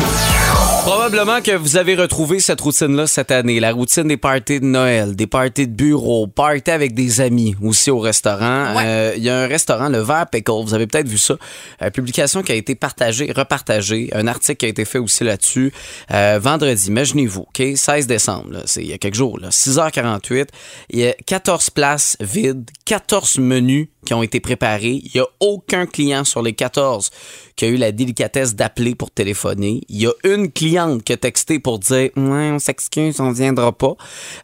Probablement 0.89 1.43
que 1.43 1.55
vous 1.55 1.77
avez 1.77 1.95
retrouvé 1.97 2.41
cette 2.41 2.63
routine-là 2.63 3.07
cette 3.07 3.31
année, 3.31 3.61
la 3.61 3.73
routine 3.73 4.09
des 4.09 4.17
parties 4.17 4.59
de 4.59 4.65
Noël, 4.65 5.15
des 5.15 5.27
parties 5.27 5.69
de 5.69 5.73
bureau, 5.75 6.27
parties 6.29 6.71
avec 6.71 6.95
des 6.95 7.21
amis 7.21 7.55
aussi 7.63 7.91
au 7.91 7.99
restaurant. 7.99 8.75
Euh, 8.79 9.13
Il 9.15 9.23
y 9.23 9.29
a 9.29 9.39
un 9.39 9.47
restaurant, 9.47 9.91
le 9.91 9.99
Vert 9.99 10.29
Pickle, 10.33 10.63
vous 10.65 10.73
avez 10.73 10.87
peut-être 10.87 11.07
vu 11.07 11.19
ça, 11.19 11.37
une 11.83 11.91
publication 11.91 12.43
qui 12.43 12.53
a 12.53 12.55
été 12.55 12.75
partagée, 12.75 13.31
repartagée, 13.37 14.09
un 14.15 14.27
article 14.27 14.57
qui 14.57 14.65
a 14.65 14.71
été 14.71 14.87
fait 14.87 14.97
aussi 14.97 15.25
là-dessus. 15.25 15.75
Euh, 16.11 16.39
vendredi, 16.41 16.87
imaginez-vous, 16.89 17.43
OK, 17.43 17.63
16 17.77 18.07
décembre, 18.07 18.63
c'est 18.65 18.81
il 18.81 18.89
y 18.89 18.95
a 18.95 18.99
quelques 18.99 19.17
jours, 19.17 19.39
là, 19.39 19.51
6h48, 19.51 20.49
il 20.89 21.01
y 21.01 21.07
a 21.07 21.13
14 21.13 21.69
places 21.69 22.17
vides, 22.21 22.65
14 22.87 23.37
menus 23.41 23.89
qui 24.07 24.15
ont 24.15 24.23
été 24.23 24.41
préparés. 24.41 25.03
Il 25.05 25.11
n'y 25.15 25.21
a 25.21 25.27
aucun 25.41 25.85
client 25.85 26.25
sur 26.25 26.41
les 26.41 26.55
14 26.55 27.11
qui 27.59 27.65
a 27.65 27.69
eu 27.69 27.77
la 27.77 27.91
délicatesse 27.91 28.55
d'appeler 28.55 28.95
pour 28.95 29.11
téléphoner. 29.11 29.81
Il 29.89 30.01
y 30.01 30.07
a 30.07 30.13
une 30.23 30.51
cliente 30.53 31.03
qui 31.03 31.13
a 31.13 31.17
texté 31.17 31.59
pour 31.59 31.81
dire 31.81 32.11
Ouais, 32.17 32.51
on 32.53 32.61
s'excuse, 32.61 33.19
on 33.21 33.33
viendra 33.33 33.73
pas. 33.73 33.95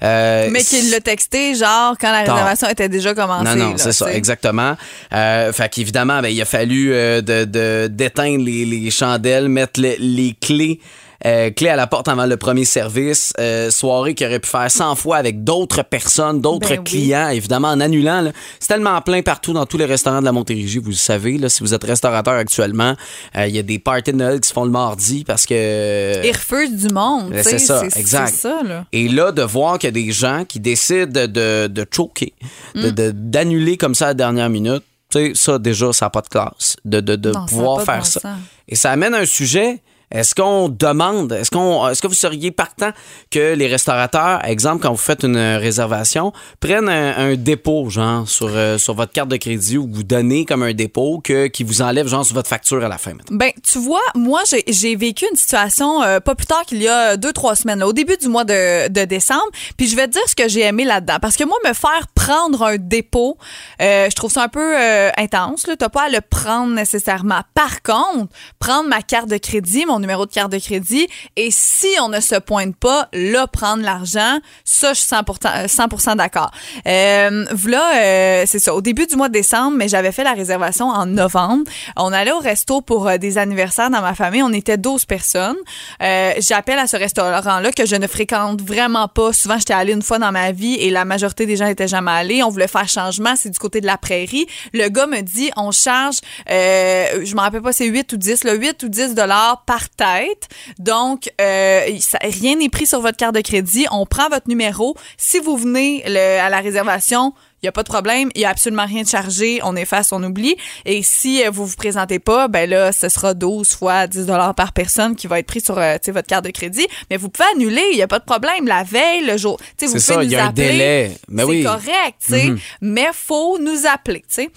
Euh, 0.03 0.49
Mais 0.51 0.63
qu'il 0.65 0.91
l'a 0.91 1.01
texté, 1.01 1.55
genre, 1.55 1.95
quand 2.01 2.11
la 2.11 2.25
Tard. 2.25 2.35
réservation 2.35 2.69
était 2.69 2.89
déjà 2.89 3.15
commencée. 3.15 3.57
non, 3.57 3.71
non, 3.71 3.75
c'est 3.77 3.93
ça, 3.93 4.13
exactement. 4.13 4.77
Euh, 5.13 5.53
fait 5.53 5.69
qu'évidemment, 5.69 6.21
ben, 6.21 6.29
il 6.29 6.43
a 6.43 6.45
fallu 6.45 6.93
euh, 6.93 7.21
de, 7.21 7.45
de- 7.45 7.87
d'éteindre 7.87 8.45
les, 8.45 8.65
les 8.65 8.91
chandelles, 8.91 9.49
mettre 9.49 9.81
le- 9.81 9.95
les 10.01 10.35
clés. 10.41 10.81
Euh, 11.27 11.51
clés 11.51 11.69
à 11.71 11.77
la 11.77 11.87
porte 11.87 12.09
avant 12.09 12.27
le 12.27 12.37
premier 12.37 12.65
service, 12.65 13.33
euh, 13.39 13.71
soirée 13.71 14.15
qui 14.15 14.25
aurait 14.27 14.41
pu 14.41 14.49
faire 14.49 14.71
100 14.71 14.95
fois 14.97 15.17
avec 15.17 15.43
d'autres 15.45 15.83
personnes, 15.83 16.41
d'autres 16.41 16.69
Ben 16.69 16.79
oui. 16.79 16.85
clients, 16.85 17.29
évidemment 17.31 17.69
en 17.69 17.81
annulant. 17.81 18.31
C'est 18.61 18.69
tellement 18.69 19.01
plein 19.01 19.23
partout 19.23 19.53
dans 19.53 19.67
tous 19.67 19.79
les 19.79 19.85
restaurants 19.87 20.21
de 20.21 20.25
la 20.25 20.33
Montérégie, 20.33 20.79
vous 20.79 20.91
le 20.91 20.95
savez. 20.97 21.39
Là, 21.39 21.49
si 21.49 21.63
vous 21.63 21.73
êtes 21.75 21.85
restaurateur 21.85 22.35
actuellement, 22.35 22.95
euh, 23.37 23.47
il 23.47 23.55
y 23.55 23.59
a 23.59 23.63
des 23.63 23.79
parties 23.79 24.13
de 24.13 24.19
Noël 24.19 24.41
qui 24.41 24.49
se 24.49 24.53
font 24.53 24.65
le 24.65 24.71
mardi 24.71 25.25
parce 25.25 25.47
que... 25.47 26.25
Il 26.25 26.33
refuse 26.33 26.71
du 26.89 26.93
monde. 26.93 27.31
Ben, 27.31 27.43
c'est 27.43 27.59
ça, 27.59 27.83
exact. 27.97 28.29
C'est 28.29 28.41
ça, 28.43 28.63
là. 28.65 28.85
Et 28.93 29.09
là, 29.09 29.33
de 29.33 29.43
voir 29.43 29.79
qu'il 29.79 29.89
y 29.89 29.93
a 30.01 30.05
des 30.07 30.13
gens 30.13 30.45
qui 30.47 30.61
décident 30.61 31.11
de, 31.27 31.67
de, 31.67 31.87
choquer, 31.91 32.33
Mm. 32.75 32.91
d'annuler 33.13 33.77
comme 33.77 33.95
ça 33.95 34.07
à 34.07 34.09
la 34.09 34.15
dernière 34.15 34.51
minute, 34.51 34.83
tu 35.11 35.19
sais, 35.19 35.33
ça, 35.35 35.59
déjà, 35.59 35.93
ça 35.93 36.07
n'a 36.07 36.11
pas 36.11 36.23
de 36.23 36.29
classe, 36.29 36.77
de, 36.85 37.01
de, 37.01 37.17
de 37.17 37.31
Non, 37.31 37.47
pouvoir 37.47 37.83
faire 37.83 38.05
ça. 38.05 38.21
Et 38.69 38.75
ça 38.75 38.91
amène 38.91 39.15
un 39.15 39.27
sujet. 39.27 39.81
Est-ce 40.15 40.33
qu'on 40.35 40.69
demande, 40.69 41.33
est-ce 41.33 41.51
qu'on, 41.51 41.89
est-ce 41.89 42.01
que 42.01 42.07
vous 42.07 42.15
seriez 42.15 42.53
partant 42.53 42.91
que 43.33 43.55
les 43.55 43.67
restaurateurs, 43.67 44.45
exemple, 44.45 44.83
quand 44.85 44.93
vous 44.93 44.97
faites 44.97 45.25
une 45.25 45.37
réservation, 45.37 46.33
prennent 46.61 46.89
un, 46.89 47.35
dépôt, 47.35 47.91
genre, 47.91 48.29
sur, 48.29 48.49
euh, 48.49 48.79
sur 48.79 48.95
votre 48.95 49.13
carte 49.13 49.29
de 49.29 49.37
crédit 49.37 49.77
ou 49.77 49.89
vous 49.93 50.05
donnez 50.05 50.45
comme 50.45 50.63
un 50.63 50.73
dépôt 50.73 51.21
que, 51.23 51.49
qui 51.49 51.65
vous 51.65 51.83
enlève, 51.83 52.07
genre, 52.07 52.25
sur 52.25 52.37
votre 52.37 52.49
facture 52.49 52.85
à 52.85 52.89
la 52.89 52.97
fin, 52.97 53.13
mettons? 53.13 53.35
Ben, 53.35 53.51
tu 53.63 53.79
vois, 53.79 54.03
moi, 54.15 54.43
j'ai- 54.47 54.95
vécu 54.95 55.27
une 55.29 55.37
situation 55.37 56.03
euh, 56.05 56.21
pas 56.21 56.37
plus 56.37 56.47
tard 56.47 56.63
qu'il 56.65 56.81
y 56.81 56.87
a 56.87 57.17
deux, 57.17 57.33
trois 57.33 57.57
semaines, 57.57 57.81
là, 57.81 57.89
au 57.89 57.93
début 57.93 58.17
du 58.17 58.29
mois 58.29 58.45
de, 58.45 58.89
de 58.89 59.05
décembre. 59.05 59.43
Puis 59.77 59.89
je 59.89 59.97
vais 59.97 60.07
te 60.07 60.13
dire 60.13 60.23
ce 60.29 60.37
que 60.37 60.49
j'ai 60.49 60.61
aimé 60.61 60.85
là-dedans. 60.85 61.17
Parce 61.21 61.37
que 61.37 61.43
moi, 61.43 61.57
me 61.67 61.73
faire 61.73 62.07
prendre 62.15 62.63
un 62.63 62.77
dépôt, 62.77 63.37
euh, 63.83 64.07
je 64.09 64.15
trouve 64.15 64.31
ça 64.31 64.45
un 64.45 64.49
peu 64.49 64.77
intense. 65.17 65.63
Tu 65.63 65.71
n'as 65.71 65.89
pas 65.89 66.05
à 66.05 66.09
le 66.09 66.21
prendre 66.21 66.73
nécessairement. 66.73 67.41
Par 67.55 67.83
contre, 67.83 68.33
prendre 68.61 68.89
ma 68.89 69.03
carte 69.03 69.29
de 69.29 69.39
crédit, 69.39 69.85
mon 69.87 70.04
numéro 70.05 70.27
de 70.27 70.33
carte 70.33 70.53
de 70.53 70.59
crédit, 70.59 71.09
et 71.37 71.51
si 71.51 71.89
on 72.01 72.09
ne 72.09 72.21
se 72.21 72.37
pointe 72.37 72.77
pas, 72.77 73.09
là, 73.13 73.47
prendre 73.47 73.83
l'argent, 73.83 74.39
ça, 74.65 74.93
je 74.93 75.01
suis 75.01 75.09
100%, 75.09 75.69
100 75.99 76.17
d'accord. 76.17 76.51
Euh, 76.87 77.45
voilà, 77.53 77.97
euh, 77.97 78.45
c'est 78.47 78.59
ça. 78.59 78.75
Au 78.75 78.81
début 78.81 79.07
du 79.07 79.17
mois 79.17 79.29
de 79.29 79.33
décembre, 79.33 79.77
mais 79.77 79.89
j'avais 79.89 80.13
fait 80.13 80.25
la 80.25 80.33
réservation 80.33 80.89
en 80.89 81.07
novembre. 81.07 81.65
On 81.97 82.13
allait 82.13 82.33
au 82.33 82.39
resto 82.39 82.81
pour 82.81 83.09
euh, 83.09 83.19
des 83.19 83.39
anniversaires 83.39 83.91
dans 83.91 84.01
ma 84.01 84.15
famille. 84.15 84.43
On 84.43 84.53
était 84.53 84.77
12 84.77 85.05
personnes. 85.07 85.57
Euh, 86.03 86.33
J'appelle 86.39 86.79
à 86.79 86.87
ce 86.87 86.97
restaurant-là 86.97 87.73
que 87.73 87.87
je 87.87 87.97
ne 87.97 88.07
fréquente 88.07 88.61
vraiment 88.63 89.09
pas. 89.09 89.33
Souvent, 89.33 89.59
j'étais 89.59 89.75
allée 89.75 89.93
une 89.93 90.03
fois 90.03 90.19
dans 90.19 90.33
ma 90.33 90.53
vie 90.53 90.75
et 90.75 90.91
la 90.91 91.05
majorité 91.05 91.47
des 91.47 91.57
gens 91.57 91.67
n'étaient 91.67 91.89
jamais 91.89 92.11
allés. 92.11 92.43
On 92.43 92.51
voulait 92.51 92.69
faire 92.69 92.89
changement. 92.89 93.35
C'est 93.37 93.51
du 93.51 93.59
côté 93.59 93.81
de 93.81 93.87
la 93.87 93.97
prairie. 93.97 94.47
Le 94.73 94.89
gars 94.89 95.07
me 95.07 95.21
dit, 95.21 95.51
on 95.57 95.71
charge, 95.71 96.17
euh, 96.51 97.25
je 97.25 97.35
me 97.35 97.41
rappelle 97.41 97.63
pas, 97.63 97.73
c'est 97.73 97.87
8 97.87 98.13
ou 98.13 98.17
10, 98.17 98.45
là, 98.45 98.55
8 98.55 98.83
ou 98.83 98.89
10 98.89 99.15
dollars 99.15 99.65
par 99.67 99.91
tête. 99.97 100.49
Donc, 100.79 101.31
euh, 101.41 101.87
ça- 102.01 102.19
rien 102.23 102.57
n'est 102.57 102.69
pris 102.69 102.87
sur 102.87 103.01
votre 103.01 103.17
carte 103.17 103.35
de 103.35 103.41
crédit. 103.41 103.87
On 103.91 104.07
prend 104.07 104.29
votre 104.29 104.49
numéro. 104.49 104.97
Si 105.17 105.39
vous 105.39 105.57
venez 105.57 106.03
le- 106.07 106.41
à 106.41 106.49
la 106.51 106.61
réservation, 106.61 107.33
il 107.63 107.67
n'y 107.67 107.69
a 107.69 107.73
pas 107.73 107.83
de 107.83 107.89
problème, 107.89 108.29
il 108.35 108.41
n'y 108.41 108.45
a 108.45 108.51
absolument 108.51 108.85
rien 108.85 109.03
de 109.05 109.09
chargé, 109.09 109.61
on 109.63 109.75
efface, 109.75 110.13
on 110.13 110.23
oublie. 110.23 110.55
Et 110.85 111.03
si 111.03 111.43
euh, 111.45 111.51
vous 111.51 111.65
vous 111.65 111.77
présentez 111.77 112.19
pas, 112.19 112.47
ben 112.49 112.69
là, 112.69 112.93
ce 112.93 113.09
sera 113.09 113.33
12 113.33 113.75
fois 113.75 114.07
10 114.07 114.27
dollars 114.27 114.55
par 114.55 114.73
personne 114.73 115.17
qui 115.17 115.27
va 115.27 115.39
être 115.39 115.47
pris 115.47 115.63
sur 115.63 115.79
euh, 115.79 115.97
votre 116.09 116.27
carte 116.27 116.45
de 116.45 116.51
crédit. 116.51 116.87
Mais 117.11 117.17
vous 117.17 117.31
pouvez 117.31 117.49
annuler, 117.55 117.85
il 117.93 117.97
n'y 117.97 118.03
a 118.03 118.09
pas 118.09 118.19
de 118.19 118.25
problème. 118.25 118.67
La 118.67 118.83
veille, 118.83 119.25
le 119.25 119.39
jour, 119.39 119.59
vous 119.81 119.87
pouvez 119.87 119.99
ça, 120.01 120.17
nous 120.17 120.23
il 120.25 120.31
y 120.33 120.37
a 120.37 120.47
un 120.49 120.53
délai. 120.53 121.13
Mais 121.29 121.43
c'est 121.45 121.49
oui. 121.49 121.63
correct, 121.63 122.17
sais. 122.19 122.45
Mhm. 122.51 122.59
Mais 122.83 123.07
faut 123.15 123.59
nous 123.59 123.87
appeler, 123.87 124.21
tu 124.21 124.27
sais. 124.43 124.51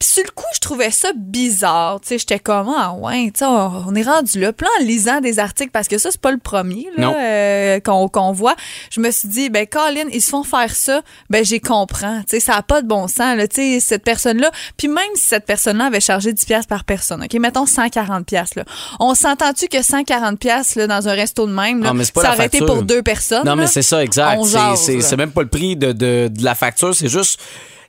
Puis 0.00 0.08
sur 0.08 0.22
le 0.24 0.30
coup, 0.30 0.46
je 0.54 0.60
trouvais 0.60 0.90
ça 0.90 1.10
bizarre. 1.14 2.00
Tu 2.00 2.08
sais, 2.08 2.18
j'étais 2.18 2.38
comme, 2.38 2.74
ah 2.74 2.94
ouais, 2.94 3.26
tu 3.34 3.40
sais, 3.40 3.44
on 3.44 3.84
on 3.86 3.94
est 3.94 4.02
rendu 4.02 4.40
là. 4.40 4.52
Puis 4.52 4.66
là, 4.66 4.70
en 4.80 4.84
lisant 4.86 5.20
des 5.20 5.38
articles, 5.38 5.70
parce 5.70 5.88
que 5.88 5.98
ça, 5.98 6.10
c'est 6.10 6.20
pas 6.20 6.30
le 6.32 6.38
premier 6.38 6.88
là, 6.96 7.10
euh, 7.16 7.80
qu'on 7.80 8.08
qu'on 8.08 8.32
voit, 8.32 8.56
je 8.90 9.00
me 9.00 9.10
suis 9.10 9.28
dit, 9.28 9.50
ben 9.50 9.66
Colin, 9.66 10.04
ils 10.12 10.22
se 10.22 10.30
font 10.30 10.42
faire 10.42 10.74
ça, 10.74 11.02
ben 11.28 11.44
j'y 11.44 11.60
comprends. 11.60 12.20
Tu 12.20 12.30
sais, 12.30 12.40
ça 12.40 12.54
a 12.56 12.62
pas 12.62 12.80
de 12.82 12.88
bon 12.88 13.08
sens, 13.08 13.36
là. 13.36 13.46
Tu 13.46 13.56
sais, 13.56 13.80
cette 13.80 14.02
personne-là. 14.02 14.50
Puis 14.78 14.88
même 14.88 15.04
si 15.14 15.22
cette 15.28 15.44
personne-là 15.44 15.86
avait 15.86 16.00
chargé 16.00 16.32
10 16.32 16.44
pièces 16.46 16.66
par 16.66 16.84
personne, 16.84 17.22
OK, 17.22 17.34
mettons 17.34 17.66
140 17.66 18.24
pièces 18.24 18.54
là. 18.54 18.64
On 19.00 19.14
s'entend-tu 19.14 19.68
que 19.68 19.82
140 19.82 20.38
pièces 20.38 20.76
là, 20.76 20.86
dans 20.86 21.08
un 21.08 21.12
resto 21.12 21.46
de 21.46 21.52
même, 21.52 21.82
là, 21.82 21.90
mais 21.92 22.04
c'est 22.04 22.14
pas 22.14 22.22
ça 22.22 22.28
aurait 22.34 22.46
été 22.46 22.58
pour 22.66 22.82
deux 22.84 23.02
personnes? 23.02 23.44
Non, 23.44 23.54
mais 23.54 23.66
c'est 23.66 23.82
ça, 23.82 24.02
exact. 24.02 24.38
C'est- 24.76 24.76
C'est 24.76 25.00
c'est 25.02 25.16
même 25.16 25.30
pas 25.32 25.42
le 25.42 25.48
prix 25.48 25.76
de, 25.76 25.92
de, 25.92 26.28
de 26.28 26.42
la 26.44 26.54
facture, 26.54 26.94
c'est 26.94 27.08
juste, 27.08 27.38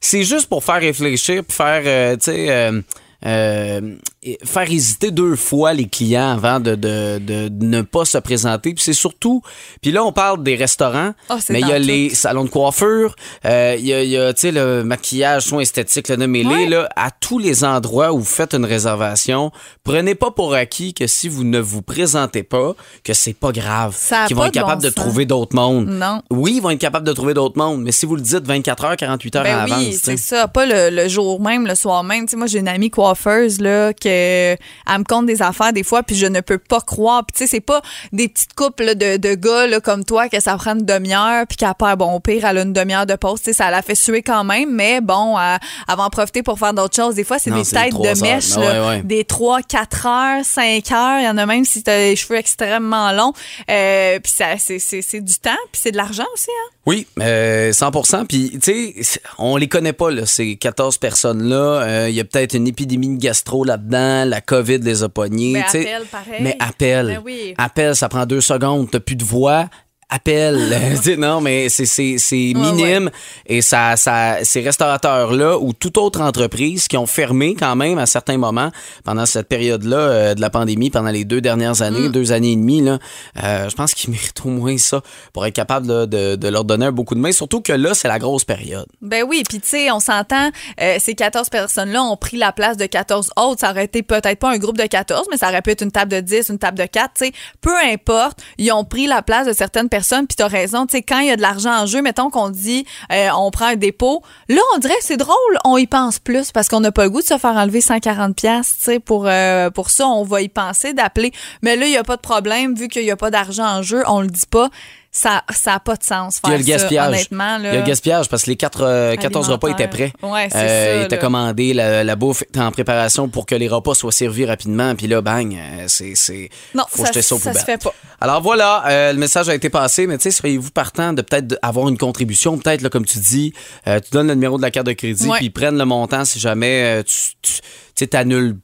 c'est 0.02 0.24
juste 0.24 0.48
pour 0.48 0.64
faire 0.64 0.82
réfléchir, 0.82 1.44
puis 1.46 1.56
faire, 1.56 1.84
euh, 1.86 2.18
tu 2.18 2.32
sais, 2.32 2.50
euh, 2.50 2.82
euh, 3.26 3.96
faire 4.46 4.70
hésiter 4.72 5.10
deux 5.10 5.36
fois 5.36 5.74
les 5.74 5.88
clients 5.88 6.30
avant 6.32 6.60
de, 6.60 6.76
de, 6.76 7.18
de 7.20 7.50
ne 7.66 7.82
pas 7.82 8.06
se 8.06 8.20
présenter. 8.20 8.74
Puis 8.76 8.84
c'est 8.84 8.94
surtout, 8.94 9.42
puis 9.82 9.92
là 9.92 10.04
on 10.04 10.12
parle 10.12 10.44
des 10.44 10.56
restaurants, 10.56 11.14
c'est 11.40 11.54
mais 11.54 11.62
il 11.62 11.68
y 11.68 11.72
a 11.72 11.80
tout. 11.80 11.86
les 11.88 12.10
salons 12.14 12.44
de 12.44 12.50
coiffure, 12.50 13.16
euh, 13.46 13.76
il 13.80 13.86
y 13.88 13.94
a, 13.94 14.04
il 14.04 14.10
y 14.12 14.18
a, 14.18 14.32
tu 14.34 14.42
sais, 14.42 14.52
le 14.52 14.84
maquillage, 14.84 15.44
soins 15.46 15.62
esthétiques, 15.62 16.08
le 16.10 16.18
nommez-les, 16.18 16.50
Ouais. 16.52 16.66
là, 16.70 16.88
à 16.96 17.10
tous 17.10 17.40
les 17.40 17.64
endroits 17.64 18.14
où 18.14 18.20
vous 18.20 18.26
faites 18.26 18.54
une 18.54 18.66
réservation, 18.66 19.52
prenez 19.84 20.14
pas 20.14 20.30
pour 20.30 20.54
acquis 20.54 20.94
que 20.94 21.08
si 21.08 21.28
vous 21.28 21.44
ne 21.44 21.60
vous 21.60 21.82
présentez 21.82 22.44
pas, 22.44 22.76
que 23.04 23.14
c'est 23.14 23.34
pas 23.34 23.52
grave, 23.52 23.98
qu'ils 24.28 24.36
vont 24.36 24.44
être 24.46 24.54
bon 24.54 24.60
capables 24.62 24.84
de 24.84 24.90
trouver 24.92 25.26
d'autres 25.26 25.56
mondes. 25.56 25.88
Non. 25.88 26.22
Oui, 26.30 26.54
ils 26.58 26.62
vont 26.62 26.70
être 26.70 26.80
capables 26.80 27.08
de 27.08 27.14
trouver 27.14 27.34
d'autres 27.34 27.58
mondes, 27.58 27.82
mais 27.82 27.92
si 27.92 28.06
vous 28.06 28.16
le 28.18 28.22
dites 28.22 28.46
24 28.46 28.84
heures, 28.86 28.98
48 28.98 29.36
heures 29.38 29.44
Ben 29.44 29.62
en 29.62 29.66
oui, 29.66 29.72
avance, 29.72 29.96
c'est 30.04 30.18
ça. 30.18 30.48
Pas 30.48 30.68
le, 30.68 30.96
le 30.96 31.08
jour 31.10 31.42
même, 31.42 31.66
le 31.66 31.74
soir 31.74 32.04
même. 32.04 32.26
Tu 32.28 32.32
sais, 32.32 32.38
moi, 32.38 32.46
j'ai 32.46 32.60
une 32.60 32.68
amie 32.68 32.92
coiffeuse, 32.92 33.60
là, 33.62 33.94
que 33.94 34.11
elle 34.12 35.00
me 35.00 35.04
compte 35.04 35.26
des 35.26 35.42
affaires 35.42 35.74
des 35.74 35.84
fois, 35.84 36.04
puis 36.04 36.16
je 36.16 36.26
ne 36.28 36.42
peux 36.42 36.58
pas 36.58 36.82
croire. 36.82 37.26
Puis 37.26 37.34
tu 37.38 37.44
sais, 37.44 37.48
c'est 37.48 37.60
pas 37.62 37.82
des 38.12 38.28
petites 38.28 38.54
couples 38.54 38.84
là, 38.84 38.96
de, 38.96 39.18
de 39.18 39.36
gars 39.36 39.68
là, 39.68 39.80
comme 39.80 40.04
toi 40.06 40.30
que 40.30 40.40
ça 40.40 40.56
prend 40.58 40.74
une 40.76 40.86
demi-heure, 40.86 41.46
puis 41.48 41.58
qu'elle 41.58 41.74
perd, 41.78 41.98
bon, 42.00 42.14
au 42.14 42.20
pire, 42.20 42.46
elle 42.46 42.58
a 42.58 42.62
une 42.62 42.74
demi-heure 42.74 43.06
de 43.06 43.16
pause. 43.16 43.40
Tu 43.42 43.46
sais, 43.46 43.54
ça 43.54 43.72
la 43.72 43.82
fait 43.82 43.96
suer 43.96 44.22
quand 44.22 44.44
même, 44.44 44.72
mais 44.74 45.02
bon, 45.02 45.38
elle, 45.40 45.60
elle 45.90 45.96
va 45.96 46.04
en 46.04 46.10
profiter 46.10 46.44
pour 46.44 46.60
faire 46.60 46.74
d'autres 46.74 46.96
choses. 46.96 47.16
Des 47.16 47.24
fois, 47.24 47.40
c'est 47.40 47.52
des 47.52 47.64
têtes 47.64 47.94
de 47.94 48.22
mèche, 48.22 48.56
Ouais, 48.58 48.66
là, 48.74 48.88
ouais. 48.90 49.02
des 49.04 49.24
3, 49.24 49.62
4 49.62 50.06
heures, 50.06 50.46
5 50.46 50.92
heures. 50.92 51.20
Il 51.20 51.26
y 51.26 51.30
en 51.30 51.38
a 51.38 51.46
même 51.46 51.66
si 51.66 51.84
tu 51.84 51.90
as 51.90 51.98
les 51.98 52.16
cheveux 52.16 52.38
extrêmement 52.38 53.12
longs. 53.12 53.34
Euh, 53.70 54.20
puis 54.20 54.32
ça, 54.36 54.46
c'est, 54.58 54.80
c'est, 54.80 55.02
c'est 55.02 55.22
du 55.22 55.34
temps, 55.36 55.50
puis 55.72 55.82
c'est 55.84 55.92
de 55.92 55.98
l'argent 55.98 56.26
aussi, 56.34 56.50
hein? 56.50 56.70
Oui, 56.88 57.06
euh, 57.20 57.72
100% 57.72 58.26
Puis, 58.26 58.58
tu 58.62 58.94
sais, 59.04 59.22
on 59.38 59.56
les 59.56 59.68
connaît 59.68 59.94
pas, 59.94 60.10
là, 60.10 60.26
ces 60.26 60.56
14 60.56 60.98
personnes-là. 60.98 61.56
Euh, 61.56 62.10
Il 62.10 62.16
y 62.16 62.20
a 62.20 62.24
peut-être 62.24 62.56
une 62.56 62.68
épidémie 62.68 63.16
de 63.18 63.22
gastro 63.22 63.64
là-dedans. 63.64 63.98
La 64.26 64.42
COVID 64.42 64.80
les 64.80 65.04
a 65.04 65.10
pognés. 65.10 65.54
Mais 65.54 65.64
sais. 65.68 65.82
appelle, 65.82 66.08
pareil. 66.08 66.42
Mais 66.42 66.56
appelle. 66.60 67.08
Ben 67.08 67.22
oui. 67.24 67.54
Appelle, 67.58 67.96
ça 67.96 68.10
prend 68.10 68.26
deux 68.26 68.42
secondes. 68.42 68.90
T'as 68.92 69.00
plus 69.00 69.16
de 69.16 69.24
voix. 69.24 69.70
Appelle. 70.12 70.78
Non, 71.18 71.42
mais 71.42 71.70
c'est, 71.70 71.86
c'est, 71.86 72.16
c'est 72.20 72.54
minime. 72.56 73.10
Et 73.46 73.62
ça, 73.62 73.96
ça, 73.96 74.44
ces 74.44 74.62
restaurateurs-là 74.62 75.58
ou 75.58 75.74
toute 75.74 75.98
autre 75.98 76.22
entreprise 76.22 76.88
qui 76.88 76.98
ont 76.98 77.06
fermé 77.06 77.56
quand 77.56 77.76
même 77.76 77.98
à 77.98 78.06
certains 78.06 78.38
moments 78.38 78.72
pendant 79.04 79.26
cette 79.26 79.48
période-là 79.48 79.98
euh, 79.98 80.34
de 80.36 80.42
la 80.42 80.50
pandémie, 80.50 80.90
pendant 80.90 81.10
les 81.12 81.24
deux 81.26 81.42
dernières 81.42 81.82
années, 81.82 82.10
Mm. 82.10 82.12
deux 82.12 82.32
années 82.32 82.52
et 82.52 82.56
demie, 82.56 82.82
là, 82.82 83.00
euh, 83.44 83.70
je 83.70 83.76
pense 83.76 83.94
qu'ils 83.94 84.10
méritent 84.12 84.46
au 84.46 84.50
moins 84.50 84.78
ça 84.78 85.02
pour 85.34 85.46
être 85.46 85.54
capable 85.56 85.88
de, 85.88 86.06
de- 86.06 86.36
de 86.36 86.48
leur 86.50 86.66
donner 86.66 86.88
un 86.88 86.92
beaucoup 86.92 87.16
de 87.16 87.20
main. 87.20 87.32
Surtout 87.32 87.62
que 87.62 87.72
là, 87.74 87.94
c'est 87.94 88.08
la 88.08 88.20
grosse 88.20 88.44
période. 88.44 88.86
Ben 89.02 89.24
oui, 89.28 89.44
puis 89.48 89.60
tu 89.62 89.70
sais, 89.70 89.92
on 89.92 90.00
s'entend, 90.02 90.50
euh, 90.82 90.98
ces 91.00 91.16
14 91.16 91.50
personnes-là 91.50 92.04
ont 92.04 92.18
pris 92.18 92.38
la 92.38 92.52
place 92.52 92.76
de 92.78 92.86
14 92.86 93.32
autres. 93.38 93.62
Ça 93.62 93.72
aurait 93.72 93.86
été 93.86 94.04
peut-être 94.04 94.40
pas 94.40 94.52
un 94.52 94.58
groupe 94.58 94.78
de 94.78 94.86
14, 94.86 95.28
mais 95.32 95.38
ça 95.38 95.48
aurait 95.50 95.62
pu 95.62 95.72
être 95.72 95.82
une 95.84 95.92
table 95.92 96.12
de 96.12 96.20
10, 96.20 96.50
une 96.50 96.60
table 96.60 96.78
de 96.78 96.86
4, 96.86 97.12
tu 97.16 97.26
sais. 97.28 97.32
Peu 97.62 97.76
importe, 97.92 98.40
ils 98.58 98.72
ont 98.72 98.84
pris 98.84 99.08
la 99.08 99.22
place 99.22 99.48
de 99.48 99.54
certaines 99.54 99.88
personnes, 99.90 100.01
puis 100.28 100.36
t'as 100.36 100.48
raison, 100.48 100.86
tu 100.86 100.98
sais, 100.98 101.02
quand 101.02 101.20
il 101.20 101.28
y 101.28 101.32
a 101.32 101.36
de 101.36 101.42
l'argent 101.42 101.72
en 101.72 101.86
jeu, 101.86 102.02
mettons 102.02 102.30
qu'on 102.30 102.50
dit, 102.50 102.86
euh, 103.12 103.30
on 103.36 103.52
prend 103.52 103.68
un 103.68 103.76
dépôt, 103.76 104.22
là, 104.50 104.62
on 104.76 104.80
dirait 104.80 104.94
c'est 105.02 105.18
drôle, 105.18 105.36
on 105.66 105.78
y 105.78 105.88
pense 105.88 106.20
plus, 106.20 106.52
parce 106.52 106.68
qu'on 106.68 106.80
n'a 106.80 106.92
pas 106.92 107.04
le 107.04 107.10
goût 107.10 107.22
de 107.22 107.26
se 107.26 107.38
faire 107.38 107.56
enlever 107.56 107.82
140 107.82 108.36
pièces, 108.36 108.76
tu 108.78 108.84
sais, 108.84 109.00
pour, 109.00 109.26
euh, 109.28 109.70
pour 109.70 109.90
ça, 109.90 110.08
on 110.08 110.24
va 110.24 110.42
y 110.42 110.50
penser 110.50 110.94
d'appeler. 110.94 111.32
Mais 111.62 111.76
là, 111.76 111.86
il 111.86 111.92
y 111.92 111.98
a 111.98 112.04
pas 112.04 112.16
de 112.16 112.22
problème, 112.22 112.76
vu 112.76 112.88
qu'il 112.88 113.04
y 113.04 113.12
a 113.12 113.18
pas 113.18 113.32
d'argent 113.32 113.66
en 113.66 113.82
jeu, 113.82 114.04
on 114.08 114.22
le 114.22 114.28
dit 114.28 114.48
pas. 114.50 114.70
Ça, 115.14 115.44
ça 115.54 115.74
a 115.74 115.80
pas 115.82 115.98
de 115.98 116.04
sens 116.04 116.40
Il 116.46 116.48
y 116.48 116.52
faire 116.52 116.56
a 116.56 116.58
le 116.58 116.64
gaspillage. 116.64 117.04
ça, 117.06 117.10
honnêtement. 117.10 117.58
Là. 117.58 117.70
Il 117.70 117.74
y 117.74 117.78
a 117.78 117.82
le 117.82 117.86
gaspillage 117.86 118.30
parce 118.30 118.44
que 118.44 118.50
les 118.50 118.56
quatre, 118.56 118.84
euh, 118.86 119.16
14 119.18 119.50
repas 119.50 119.68
étaient 119.68 119.90
prêts. 119.90 120.14
Ouais, 120.24 120.48
c'est 120.50 120.58
Euh, 120.58 120.94
ça, 120.96 121.02
ils 121.02 121.06
étaient 121.06 121.16
là. 121.18 121.22
commandés, 121.22 121.74
la, 121.74 122.04
la 122.06 122.16
bouffe 122.16 122.44
était 122.44 122.62
en 122.62 122.72
préparation 122.72 123.28
pour 123.28 123.46
que 123.46 123.54
les 123.56 123.68
repas 123.68 123.94
soient 123.94 124.14
servis 124.14 124.46
rapidement. 124.46 124.96
Puis 124.96 125.08
là, 125.08 125.22
bang, 125.22 125.54
euh, 125.54 125.84
c'est. 125.88 126.16
c'est- 126.16 126.50
Non, 126.74 126.86
faut 126.90 127.02
ça, 127.04 127.10
jeter 127.10 127.22
ça 127.24 127.38
ça 127.40 127.54
se 127.54 127.66
fait 127.66 127.78
pas. 127.84 127.94
Alors 128.22 128.42
voilà, 128.42 128.84
euh, 128.88 129.12
le 129.12 129.20
message 129.20 129.50
a 129.50 129.56
été 129.56 129.70
passé, 129.70 130.08
mais 130.08 130.18
tu 130.18 130.24
sais, 130.24 130.32
seriez-vous 130.32 130.72
partant 130.72 131.12
de 131.12 131.22
peut-être 131.22 131.58
avoir 131.62 131.90
une 131.90 131.98
contribution, 131.98 132.58
peut-être, 132.58 132.82
là, 132.82 132.90
comme 132.90 133.06
tu 133.06 133.20
dis, 133.20 133.52
euh, 133.88 134.00
tu 134.00 134.12
donnes 134.12 134.28
le 134.28 134.36
numéro 134.36 134.56
de 134.58 134.62
la 134.62 134.72
carte 134.72 134.88
de 134.88 134.94
crédit, 134.94 135.28
puis 135.36 135.46
ils 135.48 135.52
prennent 135.52 135.78
le 135.78 135.86
montant 135.86 136.24
si 136.24 136.40
jamais 136.40 137.04
tu 137.04 137.62
tu- 137.96 138.08
t'annules 138.08 138.56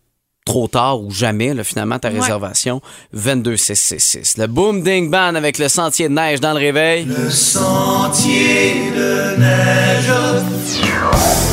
trop 0.47 0.67
tard 0.67 1.01
ou 1.01 1.11
jamais, 1.11 1.53
là, 1.53 1.63
finalement, 1.63 1.99
ta 1.99 2.09
Ouais. 2.09 2.19
réservation. 2.19 2.81
22666. 3.13 4.37
Le 4.37 4.47
Boom 4.47 4.81
Ding 4.81 5.11
Band 5.11 5.35
avec 5.35 5.57
le 5.59 5.67
sentier 5.69 6.09
de 6.09 6.13
neige 6.13 6.39
dans 6.39 6.53
le 6.53 6.59
réveil. 6.59 7.05
Le 7.05 7.29
sentier 7.29 8.91
de 8.95 9.37
neige. 9.39 11.46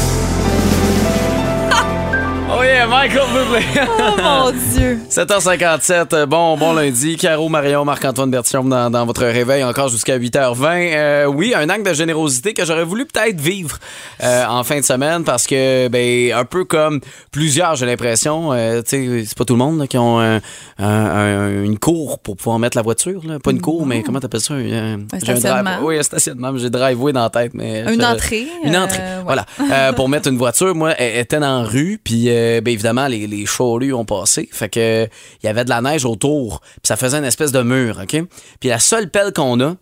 Oh 2.87 2.91
yeah, 2.91 3.09
Michael 3.09 3.27
Bublé. 3.33 3.65
Oh 3.99 4.23
mon 4.23 4.51
Dieu. 4.75 4.99
7h57, 5.09 6.09
euh, 6.15 6.27
bon, 6.27 6.57
bon 6.59 6.73
lundi. 6.75 7.17
Caro, 7.17 7.49
Marion, 7.49 7.85
Marc-Antoine 7.85 8.31
Bertium 8.31 8.69
dans, 8.69 8.91
dans 8.91 9.07
votre 9.07 9.25
réveil 9.25 9.65
encore 9.65 9.89
jusqu'à 9.89 10.19
8h20. 10.19 10.93
Euh, 10.95 11.25
oui, 11.27 11.55
un 11.57 11.69
acte 11.71 11.87
de 11.87 11.95
générosité 11.95 12.53
que 12.53 12.65
j'aurais 12.65 12.85
voulu 12.85 13.07
peut-être 13.07 13.41
vivre 13.41 13.79
euh, 14.23 14.45
en 14.47 14.65
fin 14.65 14.79
de 14.81 14.85
semaine 14.85 15.25
parce 15.25 15.47
que, 15.47 15.89
ben, 15.89 16.33
un 16.33 16.45
peu 16.45 16.65
comme 16.65 17.01
plusieurs, 17.31 17.75
j'ai 17.77 17.87
l'impression, 17.87 18.53
euh, 18.53 18.83
tu 18.83 18.91
sais, 19.21 19.25
c'est 19.27 19.39
pas 19.39 19.45
tout 19.45 19.55
le 19.55 19.61
monde 19.61 19.79
là, 19.79 19.87
qui 19.87 19.97
ont 19.97 20.19
un- 20.21 20.41
un- 20.79 20.83
un- 20.85 21.63
une 21.65 21.79
cour 21.79 22.19
pour 22.19 22.37
pouvoir 22.37 22.59
mettre 22.59 22.77
la 22.77 22.83
voiture. 22.83 23.23
Là. 23.27 23.39
Pas 23.39 23.51
une 23.53 23.61
cour, 23.63 23.87
mais 23.87 24.03
comment 24.03 24.21
t'appelles 24.21 24.41
ça? 24.41 24.55
Un, 24.55 24.59
Un 24.59 24.99
j'ai 25.13 25.19
drive- 25.21 25.39
stationnement. 25.39 25.79
oui, 25.83 25.99
un 25.99 26.03
stationnement. 26.03 26.53
J'ai 26.59 26.71
driveway 26.71 27.13
dans 27.13 27.23
la 27.23 27.31
tête. 27.31 27.53
Mais 27.55 27.85
Une 27.93 28.05
entrée, 28.05 28.47
Une 28.65 28.75
euh, 28.77 28.85
entrée, 28.85 28.99
ouais. 28.99 29.23
voilà. 29.25 29.47
Euh, 29.73 29.93
pour 29.93 30.09
mettre 30.09 30.29
une 30.29 30.37
voiture, 30.39 30.75
moi, 30.75 30.93
elle 30.99 31.21
était 31.21 31.41
dans 31.41 31.63
la 31.63 31.69
rue, 31.69 31.99
puis 32.03 32.25
euh, 32.29 32.61
ben, 32.61 32.74
évidemment, 32.75 33.07
les, 33.09 33.27
les 33.27 33.47
charrues 33.47 33.93
ont 33.95 34.05
passé. 34.05 34.49
Fait 34.53 34.69
que 34.69 35.09
il 35.43 35.47
y 35.47 35.49
avait 35.49 35.65
de 35.65 35.71
la 35.71 35.81
neige 35.81 36.05
autour, 36.05 36.61
puis 36.61 36.81
ça 36.85 36.97
faisait 36.97 37.17
une 37.19 37.25
espèce 37.25 37.51
de 37.53 37.63
mur, 37.63 38.01
OK? 38.03 38.23
Puis 38.61 38.69
la 38.69 38.79
seule 38.79 39.11
pelle 39.11 39.33
qu'on 39.33 39.59
a 39.61 39.75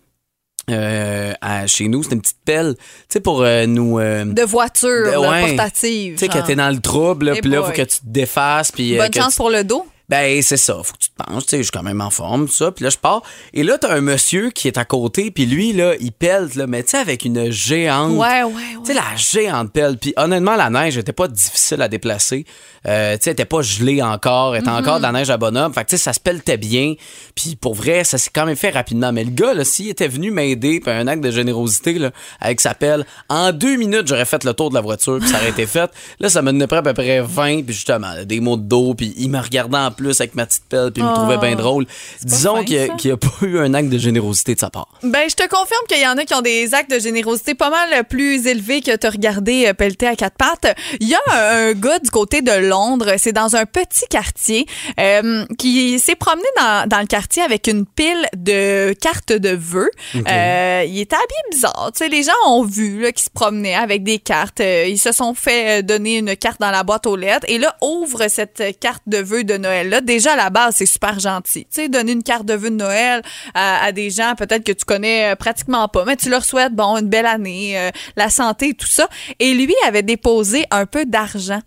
euh, 0.71 1.33
à- 1.41 1.67
chez 1.67 1.89
nous, 1.89 2.05
c'est 2.05 2.13
une 2.13 2.21
petite 2.21 2.39
pelle, 2.45 2.77
tu 2.77 2.83
sais, 3.09 3.21
pour 3.21 3.43
euh, 3.43 3.67
nous... 3.67 3.99
euh, 3.99 4.25
De 4.27 4.43
voiture, 4.43 5.11
de- 5.13 5.17
ouais. 5.19 5.57
portative. 5.57 6.15
Tu 6.15 6.19
sais, 6.21 6.29
que 6.29 6.39
t'es 6.47 6.55
dans 6.55 6.71
le 6.71 6.81
trouble, 6.81 7.33
puis 7.41 7.51
là, 7.51 7.63
faut 7.65 7.73
que 7.73 7.83
tu 7.83 7.99
te 7.99 8.07
défasses, 8.07 8.71
euh, 8.79 8.97
Bonne 8.99 9.11
que 9.11 9.19
chance 9.21 9.33
tu- 9.33 9.37
pour 9.39 9.51
le 9.51 9.65
dos. 9.65 9.85
Ben, 10.13 10.43
c'est 10.43 10.59
ça. 10.59 10.75
Faut 10.75 10.93
que 10.93 10.99
tu 10.99 11.09
te 11.09 11.25
penches. 11.25 11.45
Tu 11.45 11.49
sais, 11.49 11.57
je 11.57 11.63
suis 11.63 11.71
quand 11.71 11.83
même 11.83 12.03
en 12.03 12.11
forme, 12.11 12.47
tout 12.47 12.53
ça. 12.53 12.71
Puis 12.71 12.85
là, 12.85 12.91
je 12.91 12.99
pars. 12.99 13.23
Et 13.55 13.63
là, 13.63 13.79
t'as 13.79 13.95
un 13.95 14.03
monsieur 14.03 14.51
qui 14.51 14.69
est 14.69 14.77
à 14.77 14.85
côté. 14.85 15.31
Puis 15.31 15.47
lui, 15.47 15.73
là, 15.73 15.95
il 16.01 16.13
pèle, 16.13 16.51
là, 16.55 16.67
mais 16.67 16.83
tu 16.83 16.91
sais, 16.91 16.99
avec 16.99 17.25
une 17.25 17.51
géante. 17.51 18.19
Ouais, 18.19 18.43
ouais, 18.43 18.53
Tu 18.85 18.89
sais, 18.89 18.93
la 18.93 19.17
géante 19.17 19.73
pelle. 19.73 19.97
Puis 19.97 20.13
honnêtement, 20.19 20.55
la 20.55 20.69
neige 20.69 20.99
était 20.99 21.15
pas 21.15 21.29
difficile 21.29 21.81
à 21.81 21.89
déplacer. 21.89 22.45
Euh, 22.87 23.17
tu 23.17 23.23
sais, 23.23 23.31
elle 23.31 23.33
était 23.33 23.47
pas 23.47 23.63
gelée 23.63 24.03
encore. 24.03 24.55
Elle 24.55 24.61
était 24.61 24.71
encore 24.71 24.99
de 24.99 25.03
la 25.03 25.13
neige 25.13 25.31
à 25.31 25.39
bonhomme. 25.39 25.73
Fait 25.73 25.85
que, 25.85 25.89
tu 25.89 25.97
sais, 25.97 26.03
ça 26.03 26.13
se 26.13 26.21
pelletait 26.21 26.59
bien. 26.59 26.93
Puis 27.35 27.57
pour 27.57 27.75
vrai, 27.75 28.05
ça 28.05 28.19
s'est 28.19 28.33
quand 28.35 28.45
même 28.45 28.57
fait 28.57 28.69
rapidement. 28.69 29.13
Mais 29.13 29.25
le 29.25 29.31
gars, 29.31 29.55
là, 29.55 29.65
s'il 29.65 29.89
était 29.89 30.09
venu 30.09 30.31
m'aider, 30.31 30.81
puis 30.81 30.93
un 30.93 31.07
acte 31.07 31.25
de 31.25 31.31
générosité, 31.31 31.95
là, 31.95 32.11
avec 32.39 32.61
sa 32.61 32.75
pelle, 32.75 33.07
en 33.31 33.51
deux 33.51 33.77
minutes, 33.77 34.09
j'aurais 34.09 34.27
fait 34.27 34.45
le 34.45 34.53
tour 34.53 34.69
de 34.69 34.75
la 34.75 34.83
voiture. 34.83 35.21
Puis 35.21 35.31
ça 35.31 35.39
aurait 35.39 35.49
été 35.49 35.65
fait. 35.67 35.91
Là, 36.21 36.29
ça 36.29 36.43
me 36.43 36.53
donnait 36.53 36.67
près 36.67 36.77
à 36.77 36.83
peu 36.83 36.93
près 36.93 37.23
20. 37.23 37.63
Puis 37.63 37.73
justement, 37.73 38.13
là, 38.13 38.27
des 38.27 38.41
mots 38.41 38.59
de 38.59 38.65
dos. 38.65 38.93
Puis 38.93 39.15
il 39.17 39.31
me 39.31 39.41
regardait 39.41 39.79
en 39.79 39.91
plus 39.91 40.02
avec 40.11 40.35
ma 40.35 40.47
petite 40.47 40.65
pelle. 40.69 40.91
Puis 40.93 41.03
il 41.03 41.09
me 41.09 41.15
trouvait 41.15 41.39
bien 41.39 41.57
drôle. 41.57 41.87
Disons 42.23 42.65
qu'il 42.65 42.91
n'y 43.05 43.11
a, 43.11 43.17
pas 43.17 43.29
eu 43.43 43.59
un 43.59 43.75
acte 43.75 43.89
de 43.89 43.99
générosité 43.99 44.55
de 44.55 44.61
sa 44.61 44.71
part. 44.71 44.89
Ben, 45.03 45.29
je 45.29 45.35
te 45.35 45.43
confirme 45.49 45.87
qu'il 45.89 46.01
y 46.01 46.07
en 46.07 46.17
a 46.19 46.25
qui 46.25 46.35
ont 46.35 46.43
des 46.43 46.75
actes 46.75 46.91
de 46.91 46.99
générosité 46.99 47.55
pas 47.55 47.71
mal 47.71 48.05
plus 48.05 48.47
élevés 48.47 48.81
que 48.81 48.95
te 48.97 49.07
regarder 49.07 49.67
euh, 49.67 49.75
pelleter 49.75 50.07
à 50.07 50.17
quatre 50.17 50.37
pattes. 50.37 50.77
Il 51.01 51.09
y 51.09 51.15
a 51.15 51.21
un, 51.29 51.73
gars 51.73 51.99
du 51.99 52.11
côté 52.11 52.43
de 52.43 52.53
Londres, 52.53 53.15
c'est 53.19 53.33
dans 53.33 53.57
un 53.57 53.67
petit 53.67 54.07
quartier, 54.09 54.67
euh, 55.01 55.45
qui 55.59 55.99
s'est 55.99 56.17
promené 56.17 56.47
dans, 56.57 56.89
dans 56.89 57.01
le 57.01 57.07
quartier 57.07 57.43
avec 57.43 57.67
une 57.67 57.87
pile 57.87 58.27
de 58.37 58.93
cartes 58.95 59.33
de 59.33 59.51
vœux. 59.51 59.91
Euh, 60.15 60.85
il 60.87 61.01
était 61.01 61.17
habillé 61.17 61.41
bizarre. 61.51 61.91
Tu 61.95 61.99
sais, 61.99 62.09
les 62.09 62.23
gens 62.23 62.33
ont 62.47 62.65
vu 62.65 63.01
là, 63.01 63.13
qu'il 63.13 63.25
se 63.25 63.31
promenait 63.31 63.75
avec 63.75 64.03
des 64.03 64.19
cartes. 64.19 64.61
Ils 64.61 64.99
se 64.99 65.13
sont 65.13 65.35
fait 65.35 65.83
donner 65.83 66.19
une 66.19 66.37
carte 66.37 66.61
dans 66.61 66.71
la 66.71 66.83
boîte 66.83 67.07
aux 67.07 67.17
lettres 67.17 67.47
et 67.49 67.59
là, 67.59 67.77
ouvre 67.81 68.29
cette 68.29 68.63
carte 68.81 69.03
de 69.07 69.19
vœux 69.19 69.45
de 69.45 69.57
Déjà, 70.01 70.33
à 70.33 70.37
la 70.37 70.51
base, 70.51 70.77
c'est 70.77 70.87
super 70.87 71.19
gentil. 71.21 71.61
Tu 71.65 71.83
sais, 71.83 71.89
donner 71.89 72.13
une 72.13 72.23
carte 72.23 72.47
de 72.47 72.55
vœux 72.55 72.71
de 72.71 72.77
Noël 72.77 73.23
à, 73.55 73.85
à 73.85 73.93
des 73.93 74.11
gens 74.11 74.35
peut-être 74.37 74.65
que 74.65 74.73
tu 74.73 74.85
connais 74.85 75.33
euh, 75.33 75.37
pratiquement 75.37 75.87
pas, 75.89 76.05
mais 76.05 76.17
tu 76.17 76.29
leur 76.31 76.45
souhaites, 76.45 76.73
bon, 76.75 76.97
une 76.97 77.09
belle 77.09 77.27
année, 77.27 77.79
euh, 77.79 77.91
la 78.17 78.31
santé 78.31 78.69
et 78.71 78.75
tout 78.75 78.87
ça. 78.87 79.09
Et 79.39 79.55
lui 79.55 79.75
avait 79.87 80.03
déposé 80.03 80.65
un 80.71 80.87
peu 80.87 81.05
d'argent 81.05 81.61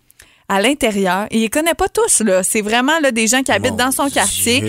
à 0.47 0.61
l'intérieur. 0.61 1.27
Il 1.31 1.41
les 1.41 1.49
connaît 1.49 1.73
pas 1.73 1.89
tous, 1.89 2.21
là. 2.21 2.43
C'est 2.43 2.61
vraiment 2.61 2.99
là, 2.99 3.11
des 3.11 3.27
gens 3.27 3.41
qui 3.43 3.51
habitent 3.51 3.75
dans 3.77 3.91
son 3.91 4.09
quartier. 4.09 4.61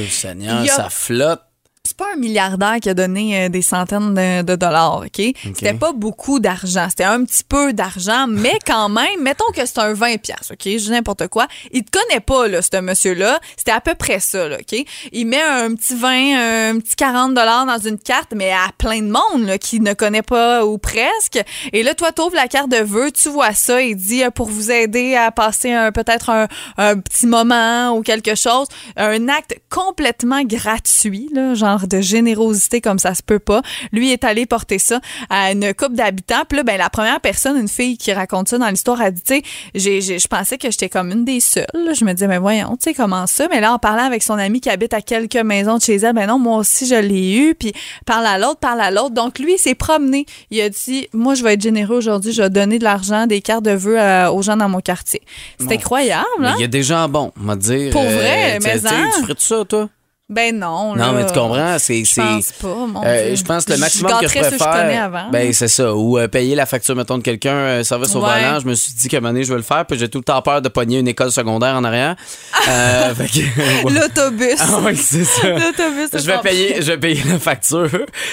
Seigneur, 0.55 0.73
a- 0.73 0.77
ça 0.77 0.89
flotte. 0.91 1.43
C'est 1.87 1.97
pas 1.97 2.07
un 2.15 2.17
milliardaire 2.17 2.79
qui 2.83 2.89
a 2.89 2.95
donné 2.95 3.45
euh, 3.45 3.49
des 3.49 3.63
centaines 3.63 4.13
de, 4.13 4.43
de 4.43 4.57
dollars, 4.57 5.05
OK? 5.07 5.23
C'était 5.55 5.73
pas 5.73 5.93
beaucoup 5.93 6.41
d'argent. 6.41 6.87
C'était 6.91 7.05
un 7.05 7.25
petit 7.25 7.45
peu 7.45 7.73
d'argent, 7.73 8.27
mais 8.29 8.59
quand 8.67 8.89
même, 8.89 9.23
mettons 9.23 9.53
que 9.55 9.65
c'est 9.65 9.79
un 9.79 9.93
20 9.93 10.17
pièces, 10.21 10.51
OK? 10.51 10.63
Je 10.65 10.79
dis 10.79 10.91
n'importe 10.91 11.29
quoi. 11.29 11.47
Il 11.71 11.85
te 11.85 11.97
connaît 11.97 12.19
pas, 12.19 12.49
là, 12.49 12.61
ce 12.61 12.81
monsieur-là. 12.81 13.39
C'était 13.57 13.71
à 13.71 13.81
peu 13.81 13.95
près 13.95 14.19
ça, 14.19 14.49
là, 14.49 14.57
OK? 14.59 14.85
Il 15.13 15.27
met 15.27 15.41
un 15.41 15.77
petit 15.77 15.95
20, 15.95 16.71
un 16.71 16.79
petit 16.81 16.97
40 16.97 17.35
dollars 17.35 17.67
dans 17.67 17.79
une 17.79 17.99
carte, 17.99 18.33
mais 18.35 18.51
à 18.51 18.71
plein 18.77 19.01
de 19.01 19.11
monde, 19.11 19.47
là, 19.47 19.57
qui 19.57 19.79
ne 19.79 19.95
connaît 19.95 20.23
pas 20.23 20.67
ou 20.67 20.79
presque. 20.79 21.41
Et 21.73 21.85
là, 21.85 21.95
toi, 21.95 22.11
t'ouvres 22.11 22.35
la 22.35 22.49
carte 22.49 22.69
de 22.69 22.83
vœux, 22.83 23.13
tu 23.13 23.29
vois 23.29 23.53
ça 23.53 23.81
et 23.81 23.95
dit 23.95 24.25
euh, 24.25 24.31
pour 24.31 24.49
vous 24.49 24.73
aider 24.73 25.15
à 25.15 25.31
passer 25.31 25.71
un, 25.73 25.93
peut-être 25.93 26.31
un, 26.31 26.49
un 26.79 26.99
petit 26.99 27.29
moment 27.29 27.93
ou 27.93 28.03
quelque 28.03 28.35
chose. 28.35 28.67
Un 28.97 29.29
acte 29.29 29.61
complètement 29.71 30.43
gratuit, 30.43 31.29
là, 31.33 31.55
genre 31.55 31.76
de 31.87 32.01
générosité 32.01 32.81
comme 32.81 32.99
ça 32.99 33.15
se 33.15 33.23
peut 33.23 33.39
pas. 33.39 33.63
Lui 33.93 34.11
est 34.13 34.25
allé 34.25 34.47
porter 34.47 34.79
ça 34.79 35.01
à 35.31 35.53
une 35.53 35.75
couple 35.75 35.95
d'habitants. 35.95 36.43
Puis 36.49 36.57
là, 36.57 36.63
ben, 36.65 36.77
la 36.79 36.91
première 36.91 37.21
personne, 37.21 37.57
une 37.59 37.69
fille 37.69 37.99
qui 37.99 38.13
raconte 38.13 38.49
ça 38.49 38.59
dans 38.59 38.69
l'histoire, 38.69 39.01
a 39.01 39.11
dit, 39.11 39.23
tu 39.23 39.35
sais, 39.37 39.43
j'ai- 39.75 40.01
j'ai- 40.01 40.19
je 40.19 40.29
pensais 40.29 40.59
que 40.59 40.71
j'étais 40.71 40.89
comme 40.89 41.11
une 41.13 41.25
des 41.25 41.41
seules. 41.41 41.67
là. 41.75 41.93
Je 41.93 42.05
me 42.05 42.13
disais, 42.13 42.27
mais 42.29 42.39
voyons, 42.39 42.71
tu 42.77 42.85
sais, 42.91 42.95
comment 42.95 43.27
ça? 43.27 43.49
Mais 43.51 43.61
là, 43.61 43.73
en 43.73 43.79
parlant 43.79 44.05
avec 44.05 44.23
son 44.23 44.35
ami 44.35 44.61
qui 44.61 44.71
habite 44.71 44.95
à 44.95 45.01
quelques 45.03 45.37
maisons 45.37 45.77
de 45.79 45.83
chez 45.83 45.97
elle, 45.97 46.15
ben 46.15 46.27
non, 46.27 46.39
moi 46.39 46.57
aussi, 46.59 46.87
je 46.87 46.95
l'ai 46.95 47.37
eu. 47.37 47.55
Puis 47.55 47.73
parle 48.07 48.27
à 48.27 48.39
l'autre, 48.39 48.59
parle 48.61 48.81
à 48.81 48.91
l'autre. 48.91 49.11
Donc, 49.15 49.39
lui, 49.39 49.55
il 49.55 49.59
s'est 49.59 49.75
promené. 49.75 50.27
Il 50.51 50.61
a 50.61 50.69
dit, 50.69 51.09
moi, 51.13 51.35
je 51.35 51.43
vais 51.43 51.55
être 51.55 51.63
généreux 51.63 51.97
aujourd'hui. 51.97 52.33
Je 52.33 52.43
vais 52.43 52.51
donner 52.51 52.79
de 52.79 52.85
l'argent, 52.85 53.27
des 53.27 53.41
cartes 53.41 53.65
de 53.65 53.73
vœux 53.73 53.99
euh, 54.01 54.31
aux 54.31 54.43
gens 54.43 54.57
dans 54.57 54.69
mon 54.69 54.81
quartier. 54.81 55.21
C'est 55.59 55.67
incroyable, 55.75 56.25
hein? 56.45 56.55
il 56.59 56.61
y 56.63 56.65
a 56.65 56.69
des 56.69 56.83
gens 56.83 57.09
bons, 57.09 57.33
on 57.41 57.45
va 57.45 57.57
dire. 57.57 57.91
Pour 57.93 58.03
vrai, 58.03 58.59
tu- 58.59 58.65
mais 58.67 58.79
tu- 58.79 58.87
hein? 58.95 59.11
Tu 59.17 59.23
ferais 59.23 59.35
tout 59.35 59.43
ça, 59.43 59.65
toi? 59.69 59.89
Ben 60.29 60.59
non. 60.59 60.97
Non, 60.97 61.13
là. 61.13 61.13
mais 61.13 61.25
tu 61.27 61.33
comprends, 61.35 61.79
c'est. 61.79 62.05
Je 62.05 62.15
pense 62.17 62.51
pas, 62.61 62.67
mon 62.87 63.01
Euh, 63.05 63.27
Dieu. 63.29 63.37
je 63.37 63.45
pense 63.45 63.65
que 63.65 63.71
le 63.71 63.77
Je 63.77 63.81
maximum 63.81 64.11
que 64.21 64.27
je 64.27 64.33
ceux 64.33 64.39
pourrais 64.41 64.51
que 64.51 64.59
je 64.59 64.65
connais 64.65 64.97
avant. 64.99 65.31
ben 65.31 65.53
c'est 65.53 65.69
ça, 65.69 65.95
ou 65.95 66.19
euh, 66.19 66.27
payer 66.27 66.57
la 66.57 66.67
facture 66.67 66.97
mettons 66.97 67.19
de 67.19 67.23
quelqu'un, 67.23 67.55
euh, 67.55 67.85
service 67.85 68.13
au 68.17 68.21
Ouais. 68.25 68.41
volant. 68.43 68.59
Je 68.59 68.67
me 68.67 68.75
suis 68.75 68.93
dit 68.95 69.07
qu'à 69.09 69.19
un 69.19 69.21
moment 69.21 69.33
donné 69.35 69.45
je 69.45 69.51
vais 69.53 69.57
le 69.59 69.63
faire, 69.63 69.87
puis 69.87 69.97
j'ai 69.97 70.09
tout 70.09 70.19
le 70.19 70.25
temps 70.25 70.43
peur 70.43 70.61
de 70.63 70.69
pogner 70.69 70.99
une 70.99 71.07
école 71.07 71.31
secondaire 71.31 71.77
en 71.77 71.85
arrière. 71.85 72.17
Euh. 72.69 73.15
L'autobus. 73.85 74.57
Ah 74.59 74.81
oui, 74.85 74.97
c'est 74.97 75.23
ça. 75.25 75.47
L'autobus. 75.49 76.09
Je 76.13 76.27
vais 76.27 76.39
payer, 76.39 76.77
je 76.83 76.87
vais 76.91 76.99
payer 76.99 77.23
la 77.29 77.39
facture. 77.39 77.89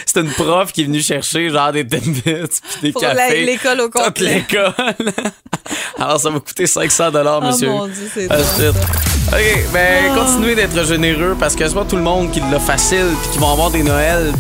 C'est 0.08 0.19
une 0.21 0.32
prof 0.32 0.71
qui 0.71 0.82
est 0.82 0.86
venue 0.86 1.01
chercher 1.01 1.49
genre 1.51 1.71
des 1.71 1.86
Timbits 1.86 2.21
puis 2.23 2.47
des 2.82 2.91
Pour 2.91 3.01
cafés. 3.03 3.45
l'école 3.45 3.82
au 3.82 3.89
Toute 3.89 4.01
complet. 4.03 4.43
l'école. 4.49 4.73
Alors 5.99 6.19
ça 6.19 6.32
va 6.32 6.39
coûter 6.39 6.65
500 6.65 7.12
dollars, 7.12 7.41
Oh 7.43 7.45
monsieur. 7.47 7.69
mon 7.69 7.86
Dieu, 7.86 8.10
c'est. 8.12 8.25
OK, 8.27 9.65
ben 9.71 10.03
Ah. 10.12 10.15
continuez 10.15 10.56
d'être 10.56 10.84
généreux 10.86 11.36
parce 11.39 11.56
que 11.56 11.67
c'est 11.67 11.75
tout 11.86 11.96
le 11.96 12.02
monde 12.02 12.32
qui 12.32 12.39
l'a 12.39 12.60
facile 12.60 13.08
puis 13.22 13.32
qui 13.32 13.38
vont 13.39 13.52
avoir 13.52 13.69
des 13.69 13.84
Noëls, 13.84 14.34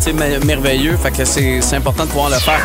merveilleux. 0.45 0.97
C'est 1.23 1.75
important 1.75 2.03
de 2.03 2.09
pouvoir 2.09 2.29
le 2.29 2.37
faire. 2.37 2.63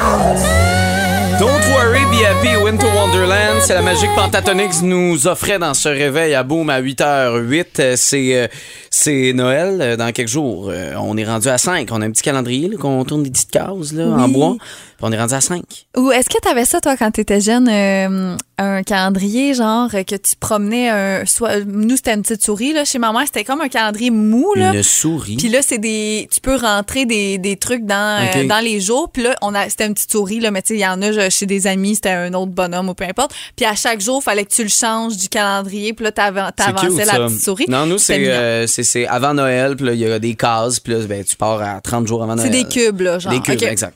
Don't 1.37 1.63
worry, 1.71 2.05
be 2.07 2.25
happy, 2.25 2.57
Winter 2.65 2.87
Wonderland. 2.97 3.61
C'est 3.65 3.75
la 3.75 3.83
magique 3.83 4.11
Pentatonix 4.17 4.83
nous 4.83 5.29
offrait 5.29 5.59
dans 5.61 5.75
ce 5.75 5.89
réveil 5.89 6.35
à 6.35 6.43
Boom 6.43 6.69
à 6.71 6.81
8h08. 6.81 7.67
Euh, 7.79 7.95
C'est 7.97 8.35
euh, 8.35 8.49
c'est 8.91 9.33
Noël 9.35 9.79
euh, 9.81 9.97
dans 9.97 10.11
quelques 10.11 10.29
jours. 10.29 10.73
On 10.99 11.17
est 11.17 11.25
rendu 11.25 11.49
à 11.49 11.59
5. 11.59 11.89
On 11.93 12.01
a 12.03 12.07
un 12.07 12.11
petit 12.11 12.23
calendrier 12.23 12.71
qu'on 12.71 13.05
tourne 13.05 13.23
des 13.23 13.31
petites 13.31 13.51
cases 13.51 13.93
là, 13.93 14.07
en 14.09 14.29
bois. 14.29 14.57
Puis 14.59 15.07
on 15.07 15.13
est 15.13 15.19
rendu 15.19 15.35
à 15.35 15.41
5. 15.41 15.63
Ou 15.97 16.11
est-ce 16.11 16.29
que 16.29 16.41
tu 16.43 16.49
avais 16.49 16.65
ça, 16.65 16.81
toi, 16.81 16.97
quand 16.97 17.13
tu 17.13 17.21
étais 17.21 17.41
jeune, 17.41 17.69
euh, 17.71 18.37
un 18.59 18.83
calendrier, 18.83 19.55
genre, 19.55 19.89
que 19.91 20.17
tu 20.17 20.35
promenais 20.41 20.89
un. 20.89 21.25
Soit, 21.25 21.61
nous, 21.65 21.95
c'était 21.95 22.15
une 22.15 22.23
petite 22.23 22.43
souris, 22.43 22.73
là. 22.73 22.85
Chez 22.85 22.99
ma 22.99 23.13
mère, 23.13 23.23
c'était 23.27 23.45
comme 23.45 23.61
un 23.61 23.69
calendrier 23.69 24.11
mou, 24.11 24.55
là. 24.57 24.73
Une 24.75 24.83
souris. 24.83 25.37
Puis 25.37 25.49
là, 25.51 25.61
c'est 25.63 25.79
des. 25.79 26.27
Tu 26.33 26.41
peux 26.41 26.57
rentrer 26.57 27.07
des, 27.07 27.39
des 27.39 27.57
trucs 27.57 27.85
dans, 27.85 28.21
euh, 28.35 28.49
dans 28.49 28.59
les 28.65 28.81
jours. 28.81 29.09
Puis 29.13 29.23
là, 29.23 29.37
on 29.41 29.55
a, 29.55 29.69
c'était 29.69 29.87
une 29.87 29.95
petite 29.95 30.11
souris, 30.11 30.41
là. 30.41 30.51
Mais 30.51 30.63
tu 30.63 30.69
sais, 30.69 30.75
il 30.75 30.81
y 30.81 30.87
en 30.87 31.01
a 31.01 31.13
chez 31.31 31.47
des 31.47 31.67
amis, 31.67 31.97
c'était 31.97 32.11
un 32.11 32.33
autre 32.35 32.53
bonhomme 32.53 32.89
ou 32.89 32.95
peu 32.95 33.05
importe. 33.05 33.33
Puis 33.57 33.67
à 33.67 33.75
chaque 33.75 34.01
jour, 34.01 34.21
il 34.21 34.25
fallait 34.25 34.45
que 34.45 34.53
tu 34.53 34.63
le 34.63 34.69
changes 34.69 35.17
du 35.17 35.29
calendrier. 35.29 35.93
Puis 35.93 36.05
là, 36.05 36.13
t'avan- 36.13 36.51
C'est 36.59 36.65
t'avançais 36.73 37.05
la 37.05 37.27
petite 37.27 37.43
souris. 37.43 37.67
Non, 37.69 37.87
nous, 37.87 37.99
c'est 37.99 38.29
euh, 38.29 38.67
c'est- 38.67 38.83
c'est 38.85 39.07
avant 39.07 39.35
Noël, 39.35 39.77
puis 39.77 39.87
là, 39.87 39.93
il 39.93 39.99
y 40.01 40.11
a 40.11 40.19
des 40.19 40.35
cases, 40.35 40.81
puis 40.81 40.93
là, 40.95 41.01
ben, 41.07 41.25
tu 41.25 41.37
pars 41.37 41.61
à 41.61 41.81
30 41.81 42.07
jours 42.07 42.23
avant 42.23 42.37
C'est 42.37 42.49
Noël. 42.51 42.65
des 42.65 42.69
cubes, 42.69 43.01
là, 43.01 43.19
genre. 43.19 43.33
Des 43.33 43.41
cubes, 43.41 43.63
exact. 43.63 43.95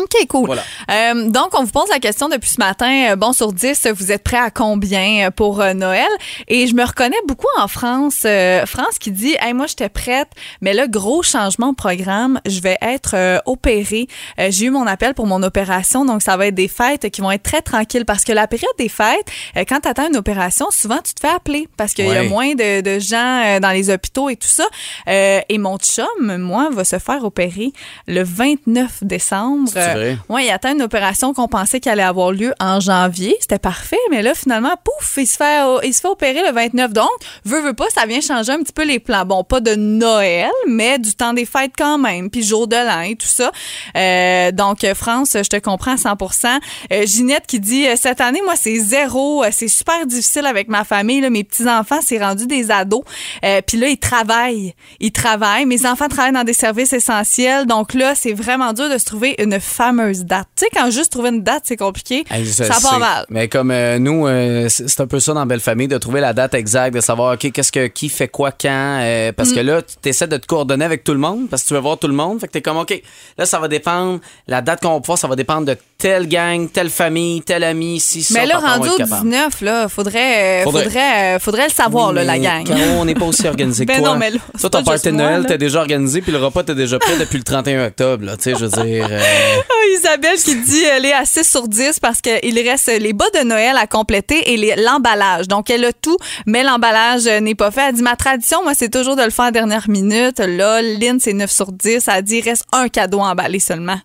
OK, 0.00 0.26
cool. 0.28 0.46
Voilà. 0.46 0.62
Euh, 0.90 1.28
donc, 1.28 1.50
on 1.58 1.64
vous 1.64 1.70
pose 1.70 1.88
la 1.90 1.98
question 1.98 2.28
depuis 2.28 2.48
ce 2.50 2.58
matin. 2.58 3.10
euh, 3.12 3.16
Bon, 3.16 3.32
sur 3.32 3.52
10, 3.52 3.88
vous 3.94 4.10
êtes 4.10 4.22
prêts 4.24 4.38
à 4.38 4.50
combien 4.50 5.26
euh, 5.26 5.30
pour 5.30 5.60
euh, 5.60 5.74
Noël? 5.74 6.08
Et 6.48 6.66
je 6.66 6.74
me 6.74 6.82
reconnais 6.84 7.18
beaucoup 7.28 7.46
en 7.58 7.68
France. 7.68 8.22
euh, 8.24 8.64
France 8.66 8.98
qui 8.98 9.10
dit, 9.10 9.36
hey, 9.40 9.52
moi, 9.52 9.66
j'étais 9.66 9.90
prête, 9.90 10.28
mais 10.62 10.72
là, 10.72 10.86
gros 10.88 11.22
changement 11.22 11.70
de 11.72 11.76
programme. 11.76 12.40
Je 12.46 12.60
vais 12.60 12.78
être 12.80 13.42
opérée. 13.46 14.06
Euh, 14.40 14.48
J'ai 14.50 14.66
eu 14.66 14.70
mon 14.70 14.86
appel 14.86 15.12
pour 15.14 15.26
mon 15.26 15.42
opération, 15.42 16.04
donc 16.04 16.22
ça 16.22 16.36
va 16.36 16.46
être 16.46 16.54
des 16.54 16.68
fêtes 16.68 17.10
qui 17.10 17.20
vont 17.20 17.30
être 17.30 17.42
très 17.42 17.60
tranquilles 17.62 18.04
parce 18.06 18.24
que 18.24 18.32
la 18.32 18.46
période 18.46 18.72
des 18.78 18.88
fêtes, 18.88 19.26
quand 19.68 19.80
tu 19.80 19.88
attends 19.88 20.08
une 20.08 20.16
opération, 20.16 20.66
souvent, 20.70 20.98
tu 21.04 21.12
te 21.14 21.20
fais 21.20 21.32
appeler 21.34 21.68
parce 21.76 21.92
qu'il 21.92 22.06
y 22.06 22.10
a 22.16 22.22
moins 22.28 22.54
de, 22.54 22.80
de 22.80 22.98
gens 22.98 23.58
dans 23.60 23.70
les 23.70 23.90
hôpitaux 23.90 24.28
et 24.30 24.36
tout 24.36 24.48
ça. 24.48 24.64
Euh, 25.08 25.40
et 25.48 25.58
mon 25.58 25.76
chum, 25.78 26.06
moi, 26.38 26.70
va 26.72 26.84
se 26.84 26.98
faire 26.98 27.24
opérer 27.24 27.72
le 28.06 28.22
29 28.22 29.04
décembre. 29.04 29.68
Vrai? 29.94 30.18
Ouais, 30.28 30.46
il 30.46 30.50
attend 30.50 30.72
une 30.72 30.82
opération 30.82 31.34
qu'on 31.34 31.48
pensait 31.48 31.80
qu'elle 31.80 31.92
allait 31.94 32.02
avoir 32.02 32.32
lieu 32.32 32.54
en 32.60 32.80
janvier. 32.80 33.36
C'était 33.40 33.58
parfait, 33.58 33.96
mais 34.10 34.22
là, 34.22 34.34
finalement, 34.34 34.74
pouf, 34.82 35.14
il 35.16 35.26
se 35.26 35.36
fait, 35.36 35.60
il 35.84 35.92
se 35.92 36.00
fait 36.00 36.08
opérer 36.08 36.42
le 36.46 36.52
29. 36.52 36.92
Donc, 36.92 37.08
veut, 37.44 37.60
veut 37.60 37.74
pas, 37.74 37.86
ça 37.94 38.06
vient 38.06 38.20
changer 38.20 38.52
un 38.52 38.58
petit 38.62 38.72
peu 38.72 38.84
les 38.84 38.98
plans. 38.98 39.24
Bon, 39.24 39.44
pas 39.44 39.60
de 39.60 39.74
Noël, 39.74 40.50
mais 40.68 40.98
du 40.98 41.14
temps 41.14 41.32
des 41.32 41.44
fêtes 41.44 41.72
quand 41.76 41.98
même, 41.98 42.30
puis 42.30 42.42
jour 42.42 42.66
de 42.66 42.76
l'an 42.76 43.00
et 43.02 43.16
tout 43.16 43.26
ça. 43.26 43.50
Euh, 43.96 44.50
donc, 44.52 44.84
euh, 44.84 44.94
France, 44.94 45.32
je 45.34 45.48
te 45.48 45.56
comprends 45.56 45.92
à 45.92 45.96
100% 45.96 46.58
Euh, 46.92 47.06
Ginette 47.06 47.46
qui 47.46 47.60
dit, 47.60 47.86
euh, 47.86 47.94
cette 47.96 48.20
année, 48.20 48.40
moi, 48.44 48.54
c'est 48.56 48.78
zéro. 48.78 49.44
Euh, 49.44 49.48
C'est 49.52 49.68
super 49.68 50.06
difficile 50.06 50.46
avec 50.46 50.68
ma 50.68 50.84
famille. 50.84 51.20
Là. 51.20 51.30
Mes 51.30 51.44
petits-enfants, 51.44 52.00
c'est 52.04 52.18
rendu 52.22 52.46
des 52.46 52.70
ados. 52.70 53.02
Euh, 53.44 53.60
puis 53.66 53.76
là, 53.76 53.88
ils 53.88 53.98
travaillent. 53.98 54.74
Ils 55.00 55.12
travaillent. 55.12 55.66
Mes 55.66 55.86
enfants 55.86 56.08
travaillent 56.08 56.32
dans 56.32 56.44
des 56.44 56.52
services 56.52 56.92
essentiels. 56.92 57.66
Donc 57.66 57.94
là, 57.94 58.14
c'est 58.14 58.32
vraiment 58.32 58.72
dur 58.72 58.88
de 58.88 58.98
se 58.98 59.04
trouver 59.04 59.34
une 59.38 59.58
fameuse 59.72 60.24
date. 60.24 60.46
Tu 60.56 60.64
sais, 60.64 60.70
quand 60.74 60.90
juste 60.90 61.10
trouver 61.12 61.30
une 61.30 61.42
date, 61.42 61.62
c'est 61.66 61.76
compliqué, 61.76 62.24
Hey, 62.30 62.46
ça 62.46 62.68
part 62.82 62.98
mal. 62.98 63.24
Mais 63.30 63.48
comme 63.48 63.70
euh, 63.70 63.98
nous, 63.98 64.26
euh, 64.26 64.68
c'est 64.68 65.00
un 65.00 65.06
peu 65.06 65.18
ça 65.20 65.32
dans 65.32 65.46
Belle 65.46 65.60
Famille, 65.60 65.88
de 65.88 65.98
trouver 65.98 66.20
la 66.20 66.32
date 66.32 66.54
exacte, 66.54 66.94
de 66.94 67.00
savoir, 67.00 67.34
OK, 67.34 67.50
qu'est-ce 67.52 67.72
que 67.72 67.86
qui 67.88 68.08
fait 68.08 68.28
quoi 68.28 68.52
quand. 68.52 68.98
euh, 69.00 69.32
parce 69.32 69.50
Mm. 69.50 69.54
que 69.54 69.60
là, 69.60 69.82
tu 69.82 70.08
essaies 70.08 70.26
de 70.28 70.36
te 70.36 70.46
coordonner 70.46 70.84
avec 70.84 71.04
tout 71.04 71.12
le 71.12 71.18
monde, 71.18 71.48
parce 71.48 71.62
que 71.62 71.68
tu 71.68 71.74
veux 71.74 71.80
voir 71.80 71.98
tout 71.98 72.08
le 72.08 72.14
monde. 72.14 72.40
Fait 72.40 72.46
que 72.46 72.52
t'es 72.52 72.62
comme, 72.62 72.76
OK, 72.76 73.02
là, 73.38 73.46
ça 73.46 73.58
va 73.58 73.68
dépendre, 73.68 74.20
la 74.46 74.60
date 74.62 74.82
qu'on 74.82 74.94
va 74.94 75.00
pouvoir, 75.00 75.18
ça 75.18 75.28
va 75.28 75.36
dépendre 75.36 75.66
de 75.66 75.76
telle 75.98 76.26
gang, 76.28 76.68
telle 76.70 76.90
famille, 76.90 77.42
tel 77.42 77.62
ami, 77.64 78.00
si 78.00 78.22
ça. 78.22 78.34
Mais 78.40 78.46
là, 78.46 78.58
rendu 78.58 78.88
au 78.88 78.96
capable. 78.96 79.22
19, 79.22 79.60
là, 79.60 79.88
faudrait, 79.88 80.60
euh, 80.60 80.64
Faudrait. 80.64 80.84
faudrait, 80.84 81.36
euh, 81.36 81.38
faudrait 81.38 81.64
le 81.68 81.72
savoir, 81.72 82.12
là, 82.12 82.24
la 82.24 82.38
gang. 82.38 82.64
On 82.98 83.04
n'est 83.04 83.14
pas 83.14 83.26
aussi 83.26 83.46
organisé 83.46 83.86
que 83.86 83.92
Ben 83.92 83.98
toi. 84.00 84.08
non, 84.12 84.16
mais 84.18 84.30
là, 84.30 84.38
toi, 84.60 84.70
ton 84.70 84.82
party 84.82 85.12
Noël, 85.12 85.46
t'es 85.46 85.58
déjà 85.58 85.80
organisé, 85.80 86.20
puis 86.20 86.32
le 86.32 86.38
repas, 86.38 86.64
t'es 86.64 86.74
déjà 86.74 86.98
prêt 86.98 87.16
depuis 87.18 87.38
le 87.38 87.44
31 87.44 87.86
octobre, 87.86 88.24
là. 88.24 88.36
Tu 88.36 88.44
sais, 88.44 88.54
je 88.58 88.64
veux 88.66 88.82
dire. 88.84 89.06
euh, 89.10 89.20
Isabelle 89.94 90.36
qui 90.36 90.56
dit 90.56 90.82
elle 90.84 91.04
est 91.04 91.12
à 91.12 91.24
6 91.24 91.48
sur 91.48 91.68
10 91.68 92.00
parce 92.00 92.20
qu'il 92.20 92.58
reste 92.68 92.88
les 92.88 93.12
bas 93.12 93.26
de 93.34 93.44
Noël 93.44 93.76
à 93.76 93.86
compléter 93.86 94.52
et 94.52 94.76
l'emballage. 94.76 95.48
Donc, 95.48 95.70
elle 95.70 95.84
a 95.84 95.92
tout, 95.92 96.16
mais 96.46 96.62
l'emballage 96.62 97.26
n'est 97.26 97.54
pas 97.54 97.70
fait. 97.70 97.88
Elle 97.88 97.94
dit 97.94 98.02
ma 98.02 98.16
tradition, 98.16 98.62
moi, 98.62 98.72
c'est 98.74 98.90
toujours 98.90 99.16
de 99.16 99.22
le 99.22 99.30
faire 99.30 99.46
à 99.46 99.50
dernière 99.50 99.88
minute. 99.88 100.38
Là, 100.38 100.82
Lynn, 100.82 101.20
c'est 101.20 101.32
9 101.32 101.50
sur 101.50 101.72
10. 101.72 102.08
Elle 102.08 102.22
dit 102.22 102.38
il 102.38 102.44
reste 102.44 102.64
un 102.72 102.88
cadeau 102.88 103.20
emballé 103.20 103.58
seulement. 103.58 103.98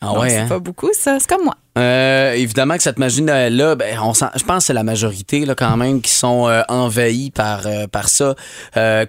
Ah 0.00 0.18
ouais, 0.18 0.30
c'est 0.30 0.38
hein? 0.38 0.48
pas 0.48 0.58
beaucoup, 0.58 0.90
ça. 0.92 1.18
C'est 1.20 1.28
comme 1.28 1.44
moi. 1.44 1.56
Euh, 1.78 2.32
évidemment 2.34 2.76
que 2.76 2.82
cette 2.82 2.98
magie 2.98 3.22
de 3.22 3.26
Noël-là, 3.26 3.76
ben, 3.76 3.98
on 4.02 4.12
sent- 4.12 4.26
je 4.36 4.44
pense 4.44 4.58
que 4.58 4.64
c'est 4.64 4.72
la 4.74 4.82
majorité 4.82 5.46
là, 5.46 5.54
quand 5.54 5.76
même 5.78 6.02
qui 6.02 6.10
sont 6.12 6.46
euh, 6.48 6.62
envahis 6.68 7.30
par, 7.30 7.62
euh, 7.66 7.86
par 7.86 8.08
ça, 8.10 8.34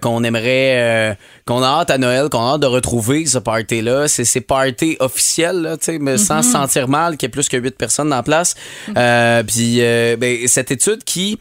qu'on 0.00 0.24
aimerait, 0.24 1.18
qu'on 1.46 1.62
a 1.62 1.66
hâte 1.66 1.90
à 1.90 1.98
Noël, 1.98 2.28
qu'on 2.30 2.40
a 2.46 2.54
hâte 2.54 2.60
de 2.62 2.66
retrouver 2.66 3.26
ce 3.26 3.38
party-là. 3.38 4.08
C'est 4.08 4.24
ces 4.24 4.40
parties 4.40 4.96
officiels, 5.00 5.60
là, 5.60 5.76
tu 5.76 5.84
sais, 5.84 5.98
mais 5.98 6.16
sans 6.16 6.42
se 6.42 6.52
sentir 6.52 6.88
mal 6.88 7.16
qu'il 7.18 7.26
y 7.26 7.28
ait 7.28 7.30
plus 7.30 7.48
que 7.48 7.56
8 7.58 7.76
personnes 7.76 8.08
la 8.08 8.22
place. 8.22 8.54
Euh, 8.96 9.42
Puis 9.42 9.78
ben, 10.18 10.46
cette 10.48 10.70
étude 10.70 11.04
qui, 11.04 11.38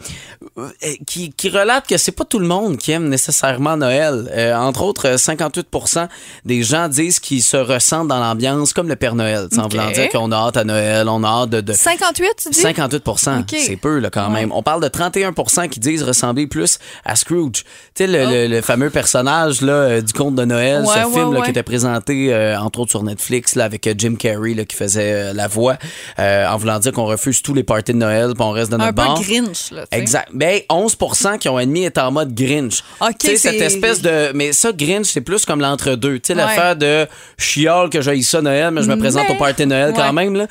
qui, 1.08 1.32
qui 1.32 1.50
relate 1.50 1.88
que 1.88 1.98
c'est 1.98 2.12
pas 2.12 2.26
tout 2.26 2.40
le 2.40 2.48
monde 2.48 2.78
qui 2.78 2.92
aime 2.92 3.08
nécessairement 3.10 3.78
Noël. 3.78 4.30
Entre 4.58 4.82
autres, 4.84 5.08
euh, 5.08 5.18
58% 5.18 6.08
des 6.46 6.64
gens 6.64 6.88
disent 6.90 7.20
qu'ils 7.20 7.44
se 7.44 7.58
ressentent 7.58 8.08
dans 8.08 8.20
l'ambiance 8.20 8.74
comme 8.74 8.88
le 8.90 8.96
Père 8.96 9.16
Noël, 9.16 9.48
en 9.58 9.64
Ok. 9.66 9.72
voulant 9.72 9.92
dire 9.92 10.10
qu'on 10.10 10.32
a 10.32 10.36
hâte 10.36 10.58
à 10.58 10.64
Noël, 10.64 11.08
on 11.14 11.24
a 11.24 11.28
hâte 11.28 11.50
de... 11.50 11.62
de 11.62 11.74
58, 11.74 12.28
tu 12.44 12.50
dis? 12.50 12.60
58 12.60 13.04
Ok. 13.08 13.56
c'est 13.58 13.76
peu 13.78 14.00
là, 14.00 14.10
quand 14.10 14.30
même. 14.30 14.52
On 14.52 14.64
parle 14.64 14.82
de 14.84 14.88
31% 14.90 15.70
qui 15.70 15.80
disent 15.80 16.04
ressembler 16.04 16.48
plus 16.48 16.80
à 17.06 17.16
Scrooge. 17.16 17.64
Tu 17.96 18.06
sais, 18.06 18.08
le, 18.08 18.26
le- 18.26 18.48
le 18.48 18.62
fameux 18.62 18.90
personnage 18.90 19.62
là, 19.62 19.74
euh, 19.74 20.02
du 20.02 20.14
conte 20.14 20.36
de 20.36 20.46
Noël, 20.46 20.84
Oh. 20.86 20.90
Ouais, 20.90 21.02
ce 21.04 21.08
ouais, 21.08 21.14
film 21.14 21.34
là, 21.34 21.42
qui 21.42 21.50
était 21.52 21.64
présenté 21.64 22.34
euh, 22.34 22.58
entre 22.60 22.80
autres 22.80 22.92
sur 22.92 23.04
Netflix 23.04 23.56
là, 23.56 23.66
avec 23.66 23.86
euh, 23.88 23.94
Jim 23.98 24.16
Carrey 24.16 24.54
là, 24.54 24.66
qui 24.66 24.76
faisait 24.76 25.14
euh, 25.30 25.34
la 25.34 25.48
voix, 25.48 25.78
euh, 26.20 26.48
en 26.48 26.58
voulant 26.58 26.80
dire 26.80 26.92
qu'on 26.92 27.06
refuse 27.06 27.42
tous 27.42 27.54
les 27.54 27.64
parties 27.64 27.94
de 27.94 27.98
Noël 27.98 28.32
puis 28.34 28.44
on 28.44 28.52
reste 28.52 28.72
dans 28.72 28.78
Un 28.80 28.92
notre 28.92 28.96
peu 28.96 29.04
bar. 29.08 29.22
Grinch, 29.22 29.72
là. 29.72 29.86
Exact. 29.92 30.30
Ben, 30.34 30.60
11% 30.70 31.38
qui 31.38 31.50
ont 31.50 31.58
admis 31.58 31.84
être 31.86 32.00
en 32.00 32.12
mode 32.12 32.34
Grinch. 32.34 32.84
Ok, 33.02 33.18
tu 33.20 33.28
sais, 33.28 33.38
cette 33.38 33.62
espèce 33.62 34.02
de. 34.02 34.32
Mais 34.34 34.52
ça, 34.54 34.72
Grinch, 34.72 35.06
c'est 35.08 35.22
plus 35.22 35.46
comme 35.46 35.62
l'entre-deux. 35.62 36.16
Tu 36.20 36.28
sais, 36.28 36.34
l'affaire 36.34 36.76
de 36.76 37.08
chiole 37.38 37.90
que 37.90 38.02
j'ai 38.02 38.22
ça 38.24 38.42
Noël, 38.42 38.72
mais 38.72 38.82
je 38.84 38.90
me 38.90 38.98
présente 38.98 39.26
Mais- 39.30 39.36
au 39.36 39.38
party 39.38 39.64
de 39.64 39.70
Noël 39.70 39.94
quand 39.96 40.14
même. 40.14 40.36
Là. 40.36 40.48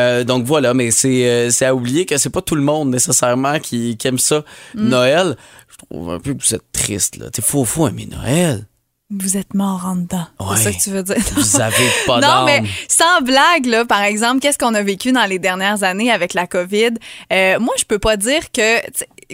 Euh, 0.00 0.24
donc 0.24 0.44
voilà, 0.44 0.74
mais 0.74 0.90
c'est 0.90 1.28
euh, 1.28 1.50
c'est 1.50 1.66
à 1.66 1.74
oublier 1.74 2.06
que 2.06 2.16
c'est 2.16 2.30
pas 2.30 2.42
tout 2.42 2.54
le 2.56 2.62
monde 2.62 2.90
nécessairement 2.90 3.58
qui, 3.60 3.96
qui 3.96 4.08
aime 4.08 4.18
ça. 4.18 4.44
Mm. 4.74 4.88
Noël, 4.88 5.36
je 5.68 5.76
trouve 5.86 6.10
un 6.10 6.18
peu 6.18 6.34
que 6.34 6.42
vous 6.42 6.54
êtes 6.54 6.72
triste. 6.72 7.16
là. 7.16 7.26
Tu 7.30 7.40
sais, 7.42 7.46
faut, 7.46 7.64
faut 7.64 7.86
aimer 7.88 8.06
Noël. 8.10 8.66
Vous 9.12 9.36
êtes 9.36 9.54
mort 9.54 9.86
en 9.86 9.96
dedans. 9.96 10.26
Ouais. 10.38 10.56
C'est 10.56 10.62
ça 10.64 10.72
que 10.72 10.82
tu 10.82 10.90
veux 10.90 11.02
dire. 11.02 11.16
Vous 11.34 11.60
avez 11.60 11.88
pas 12.06 12.14
Non, 12.20 12.20
d'âme. 12.20 12.44
mais 12.46 12.62
sans 12.88 13.20
blague, 13.22 13.66
là, 13.66 13.84
par 13.84 14.02
exemple, 14.02 14.38
qu'est-ce 14.40 14.56
qu'on 14.56 14.74
a 14.74 14.82
vécu 14.82 15.10
dans 15.10 15.24
les 15.26 15.40
dernières 15.40 15.82
années 15.82 16.12
avec 16.12 16.32
la 16.32 16.46
COVID? 16.46 16.90
Euh, 17.32 17.58
moi, 17.58 17.74
je 17.76 17.84
peux 17.86 17.98
pas 17.98 18.16
dire 18.16 18.52
que, 18.52 18.78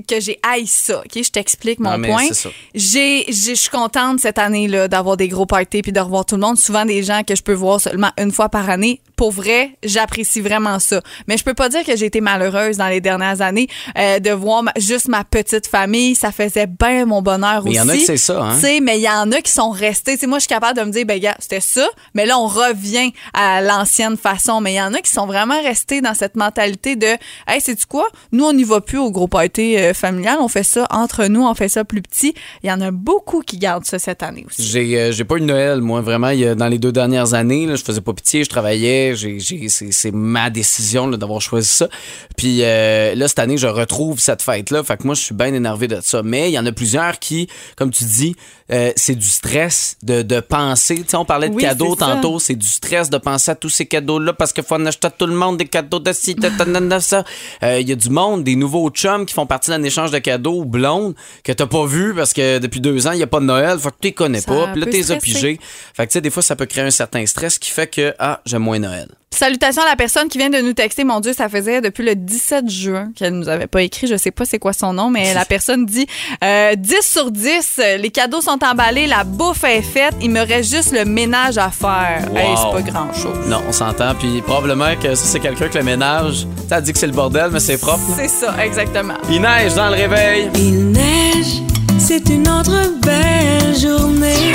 que 0.08 0.20
j'ai 0.20 0.38
haï 0.42 0.66
ça. 0.66 0.98
OK? 1.00 1.22
Je 1.22 1.30
t'explique 1.30 1.78
mon 1.80 1.96
Non, 1.98 2.08
point. 2.08 2.26
c'est. 2.32 2.50
J'ai, 2.74 3.24
j'ai- 3.28 3.54
je 3.54 3.60
suis 3.60 3.70
contente 3.70 4.20
cette 4.20 4.38
année-là 4.38 4.88
d'avoir 4.88 5.16
des 5.16 5.28
gros 5.28 5.46
parties 5.46 5.82
puis 5.82 5.92
de 5.92 6.00
revoir 6.00 6.24
tout 6.24 6.34
le 6.36 6.40
monde. 6.42 6.58
Souvent 6.58 6.84
des 6.84 7.02
gens 7.02 7.22
que 7.26 7.34
je 7.34 7.42
peux 7.42 7.52
voir 7.54 7.80
seulement 7.80 8.10
une 8.18 8.32
fois 8.32 8.48
par 8.48 8.68
année. 8.70 9.00
Pour 9.16 9.30
vrai, 9.32 9.70
j'apprécie 9.82 10.40
vraiment 10.42 10.78
ça. 10.78 11.00
Mais 11.26 11.38
je 11.38 11.44
peux 11.44 11.54
pas 11.54 11.68
dire 11.70 11.84
que 11.84 11.96
j'ai 11.96 12.06
été 12.06 12.20
malheureuse 12.20 12.76
dans 12.76 12.88
les 12.88 13.00
dernières 13.00 13.40
années 13.40 13.66
euh, 13.96 14.18
de 14.18 14.30
voir 14.30 14.62
ma- 14.62 14.72
juste 14.76 15.08
ma 15.08 15.24
petite 15.24 15.66
famille. 15.66 16.14
Ça 16.14 16.32
faisait 16.32 16.66
bien 16.66 17.06
mon 17.06 17.22
bonheur 17.22 17.64
Mais 17.64 17.70
il 17.72 17.78
aussi. 17.78 17.78
y 17.78 17.80
en 17.80 17.88
a 17.88 17.96
que 17.96 18.04
c'est 18.04 18.16
ça, 18.18 18.42
hein? 18.42 18.54
Tu 18.56 18.60
sais, 18.60 18.80
mais 18.80 18.98
il 18.98 19.02
y 19.02 19.08
en 19.08 19.32
a 19.32 19.40
qui 19.40 19.50
sont 19.52 19.70
restés. 19.70 20.18
Tu 20.18 20.26
moi, 20.26 20.38
je 20.38 20.42
suis 20.42 20.48
capable 20.48 20.78
de 20.78 20.84
me 20.84 20.90
dire, 20.90 21.06
ben, 21.06 21.18
gars, 21.18 21.36
c'était 21.38 21.60
ça. 21.60 21.86
Mais 22.14 22.26
là, 22.26 22.38
on 22.38 22.46
revient 22.46 23.12
à 23.32 23.62
l'ancienne 23.62 24.16
façon. 24.18 24.60
Mais 24.60 24.74
il 24.74 24.76
y 24.76 24.82
en 24.82 24.92
a 24.92 25.00
qui 25.00 25.10
sont 25.10 25.26
vraiment 25.26 25.60
restés 25.62 26.02
dans 26.02 26.12
cette 26.14 26.36
mentalité 26.36 26.94
de, 26.96 27.06
hey, 27.48 27.60
sais-tu 27.60 27.86
quoi? 27.86 28.06
Nous, 28.32 28.44
on 28.44 28.52
n'y 28.52 28.64
va 28.64 28.82
plus 28.82 28.98
au 28.98 29.10
gros 29.10 29.28
party 29.28 29.76
euh, 29.90 29.94
familial. 29.94 30.38
On 30.40 30.48
fait 30.48 30.62
ça 30.62 30.86
entre 30.90 31.26
nous, 31.26 31.44
on 31.46 31.54
fait 31.54 31.68
ça 31.68 31.84
plus 31.84 32.02
petit. 32.02 32.34
Il 32.62 32.68
y 32.68 32.72
en 32.72 32.80
a 32.80 32.90
beaucoup 32.90 33.40
qui 33.40 33.58
gardent 33.58 33.84
ça 33.84 33.98
cette 33.98 34.22
année 34.22 34.44
aussi. 34.46 34.62
J'ai 34.62 34.98
euh, 35.00 35.12
j'ai 35.12 35.24
pas 35.24 35.36
eu 35.36 35.40
de 35.40 35.46
Noël, 35.46 35.80
moi, 35.80 36.00
vraiment. 36.00 36.30
Il 36.30 36.40
y 36.40 36.46
a- 36.46 36.54
dans 36.54 36.68
les 36.68 36.78
deux 36.78 36.92
dernières 36.92 37.34
années, 37.34 37.66
là, 37.66 37.76
je 37.76 37.82
faisais 37.84 38.00
pas 38.00 38.12
pitié, 38.12 38.44
je 38.44 38.48
travaillais. 38.50 39.14
j'ai 39.16 39.38
j'ai- 39.38 39.68
c'est 39.68 39.92
c'est 39.92 40.10
ma 40.12 40.50
décision 40.50 41.06
là, 41.06 41.16
d'avoir 41.16 41.40
choisi 41.40 41.68
ça. 41.68 41.88
Puis 42.36 42.58
euh, 42.62 43.14
là, 43.14 43.28
cette 43.28 43.38
année, 43.38 43.56
je 43.58 43.66
retrouve 43.66 44.18
cette 44.20 44.42
fête-là. 44.42 44.82
Fait 44.84 44.96
que 44.96 45.04
moi, 45.04 45.14
je 45.14 45.22
suis 45.22 45.34
bien 45.34 45.52
énervé 45.54 45.88
de 45.88 46.00
ça. 46.02 46.22
Mais 46.22 46.50
il 46.50 46.52
y 46.52 46.58
en 46.58 46.66
a 46.66 46.72
plusieurs 46.72 47.18
qui, 47.18 47.48
comme 47.76 47.90
tu 47.90 48.04
dis, 48.04 48.36
euh, 48.72 48.92
c'est 48.96 49.14
du 49.14 49.26
stress 49.28 49.96
de, 50.02 50.22
de 50.22 50.40
penser. 50.40 50.96
Tu 50.96 51.04
sais, 51.08 51.16
on 51.16 51.24
parlait 51.24 51.48
de 51.48 51.54
Oui, 51.54 51.62
cadeaux 51.62 51.94
c'est 51.98 52.04
ça. 52.04 52.12
tantôt. 52.14 52.38
C'est 52.38 52.54
du 52.56 52.66
stress 52.66 53.10
de 53.10 53.18
penser 53.18 53.50
à 53.52 53.54
tous 53.54 53.68
ces 53.70 53.86
cadeaux-là 53.86 54.32
parce 54.32 54.52
qu'il 54.52 54.64
faut 54.64 54.74
en 54.74 54.84
acheter 54.86 55.06
à 55.06 55.10
tout 55.10 55.26
le 55.26 55.34
monde 55.34 55.56
des 55.56 55.66
cadeaux 55.66 55.98
de 56.00 56.12
ci, 56.12 56.34
de, 56.34 56.48
de, 56.48 56.64
de, 56.80 56.94
de 56.94 56.98
ça. 56.98 57.24
Il 57.62 57.88
y 57.88 57.92
a 57.92 57.96
du 57.96 58.10
monde, 58.10 58.42
des 58.44 58.56
nouveaux 58.56 58.88
chums 58.90 59.24
qui 59.26 59.34
font 59.34 59.46
partie 59.46 59.70
d'un 59.78 59.84
échange 59.84 60.10
de 60.10 60.18
cadeaux 60.18 60.64
blondes 60.64 61.14
que 61.44 61.52
t'as 61.52 61.66
pas 61.66 61.86
vu 61.86 62.14
parce 62.14 62.32
que 62.32 62.58
depuis 62.58 62.80
deux 62.80 63.06
ans, 63.06 63.12
il 63.12 63.18
y 63.18 63.22
a 63.22 63.26
pas 63.26 63.40
de 63.40 63.44
Noël. 63.44 63.78
Fait 63.78 63.90
que 63.90 63.94
tu 64.00 64.08
les 64.08 64.12
connais 64.12 64.40
Ça 64.40 64.52
pas. 64.52 64.68
Puis 64.68 64.80
là, 64.80 64.86
t'es 64.86 65.18
pigé. 65.18 65.58
Fait 65.94 66.06
que 66.06 66.10
tu 66.10 66.14
sais, 66.14 66.20
des 66.20 66.30
fois, 66.30 66.42
ça 66.42 66.56
peut 66.56 66.66
créer 66.66 66.84
un 66.84 66.90
certain 66.90 67.24
stress 67.26 67.58
qui 67.58 67.70
fait 67.70 67.86
que, 67.86 68.14
ah, 68.18 68.40
j'aime 68.44 68.62
moins 68.62 68.78
Noël. 68.78 69.08
Salutations 69.36 69.82
à 69.82 69.86
la 69.86 69.96
personne 69.96 70.28
qui 70.28 70.38
vient 70.38 70.48
de 70.48 70.58
nous 70.62 70.72
texter. 70.72 71.04
Mon 71.04 71.20
Dieu, 71.20 71.34
ça 71.34 71.48
faisait 71.50 71.82
depuis 71.82 72.04
le 72.04 72.14
17 72.14 72.70
juin 72.70 73.08
qu'elle 73.14 73.34
nous 73.34 73.48
avait 73.50 73.66
pas 73.66 73.82
écrit. 73.82 74.06
Je 74.06 74.16
sais 74.16 74.30
pas 74.30 74.46
c'est 74.46 74.58
quoi 74.58 74.72
son 74.72 74.94
nom, 74.94 75.10
mais 75.10 75.34
la 75.34 75.44
personne 75.44 75.84
dit 75.84 76.06
euh, 76.42 76.74
10 76.74 76.96
sur 77.02 77.30
10. 77.30 77.80
euh, 77.80 77.96
Les 77.98 78.10
cadeaux 78.10 78.40
sont 78.40 78.58
emballés, 78.64 79.06
la 79.06 79.24
bouffe 79.24 79.64
est 79.64 79.82
faite. 79.82 80.14
Il 80.22 80.30
me 80.30 80.40
reste 80.40 80.72
juste 80.74 80.92
le 80.92 81.04
ménage 81.04 81.58
à 81.58 81.70
faire. 81.70 82.24
Wow. 82.30 82.36
Hey, 82.38 82.54
c'est 82.56 82.82
pas 82.84 82.90
grand 82.90 83.12
chose. 83.12 83.46
Non, 83.46 83.62
on 83.68 83.72
s'entend. 83.72 84.14
Puis 84.14 84.40
probablement 84.40 84.94
que 84.96 85.14
ça, 85.14 85.26
c'est 85.26 85.40
quelqu'un 85.40 85.68
que 85.68 85.76
le 85.78 85.84
ménage, 85.84 86.46
t'as 86.70 86.80
dit 86.80 86.92
que 86.94 86.98
c'est 86.98 87.06
le 87.08 87.12
bordel, 87.12 87.50
mais 87.52 87.60
c'est 87.60 87.78
propre. 87.78 88.00
C'est 88.16 88.28
ça, 88.28 88.54
exactement. 88.64 89.14
Il 89.28 89.42
neige 89.42 89.74
dans 89.74 89.88
le 89.90 89.96
réveil. 89.96 90.48
Il 90.54 90.92
neige, 90.92 91.60
c'est 91.98 92.26
une 92.30 92.48
autre 92.48 92.90
belle 93.02 93.76
journée. 93.78 94.54